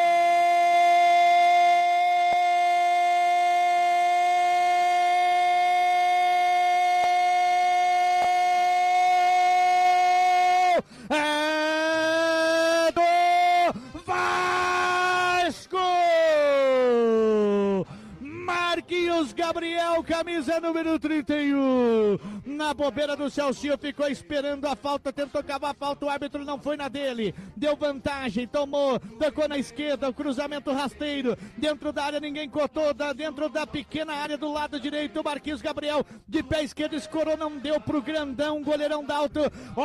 Gabriel, 19.48 20.04
camisa 20.04 20.60
número 20.60 20.98
31. 20.98 22.18
Na 22.44 22.74
bobeira 22.74 23.16
do 23.16 23.30
Celcinho, 23.30 23.78
ficou 23.78 24.06
esperando 24.06 24.66
a 24.66 24.76
falta, 24.76 25.10
tentou 25.10 25.42
cavar 25.42 25.70
a 25.70 25.74
falta, 25.74 26.04
o 26.04 26.10
árbitro 26.10 26.44
não 26.44 26.58
foi 26.58 26.76
na 26.76 26.86
dele. 26.86 27.34
Deu 27.56 27.74
vantagem, 27.74 28.46
tomou, 28.46 29.00
tocou 29.00 29.48
na 29.48 29.56
esquerda, 29.56 30.06
o 30.06 30.12
cruzamento 30.12 30.70
rasteiro. 30.70 31.34
Dentro 31.56 31.94
da 31.94 32.04
área, 32.04 32.20
ninguém 32.20 32.46
cortou, 32.46 32.92
da, 32.92 33.14
dentro 33.14 33.48
da 33.48 33.66
pequena 33.66 34.12
área 34.12 34.36
do 34.36 34.52
lado 34.52 34.78
direito, 34.78 35.18
o 35.18 35.24
Marquinhos 35.24 35.62
Gabriel 35.62 36.04
de 36.28 36.42
pé 36.42 36.62
esquerdo 36.62 36.94
escorou, 36.94 37.34
não 37.34 37.56
deu 37.56 37.80
pro 37.80 38.02
grandão, 38.02 38.62
goleirão 38.62 39.02
Dalto. 39.02 39.40
Ô, 39.74 39.82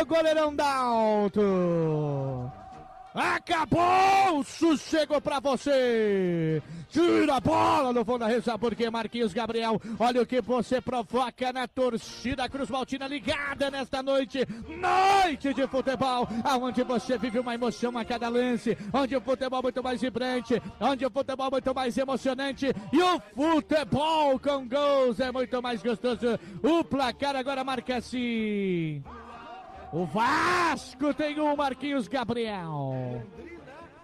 oh, 0.00 0.06
goleirão 0.06 0.54
Dalto! 0.54 1.42
Acabou 3.14 4.42
sossego 4.42 5.20
pra 5.20 5.38
você. 5.38 6.62
Tira 6.88 7.36
a 7.36 7.40
bola 7.40 7.92
no 7.92 8.04
fundo 8.04 8.20
da 8.20 8.26
rede, 8.26 8.46
porque 8.58 8.88
Marquinhos 8.88 9.34
Gabriel, 9.34 9.80
olha 9.98 10.22
o 10.22 10.26
que 10.26 10.40
você 10.40 10.80
provoca 10.80 11.52
na 11.52 11.68
torcida 11.68 12.48
Cruz 12.48 12.70
Maltina 12.70 13.06
ligada 13.06 13.70
nesta 13.70 14.02
noite, 14.02 14.46
noite 14.68 15.52
de 15.52 15.66
futebol, 15.66 16.26
aonde 16.42 16.82
você 16.82 17.18
vive 17.18 17.38
uma 17.38 17.54
emoção 17.54 17.96
a 17.98 18.04
cada 18.04 18.28
lance, 18.28 18.76
onde 18.92 19.14
o 19.14 19.20
futebol 19.20 19.58
é 19.58 19.62
muito 19.62 19.82
mais 19.82 20.00
vibrante, 20.00 20.62
onde 20.80 21.04
o 21.04 21.10
futebol 21.10 21.46
é 21.46 21.50
muito 21.50 21.74
mais 21.74 21.98
emocionante 21.98 22.66
e 22.92 23.02
o 23.02 23.20
futebol 23.34 24.38
com 24.38 24.68
gols 24.68 25.20
é 25.20 25.30
muito 25.30 25.62
mais 25.62 25.82
gostoso. 25.82 26.38
O 26.62 26.82
placar 26.84 27.36
agora 27.36 27.62
marca 27.62 27.96
assim. 27.96 29.02
O 29.92 30.06
Vasco 30.06 31.12
tem 31.12 31.38
um 31.38 31.54
Marquinhos 31.54 32.08
Gabriel. 32.08 33.22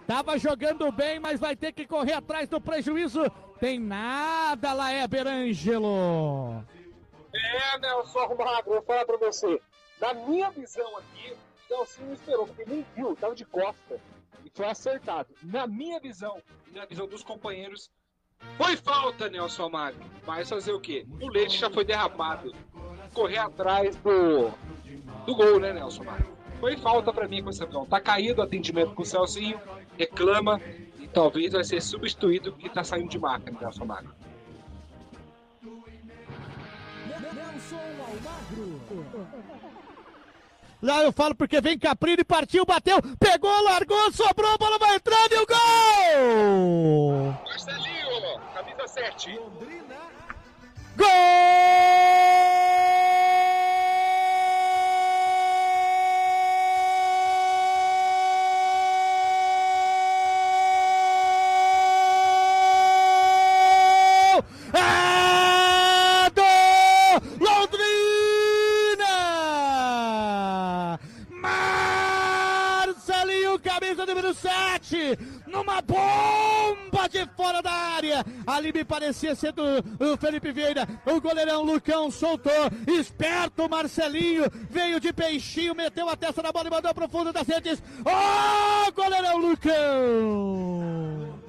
Tava 0.05 0.37
jogando 0.37 0.91
bem, 0.91 1.19
mas 1.19 1.39
vai 1.39 1.55
ter 1.55 1.71
que 1.71 1.87
correr 1.87 2.13
atrás 2.13 2.47
do 2.47 2.61
prejuízo. 2.61 3.23
Tem 3.59 3.79
nada, 3.79 4.71
Laé 4.71 5.07
Berângelo. 5.07 6.63
É, 7.33 7.79
Nelson 7.79 8.35
Magro, 8.35 8.73
vou 8.73 8.81
falar 8.83 9.03
pra 9.03 9.17
você. 9.17 9.59
Na 9.99 10.13
minha 10.13 10.51
visão 10.51 10.95
aqui, 10.97 11.33
o 11.33 11.67
Celcinho 11.67 12.13
esperou, 12.13 12.45
porque 12.45 12.65
nem 12.65 12.85
viu, 12.95 13.15
tava 13.15 13.33
de 13.33 13.45
costa. 13.45 13.99
E 14.45 14.51
foi 14.53 14.67
acertado. 14.67 15.29
Na 15.41 15.65
minha 15.65 15.99
visão, 15.99 16.39
e 16.67 16.77
na 16.77 16.85
visão 16.85 17.07
dos 17.07 17.23
companheiros, 17.23 17.89
foi 18.57 18.77
falta, 18.77 19.27
Nelson 19.27 19.69
Magro. 19.69 20.05
Mas 20.25 20.49
fazer 20.49 20.71
o 20.71 20.79
quê? 20.79 21.07
O 21.19 21.29
leite 21.29 21.57
já 21.57 21.69
foi 21.69 21.83
derramado. 21.83 22.53
Correr 23.11 23.39
atrás 23.39 23.95
do 23.97 24.51
do 25.29 25.35
gol, 25.35 25.59
né, 25.59 25.73
Nelson 25.73 26.03
Mário? 26.03 26.27
Foi 26.59 26.75
falta 26.77 27.13
para 27.13 27.27
mim 27.27 27.43
com 27.43 27.49
essa 27.49 27.65
visão. 27.65 27.85
Tá 27.85 28.01
caído 28.01 28.41
o 28.41 28.43
atendimento 28.43 28.93
com 28.93 29.03
o 29.03 29.05
Celcinho, 29.05 29.59
reclama 29.97 30.59
e 30.99 31.07
talvez 31.07 31.53
vai 31.53 31.63
ser 31.63 31.81
substituído 31.81 32.51
porque 32.51 32.67
tá 32.69 32.83
saindo 32.83 33.09
de 33.09 33.17
marca, 33.19 33.51
né, 33.51 33.57
Nelson 33.61 33.85
Mário? 33.85 34.09
Lá 40.81 41.03
eu 41.03 41.11
falo 41.11 41.35
porque 41.35 41.59
vem 41.61 41.77
Caprini, 41.77 42.23
partiu, 42.23 42.65
bateu, 42.65 42.99
pegou, 43.19 43.63
largou, 43.63 44.11
sobrou, 44.11 44.51
a 44.51 44.57
bola 44.57 44.79
vai 44.79 44.95
entrando 44.95 45.33
e 45.33 45.37
o 45.37 45.45
gol! 45.45 45.57
Marcelinho, 47.45 48.39
camisa 48.53 48.87
7. 48.87 49.39
Gol! 50.97 52.98
7, 74.41 75.17
numa 75.47 75.81
bomba 75.81 77.07
de 77.09 77.25
fora 77.35 77.61
da 77.61 77.71
área. 77.71 78.25
Ali 78.47 78.71
me 78.71 78.83
parecia 78.83 79.35
ser 79.35 79.51
do 79.51 79.63
o 79.99 80.17
Felipe 80.17 80.51
Vieira. 80.51 80.87
O 81.05 81.19
goleirão 81.19 81.63
Lucão 81.63 82.09
soltou. 82.09 82.69
Esperto 82.87 83.69
Marcelinho 83.69 84.45
veio 84.69 84.99
de 84.99 85.11
peixinho, 85.13 85.75
meteu 85.75 86.09
a 86.09 86.15
testa 86.15 86.41
na 86.41 86.51
bola 86.51 86.67
e 86.67 86.71
mandou 86.71 86.93
pro 86.93 87.09
fundo 87.09 87.33
das 87.33 87.47
redes. 87.47 87.81
Ô, 88.05 88.87
oh, 88.87 88.91
goleirão 88.91 89.37
Lucão! 89.37 91.39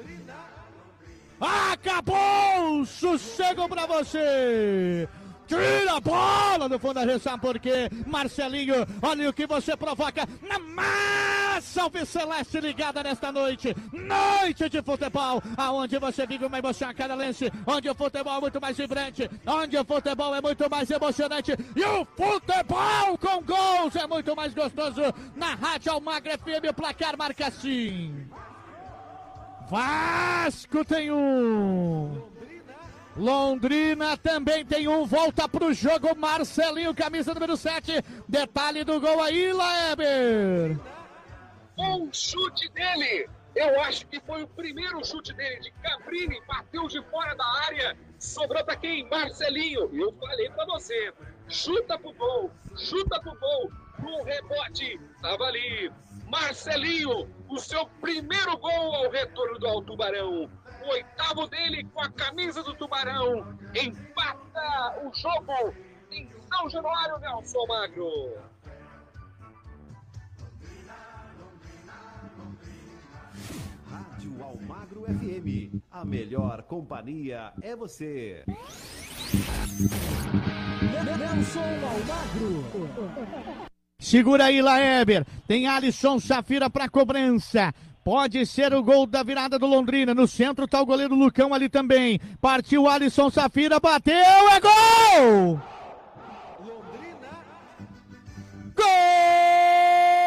Acabou! 1.40 2.84
Sossego 2.84 3.66
pra 3.66 3.86
você! 3.86 5.08
Tira 5.50 5.96
a 5.96 6.00
bola 6.00 6.68
no 6.68 6.78
fundo 6.78 6.94
da 6.94 7.04
rede, 7.04 7.24
sabe 7.24 7.40
por 7.42 7.58
quê? 7.58 7.90
Marcelinho, 8.06 8.86
olha 9.02 9.28
o 9.28 9.32
que 9.32 9.48
você 9.48 9.76
provoca 9.76 10.24
na 10.40 10.60
massa 10.60 11.82
alviceleste 11.82 12.60
ligada 12.60 13.02
nesta 13.02 13.32
noite. 13.32 13.74
Noite 13.92 14.68
de 14.68 14.80
futebol, 14.80 15.42
aonde 15.56 15.98
você 15.98 16.24
vive 16.24 16.46
uma 16.46 16.60
emoção 16.60 16.90
a 16.90 16.94
cada 16.94 17.16
lance, 17.16 17.50
onde 17.66 17.90
o 17.90 17.94
futebol 17.96 18.36
é 18.36 18.40
muito 18.42 18.60
mais 18.60 18.76
vibrante, 18.76 19.28
onde 19.44 19.76
o 19.76 19.84
futebol 19.84 20.32
é 20.36 20.40
muito 20.40 20.70
mais 20.70 20.88
emocionante 20.88 21.50
e 21.74 21.84
o 21.84 22.04
futebol 22.04 23.18
com 23.18 23.42
gols 23.42 23.96
é 23.96 24.06
muito 24.06 24.36
mais 24.36 24.54
gostoso. 24.54 25.02
Na 25.34 25.56
Rádio 25.56 25.90
Almagra 25.90 26.38
FM, 26.38 26.70
o 26.70 26.74
placar 26.74 27.18
marca 27.18 27.48
assim. 27.48 28.24
Vasco 29.68 30.84
tem 30.84 31.10
um. 31.10 32.29
Londrina 33.20 34.16
também 34.16 34.64
tem 34.64 34.88
um, 34.88 35.04
volta 35.04 35.46
pro 35.46 35.74
jogo, 35.74 36.16
Marcelinho, 36.16 36.94
camisa 36.94 37.34
número 37.34 37.54
7. 37.54 38.02
Detalhe 38.26 38.82
do 38.82 38.98
gol 38.98 39.22
aí, 39.22 39.52
Laeber. 39.52 40.80
Um 41.78 42.10
chute 42.10 42.66
dele, 42.70 43.28
eu 43.54 43.78
acho 43.82 44.06
que 44.06 44.18
foi 44.20 44.42
o 44.42 44.48
primeiro 44.48 45.04
chute 45.04 45.34
dele 45.34 45.60
de 45.60 45.70
Cabrini, 45.82 46.40
bateu 46.48 46.88
de 46.88 47.02
fora 47.10 47.34
da 47.36 47.44
área, 47.66 47.94
sobrou 48.18 48.64
pra 48.64 48.76
quem? 48.76 49.06
Marcelinho. 49.10 49.90
Eu 49.92 50.14
falei 50.14 50.48
pra 50.48 50.64
você, 50.64 51.12
chuta 51.46 51.98
pro 51.98 52.14
gol, 52.14 52.50
chuta 52.74 53.20
pro 53.20 53.38
gol, 53.38 53.70
no 53.98 54.22
rebote, 54.22 54.98
tava 55.20 55.44
ali. 55.44 55.92
Marcelinho, 56.26 57.28
o 57.50 57.58
seu 57.58 57.86
primeiro 58.00 58.56
gol 58.56 58.94
ao 58.94 59.10
retorno 59.10 59.58
do 59.58 59.66
Altubarão 59.66 60.48
o 60.82 60.90
oitavo 60.90 61.46
dele 61.46 61.84
com 61.92 62.00
a 62.00 62.10
camisa 62.10 62.62
do 62.62 62.74
Tubarão. 62.74 63.56
Empata 63.74 65.00
o 65.04 65.12
jogo 65.14 65.74
em 66.10 66.28
São 66.48 66.68
Januário, 66.68 67.18
Nelson 67.18 67.66
Magro. 67.66 68.38
Rádio 73.90 74.42
Almagro 74.42 75.04
FM. 75.04 75.82
A 75.90 76.04
melhor 76.04 76.62
companhia 76.62 77.52
é 77.62 77.76
você. 77.76 78.44
Nelson 81.04 81.60
Almagro. 81.60 83.70
Segura 84.00 84.46
aí, 84.46 84.62
Laeber. 84.62 85.26
Tem 85.46 85.66
Alisson 85.66 86.18
Safira 86.18 86.70
para 86.70 86.88
cobrança. 86.88 87.72
Pode 88.02 88.46
ser 88.46 88.72
o 88.72 88.82
gol 88.82 89.06
da 89.06 89.22
virada 89.22 89.58
do 89.58 89.66
Londrina. 89.66 90.14
No 90.14 90.26
centro 90.26 90.66
tá 90.66 90.80
o 90.80 90.86
goleiro 90.86 91.14
Lucão 91.14 91.52
ali 91.52 91.68
também. 91.68 92.18
Partiu 92.40 92.88
Alisson 92.88 93.30
Safira, 93.30 93.78
bateu, 93.78 94.14
é 94.14 94.60
gol! 94.60 95.60
Londrina. 96.60 97.28
Gol! 98.74 100.19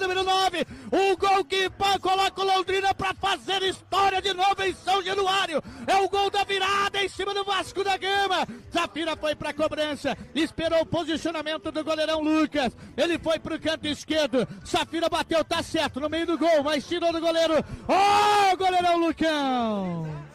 Número 0.00 0.24
9. 0.24 0.66
O 0.90 1.16
gol 1.16 1.44
que 1.44 1.70
coloca 2.00 2.40
o 2.40 2.44
Londrina 2.44 2.94
para 2.94 3.14
fazer 3.14 3.62
história 3.62 4.20
de 4.20 4.32
novo 4.34 4.62
em 4.62 4.74
São 4.74 5.02
Januário. 5.02 5.62
É 5.86 5.96
o 5.96 6.08
gol 6.08 6.30
da 6.30 6.42
virada 6.44 7.02
em 7.02 7.08
cima 7.08 7.32
do 7.34 7.44
Vasco 7.44 7.84
da 7.84 7.96
Gama. 7.96 8.46
Zafira 8.72 9.16
foi 9.16 9.34
para 9.34 9.52
cobrança, 9.52 10.16
esperou 10.34 10.80
o 10.80 10.86
posicionamento 10.86 11.70
do 11.70 11.84
goleirão 11.84 12.20
Lucas. 12.20 12.76
Ele 12.96 13.18
foi 13.18 13.38
para 13.38 13.54
o 13.54 13.60
canto 13.60 13.86
esquerdo. 13.86 14.46
Safira 14.64 15.08
bateu, 15.08 15.44
tá 15.44 15.62
certo, 15.62 16.00
no 16.00 16.08
meio 16.08 16.26
do 16.26 16.38
gol, 16.38 16.62
mas 16.64 16.86
tirou 16.86 17.12
do 17.12 17.20
goleiro. 17.20 17.54
Ô, 17.86 18.52
oh, 18.52 18.56
goleirão 18.56 18.98
Lucão! 18.98 20.30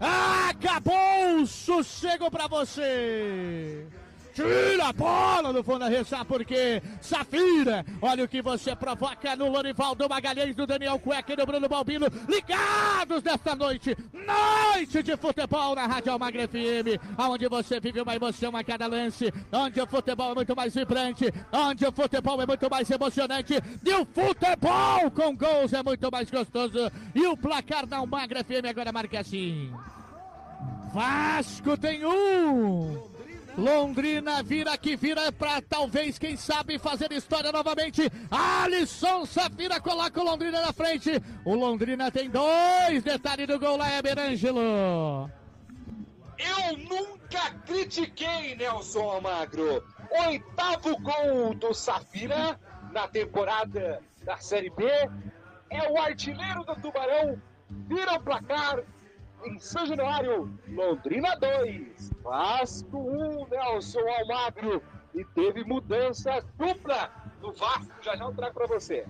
Acabou 0.00 1.40
o 1.40 1.46
sossego 1.46 2.30
para 2.30 2.46
você! 2.46 3.86
Tira 4.38 4.86
a 4.86 4.92
bola 4.92 5.52
no 5.52 5.64
fundo 5.64 5.80
da 5.80 5.88
rede, 5.88 6.08
sabe 6.08 6.26
por 6.26 6.44
quê? 6.44 6.80
Safira, 7.00 7.84
olha 8.00 8.22
o 8.22 8.28
que 8.28 8.40
você 8.40 8.76
provoca 8.76 9.34
no 9.34 9.50
Lorivaldo 9.50 10.08
Magalhães, 10.08 10.54
do 10.54 10.64
Daniel 10.64 10.96
Cueca 11.00 11.32
e 11.32 11.36
do 11.36 11.44
Bruno 11.44 11.68
Balbino, 11.68 12.06
ligados 12.28 13.20
nesta 13.24 13.56
noite, 13.56 13.96
noite 14.12 15.02
de 15.02 15.16
futebol 15.16 15.74
na 15.74 15.88
Rádio 15.88 16.12
Almagre 16.12 16.46
FM, 16.46 17.02
onde 17.18 17.48
você 17.48 17.80
vive 17.80 18.00
uma 18.00 18.14
emoção 18.14 18.56
a 18.56 18.62
cada 18.62 18.86
lance, 18.86 19.34
onde 19.50 19.80
o 19.80 19.86
futebol 19.88 20.30
é 20.30 20.34
muito 20.36 20.54
mais 20.54 20.72
vibrante, 20.72 21.34
onde 21.50 21.84
o 21.84 21.90
futebol 21.90 22.40
é 22.40 22.46
muito 22.46 22.70
mais 22.70 22.88
emocionante, 22.88 23.54
e 23.84 23.92
o 23.92 24.06
futebol 24.06 25.10
com 25.10 25.36
gols 25.36 25.72
é 25.72 25.82
muito 25.82 26.08
mais 26.12 26.30
gostoso, 26.30 26.92
e 27.12 27.26
o 27.26 27.36
placar 27.36 27.86
da 27.86 27.96
Almagre 27.96 28.44
FM 28.44 28.66
agora 28.70 28.92
marca 28.92 29.18
assim. 29.18 29.72
Vasco 30.94 31.76
tem 31.76 32.06
um. 32.06 33.17
Londrina 33.58 34.40
vira 34.40 34.78
que 34.78 34.94
vira 34.94 35.32
para 35.32 35.60
talvez, 35.60 36.16
quem 36.16 36.36
sabe, 36.36 36.78
fazer 36.78 37.10
história 37.10 37.50
novamente. 37.50 38.02
Alisson 38.30 39.26
Safira 39.26 39.80
coloca 39.80 40.20
o 40.20 40.24
Londrina 40.24 40.60
na 40.60 40.72
frente. 40.72 41.20
O 41.44 41.56
Londrina 41.56 42.08
tem 42.08 42.30
dois. 42.30 43.02
Detalhe 43.02 43.46
do 43.46 43.58
gol 43.58 43.76
lá 43.76 43.90
é 43.90 44.00
Berângelo. 44.00 45.28
Eu 46.38 46.78
nunca 46.88 47.50
critiquei 47.66 48.54
Nelson 48.54 49.10
Almagro. 49.10 49.82
Oitavo 50.28 50.96
gol 51.00 51.52
do 51.54 51.74
Safira 51.74 52.60
na 52.92 53.08
temporada 53.08 54.00
da 54.22 54.36
Série 54.36 54.70
B. 54.70 54.84
É 55.68 55.90
o 55.90 56.00
artilheiro 56.00 56.62
do 56.62 56.76
Tubarão. 56.76 57.42
Vira 57.88 58.14
o 58.14 58.20
placar 58.20 58.84
em 59.44 59.58
São 59.58 59.86
Januário, 59.86 60.50
Londrina 60.68 61.36
2, 61.36 62.10
Vasco 62.22 62.98
1, 62.98 63.48
Nelson 63.48 64.00
Almagro. 64.00 64.82
E 65.14 65.24
teve 65.24 65.64
mudança 65.64 66.44
dupla 66.56 67.10
no 67.40 67.52
Vasco, 67.52 67.92
já 68.02 68.14
já 68.16 68.24
eu 68.24 68.34
trago 68.34 68.54
para 68.54 68.66
você. 68.66 69.06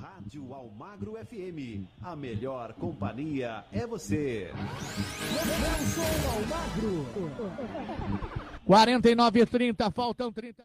Rádio 0.00 0.54
Almagro 0.54 1.14
FM, 1.26 1.86
a 2.02 2.16
melhor 2.16 2.72
companhia 2.74 3.64
é 3.72 3.86
você. 3.86 4.52
Nelson 5.34 6.02
Almagro. 6.34 7.06
49 8.64 9.40
e 9.40 9.46
30, 9.46 9.90
faltam 9.90 10.32
30. 10.32 10.64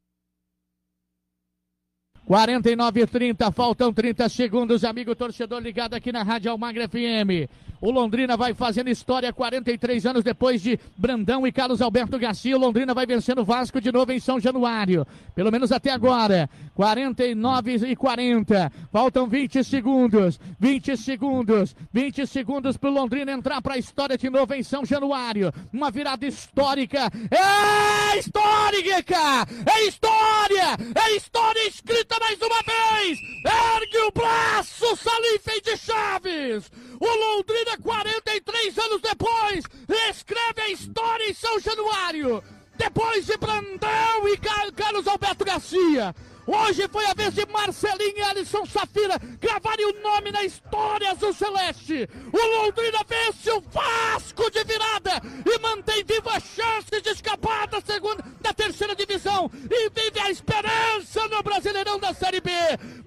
49 2.25 3.01
e 3.01 3.05
30, 3.05 3.51
faltam 3.51 3.93
30 3.93 4.27
segundos, 4.29 4.83
amigo 4.83 5.15
torcedor 5.15 5.61
ligado 5.61 5.93
aqui 5.93 6.11
na 6.11 6.23
Rádio 6.23 6.49
Almagra 6.49 6.89
FM. 6.89 7.47
O 7.79 7.91
Londrina 7.91 8.35
vai 8.35 8.53
fazendo 8.55 8.89
história 8.89 9.31
43 9.31 10.07
anos 10.07 10.23
depois 10.23 10.59
de 10.59 10.79
Brandão 10.97 11.45
e 11.45 11.51
Carlos 11.51 11.83
Alberto 11.83 12.17
Garcia. 12.17 12.55
O 12.55 12.59
Londrina 12.59 12.95
vai 12.95 13.05
vencendo 13.05 13.41
o 13.41 13.45
Vasco 13.45 13.79
de 13.79 13.91
novo 13.91 14.11
em 14.11 14.19
São 14.19 14.39
Januário. 14.39 15.05
Pelo 15.35 15.51
menos 15.51 15.71
até 15.71 15.91
agora. 15.91 16.49
49 16.73 17.75
e 17.87 17.95
40. 17.95 18.71
Faltam 18.91 19.27
20 19.27 19.63
segundos. 19.63 20.39
20 20.59 20.97
segundos. 20.97 21.75
20 21.93 22.25
segundos 22.25 22.75
para 22.75 22.89
o 22.89 22.93
Londrina 22.93 23.31
entrar 23.31 23.61
para 23.61 23.75
a 23.75 23.77
história 23.77 24.17
de 24.17 24.29
novo 24.31 24.53
em 24.55 24.63
São 24.63 24.83
Januário. 24.83 25.53
Uma 25.71 25.91
virada 25.91 26.25
histórica. 26.25 27.11
É 27.29 28.17
histórica! 28.17 29.45
É 29.65 29.87
história! 29.87 30.77
É 30.95 31.15
história 31.15 31.67
escrita 31.67 32.14
mais 32.19 32.39
uma 32.41 32.61
vez! 32.63 33.19
Ergue 33.43 33.97
o 33.99 34.11
braço, 34.11 34.95
Salim 34.95 35.39
de 35.63 35.77
Chaves! 35.77 36.71
O 36.99 37.05
Londrina, 37.05 37.77
43 37.81 38.77
anos 38.77 39.01
depois, 39.01 39.65
escreve 40.09 40.61
a 40.61 40.69
história 40.69 41.29
em 41.29 41.33
São 41.33 41.59
Januário. 41.59 42.43
Depois 42.77 43.25
de 43.25 43.37
Brandão 43.37 44.27
e 44.27 44.37
Carlos 44.75 45.07
Alberto 45.07 45.45
Garcia. 45.45 46.13
Hoje 46.47 46.87
foi 46.89 47.05
a 47.07 47.13
vez 47.13 47.33
de 47.33 47.45
Marcelinho 47.47 48.17
e 48.17 48.21
Alisson 48.21 48.65
Safira 48.65 49.19
gravarem 49.39 49.85
o 49.87 50.01
nome 50.01 50.31
na 50.31 50.43
história 50.43 51.11
azul 51.11 51.33
celeste. 51.33 52.07
O 52.31 52.57
Londrina 52.57 52.99
vence 53.07 53.51
o 53.51 53.61
Vasco 53.61 54.51
de 54.51 54.63
virada 54.63 55.21
e 55.43 55.59
mantém 55.59 56.03
viva 56.03 56.31
a 56.31 56.39
chance 56.39 57.01
de 57.01 57.09
escapar 57.09 57.67
da 57.67 57.81
segunda, 57.81 58.23
da 58.41 58.53
terceira 58.53 58.95
divisão 58.95 59.49
e 59.69 59.89
vive 59.89 60.19
a 60.19 60.29
esperança 60.29 61.27
no 61.29 61.41
Brasileirão 61.41 61.99
da 61.99 62.13
Série 62.13 62.41
B. 62.41 62.51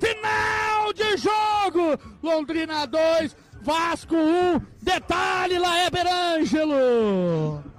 Final 0.00 0.92
de 0.92 1.16
jogo. 1.16 1.96
Londrina 2.20 2.86
2, 2.86 3.36
Vasco 3.62 4.16
1. 4.16 4.56
Um. 4.56 4.60
Detalhe 4.82 5.58
lá 5.58 5.78
é 5.78 5.90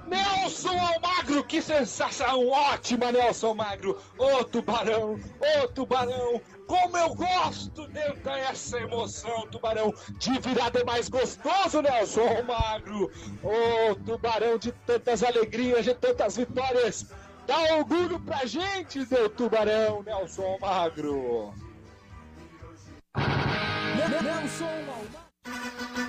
Nelson 0.10 0.78
Almagro, 0.78 1.44
que 1.44 1.62
sensação 1.62 2.48
ótima, 2.50 3.12
Nelson 3.12 3.48
Almagro. 3.50 3.98
Ô 4.18 4.44
tubarão, 4.44 5.20
ô 5.40 5.68
tubarão, 5.68 6.42
como 6.68 6.98
eu 6.98 7.14
gosto 7.14 7.88
de 7.88 8.14
ter 8.16 8.40
essa 8.50 8.80
emoção, 8.80 9.48
tubarão. 9.48 9.94
De 10.18 10.40
virada 10.40 10.80
é 10.80 10.84
mais 10.84 11.08
gostoso, 11.08 11.82
Nelson 11.82 12.28
Almagro. 12.28 13.12
Ô 13.44 13.96
tubarão, 13.96 14.58
de 14.58 14.72
tantas 14.72 15.24
alegrias, 15.24 15.86
de 15.86 15.94
tantas 15.94 16.38
vitórias. 16.38 17.06
Dá 17.46 17.76
orgulho 17.76 18.20
pra 18.20 18.46
gente, 18.46 19.08
meu 19.10 19.30
tubarão, 19.30 20.02
Nelson 20.04 20.44
Almagro. 20.44 21.54
Nelson 23.16 24.66
Almagro. 24.66 26.09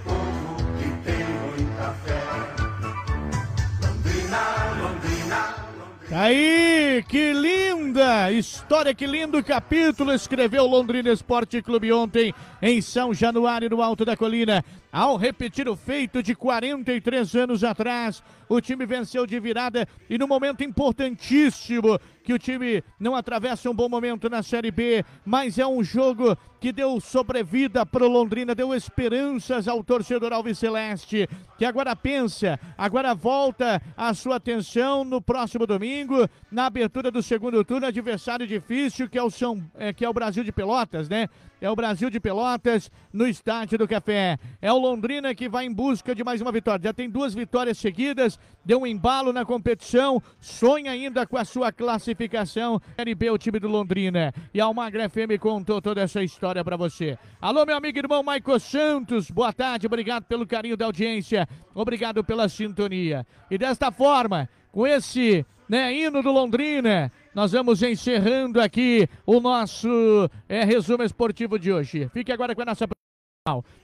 Aí, 6.13 7.05
que 7.07 7.31
linda 7.31 8.29
história, 8.33 8.93
que 8.93 9.07
lindo 9.07 9.41
capítulo 9.41 10.11
escreveu 10.11 10.63
o 10.63 10.67
Londrina 10.67 11.09
Esporte 11.09 11.61
Clube 11.61 11.89
ontem 11.93 12.33
em 12.61 12.81
São 12.81 13.13
Januário, 13.13 13.69
no 13.69 13.81
Alto 13.81 14.03
da 14.03 14.17
Colina. 14.17 14.61
Ao 14.91 15.15
repetir 15.15 15.69
o 15.69 15.75
feito 15.75 16.21
de 16.21 16.35
43 16.35 17.33
anos 17.35 17.63
atrás, 17.63 18.21
o 18.49 18.59
time 18.59 18.85
venceu 18.85 19.25
de 19.25 19.39
virada 19.39 19.87
e 20.09 20.17
no 20.17 20.27
momento 20.27 20.65
importantíssimo 20.65 21.97
que 22.23 22.33
o 22.33 22.39
time 22.39 22.83
não 22.99 23.15
atravessa 23.15 23.69
um 23.69 23.73
bom 23.73 23.89
momento 23.89 24.29
na 24.29 24.43
Série 24.43 24.71
B, 24.71 25.03
mas 25.25 25.57
é 25.57 25.65
um 25.65 25.83
jogo 25.83 26.37
que 26.59 26.71
deu 26.71 26.99
sobrevida 27.01 27.83
para 27.85 28.05
o 28.05 28.07
Londrina, 28.07 28.53
deu 28.53 28.73
esperanças 28.75 29.67
ao 29.67 29.83
torcedor 29.83 30.31
Alves 30.31 30.59
Celeste, 30.59 31.27
que 31.57 31.65
agora 31.65 31.95
pensa, 31.95 32.59
agora 32.77 33.15
volta 33.15 33.81
a 33.97 34.13
sua 34.13 34.35
atenção 34.35 35.03
no 35.03 35.19
próximo 35.19 35.65
domingo, 35.65 36.29
na 36.51 36.67
abertura 36.67 37.09
do 37.09 37.23
segundo 37.23 37.65
turno, 37.65 37.87
adversário 37.87 38.45
difícil, 38.45 39.09
que 39.09 39.17
é 39.17 39.23
o, 39.23 39.31
São, 39.31 39.63
é, 39.75 39.91
que 39.91 40.05
é 40.05 40.09
o 40.09 40.13
Brasil 40.13 40.43
de 40.43 40.51
Pelotas, 40.51 41.09
né? 41.09 41.27
É 41.59 41.69
o 41.69 41.75
Brasil 41.75 42.09
de 42.09 42.19
Pelotas 42.19 42.89
no 43.13 43.27
Estádio 43.27 43.77
do 43.77 43.87
Café. 43.87 44.39
É 44.59 44.73
o 44.73 44.79
Londrina 44.79 45.35
que 45.35 45.47
vai 45.47 45.65
em 45.65 45.71
busca 45.71 46.15
de 46.15 46.23
mais 46.23 46.41
uma 46.41 46.51
vitória. 46.51 46.83
Já 46.83 46.91
tem 46.91 47.07
duas 47.07 47.35
vitórias 47.35 47.77
seguidas, 47.77 48.39
deu 48.65 48.81
um 48.81 48.87
embalo 48.87 49.31
na 49.31 49.45
competição, 49.45 50.21
sonha 50.39 50.91
ainda 50.91 51.25
com 51.27 51.37
a 51.37 51.45
sua 51.45 51.71
classificação. 52.11 52.81
O 53.31 53.37
time 53.37 53.59
do 53.59 53.67
Londrina. 53.67 54.33
E 54.53 54.61
a 54.61 54.65
Almagra 54.65 55.09
FM 55.09 55.39
contou 55.39 55.81
toda 55.81 56.01
essa 56.01 56.23
história 56.23 56.63
para 56.63 56.77
você. 56.77 57.17
Alô, 57.39 57.65
meu 57.65 57.75
amigo 57.75 57.97
e 57.97 58.01
irmão 58.01 58.23
Maico 58.23 58.59
Santos, 58.59 59.29
boa 59.29 59.53
tarde, 59.53 59.87
obrigado 59.87 60.25
pelo 60.25 60.45
carinho 60.45 60.77
da 60.77 60.85
audiência, 60.85 61.47
obrigado 61.73 62.23
pela 62.23 62.47
sintonia. 62.49 63.25
E 63.49 63.57
desta 63.57 63.91
forma, 63.91 64.49
com 64.71 64.85
esse 64.85 65.45
né, 65.67 65.93
hino 65.93 66.21
do 66.21 66.31
Londrina, 66.31 67.11
nós 67.33 67.51
vamos 67.51 67.81
encerrando 67.81 68.59
aqui 68.61 69.07
o 69.25 69.39
nosso 69.39 70.29
é, 70.47 70.63
resumo 70.63 71.03
esportivo 71.03 71.57
de 71.57 71.71
hoje. 71.71 72.09
Fique 72.13 72.31
agora 72.31 72.55
com 72.55 72.61
a 72.61 72.65
nossa. 72.65 72.87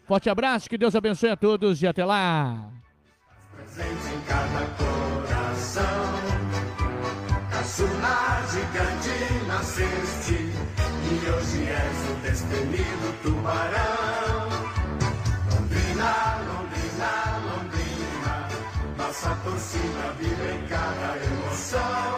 Forte 0.06 0.30
abraço, 0.30 0.70
que 0.70 0.78
Deus 0.78 0.96
abençoe 0.96 1.30
a 1.32 1.38
todos 1.38 1.82
e 1.82 1.88
até 1.88 2.06
lá. 2.06 2.72
Caçula 7.78 8.42
gigante 8.52 9.46
nasceste, 9.46 10.34
e 10.34 11.30
hoje 11.30 11.70
és 11.70 12.10
o 12.10 12.14
destemido 12.24 13.14
tubarão. 13.22 14.50
Londrina, 15.52 16.12
Londrina, 16.48 17.12
Londrina, 17.46 18.48
nossa 18.98 19.30
torcida 19.44 20.16
vive 20.20 20.56
em 20.56 20.68
cada 20.68 21.24
emoção. 21.24 22.17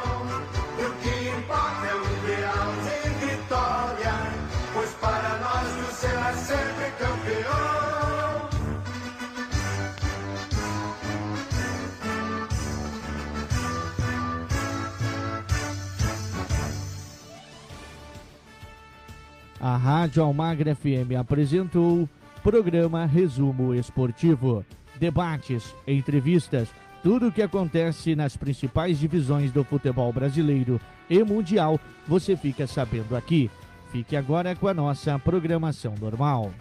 A 19.59 19.75
Rádio 19.75 20.23
Almagra 20.23 20.73
FM 20.73 21.19
apresentou 21.19 22.07
programa 22.41 23.05
Resumo 23.05 23.75
Esportivo. 23.75 24.65
Debates, 24.97 25.75
entrevistas, 25.85 26.69
tudo 27.03 27.27
o 27.27 27.31
que 27.31 27.41
acontece 27.41 28.15
nas 28.15 28.37
principais 28.37 28.97
divisões 28.97 29.51
do 29.51 29.63
futebol 29.65 30.13
brasileiro 30.13 30.79
e 31.09 31.21
mundial, 31.23 31.77
você 32.07 32.37
fica 32.37 32.65
sabendo 32.67 33.17
aqui. 33.17 33.51
Fique 33.91 34.15
agora 34.15 34.55
com 34.55 34.67
a 34.67 34.73
nossa 34.73 35.19
programação 35.19 35.93
normal. 35.99 36.53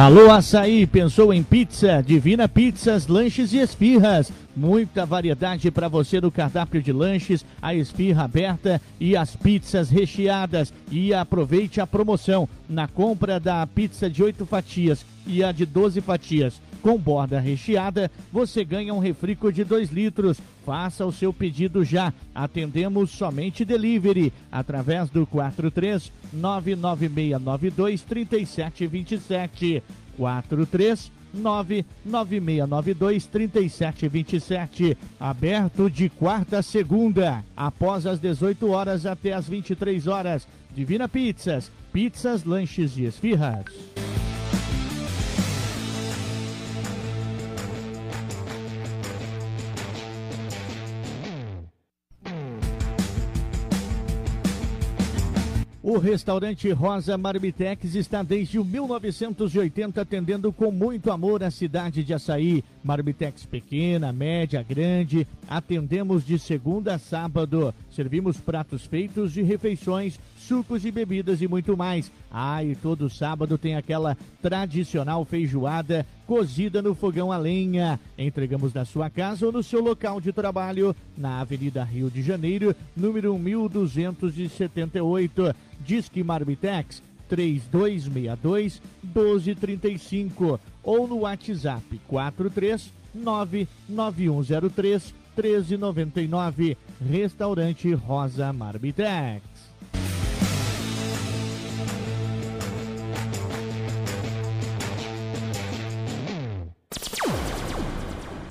Alô 0.00 0.30
Açaí, 0.30 0.86
pensou 0.86 1.30
em 1.30 1.42
pizza? 1.42 2.02
Divina 2.02 2.48
Pizzas, 2.48 3.06
Lanches 3.06 3.52
e 3.52 3.58
Esfirras. 3.58 4.32
Muita 4.56 5.04
variedade 5.04 5.70
para 5.70 5.88
você 5.88 6.22
no 6.22 6.30
cardápio 6.30 6.82
de 6.82 6.90
lanches, 6.90 7.44
a 7.60 7.74
esfirra 7.74 8.24
aberta 8.24 8.80
e 8.98 9.14
as 9.14 9.36
pizzas 9.36 9.90
recheadas. 9.90 10.72
E 10.90 11.12
aproveite 11.12 11.82
a 11.82 11.86
promoção 11.86 12.48
na 12.66 12.88
compra 12.88 13.38
da 13.38 13.66
pizza 13.66 14.08
de 14.08 14.22
8 14.22 14.46
fatias 14.46 15.04
e 15.26 15.44
a 15.44 15.52
de 15.52 15.66
12 15.66 16.00
fatias 16.00 16.54
com 16.80 16.98
borda 16.98 17.38
recheada, 17.38 18.10
você 18.32 18.64
ganha 18.64 18.92
um 18.92 18.98
refrico 18.98 19.52
de 19.52 19.62
2 19.62 19.90
litros. 19.90 20.40
Faça 20.64 21.06
o 21.06 21.12
seu 21.12 21.32
pedido 21.32 21.84
já. 21.84 22.12
Atendemos 22.34 23.10
somente 23.10 23.64
delivery 23.64 24.32
através 24.50 25.10
do 25.10 25.26
43 25.26 26.10
99692 26.32 28.02
3727. 28.02 29.82
43 30.16 31.12
99692 31.32 33.26
3727. 33.26 34.98
Aberto 35.18 35.90
de 35.90 36.08
quarta 36.08 36.58
a 36.58 36.62
segunda, 36.62 37.44
após 37.56 38.06
as 38.06 38.18
18 38.18 38.68
horas 38.70 39.06
até 39.06 39.32
as 39.32 39.48
23 39.48 40.06
horas. 40.06 40.46
Divina 40.74 41.08
Pizzas, 41.08 41.70
pizzas, 41.92 42.44
lanches 42.44 42.96
e 42.96 43.04
esfirras. 43.04 43.64
O 55.90 55.98
restaurante 55.98 56.70
Rosa 56.70 57.18
Marmitex 57.18 57.96
está 57.96 58.22
desde 58.22 58.60
o 58.60 58.64
1980 58.64 60.00
atendendo 60.00 60.52
com 60.52 60.70
muito 60.70 61.10
amor 61.10 61.42
a 61.42 61.50
cidade 61.50 62.04
de 62.04 62.14
Açaí. 62.14 62.62
Marmitex 62.80 63.44
pequena, 63.44 64.12
média, 64.12 64.62
grande. 64.62 65.26
Atendemos 65.48 66.24
de 66.24 66.38
segunda 66.38 66.94
a 66.94 66.98
sábado. 67.00 67.74
Servimos 67.90 68.36
pratos 68.36 68.86
feitos 68.86 69.32
de 69.32 69.42
refeições, 69.42 70.20
sucos 70.50 70.84
e 70.84 70.90
bebidas 70.90 71.40
e 71.40 71.46
muito 71.46 71.76
mais. 71.76 72.10
Ah, 72.28 72.64
e 72.64 72.74
todo 72.74 73.08
sábado 73.08 73.56
tem 73.56 73.76
aquela 73.76 74.18
tradicional 74.42 75.24
feijoada 75.24 76.04
cozida 76.26 76.82
no 76.82 76.92
fogão 76.92 77.30
a 77.30 77.38
lenha. 77.38 78.00
Entregamos 78.18 78.74
na 78.74 78.84
sua 78.84 79.08
casa 79.08 79.46
ou 79.46 79.52
no 79.52 79.62
seu 79.62 79.80
local 79.80 80.20
de 80.20 80.32
trabalho, 80.32 80.92
na 81.16 81.38
Avenida 81.38 81.84
Rio 81.84 82.10
de 82.10 82.20
Janeiro, 82.20 82.74
número 82.96 83.38
1278. 83.38 85.54
Disque 85.86 86.24
Marmitex 86.24 87.00
3262 87.28 88.82
1235 89.04 90.58
ou 90.82 91.06
no 91.06 91.18
WhatsApp 91.18 92.00
43 92.08 92.92
99103 93.14 95.14
1399. 95.36 96.76
Restaurante 97.08 97.94
Rosa 97.94 98.52
Marmitex. 98.52 99.49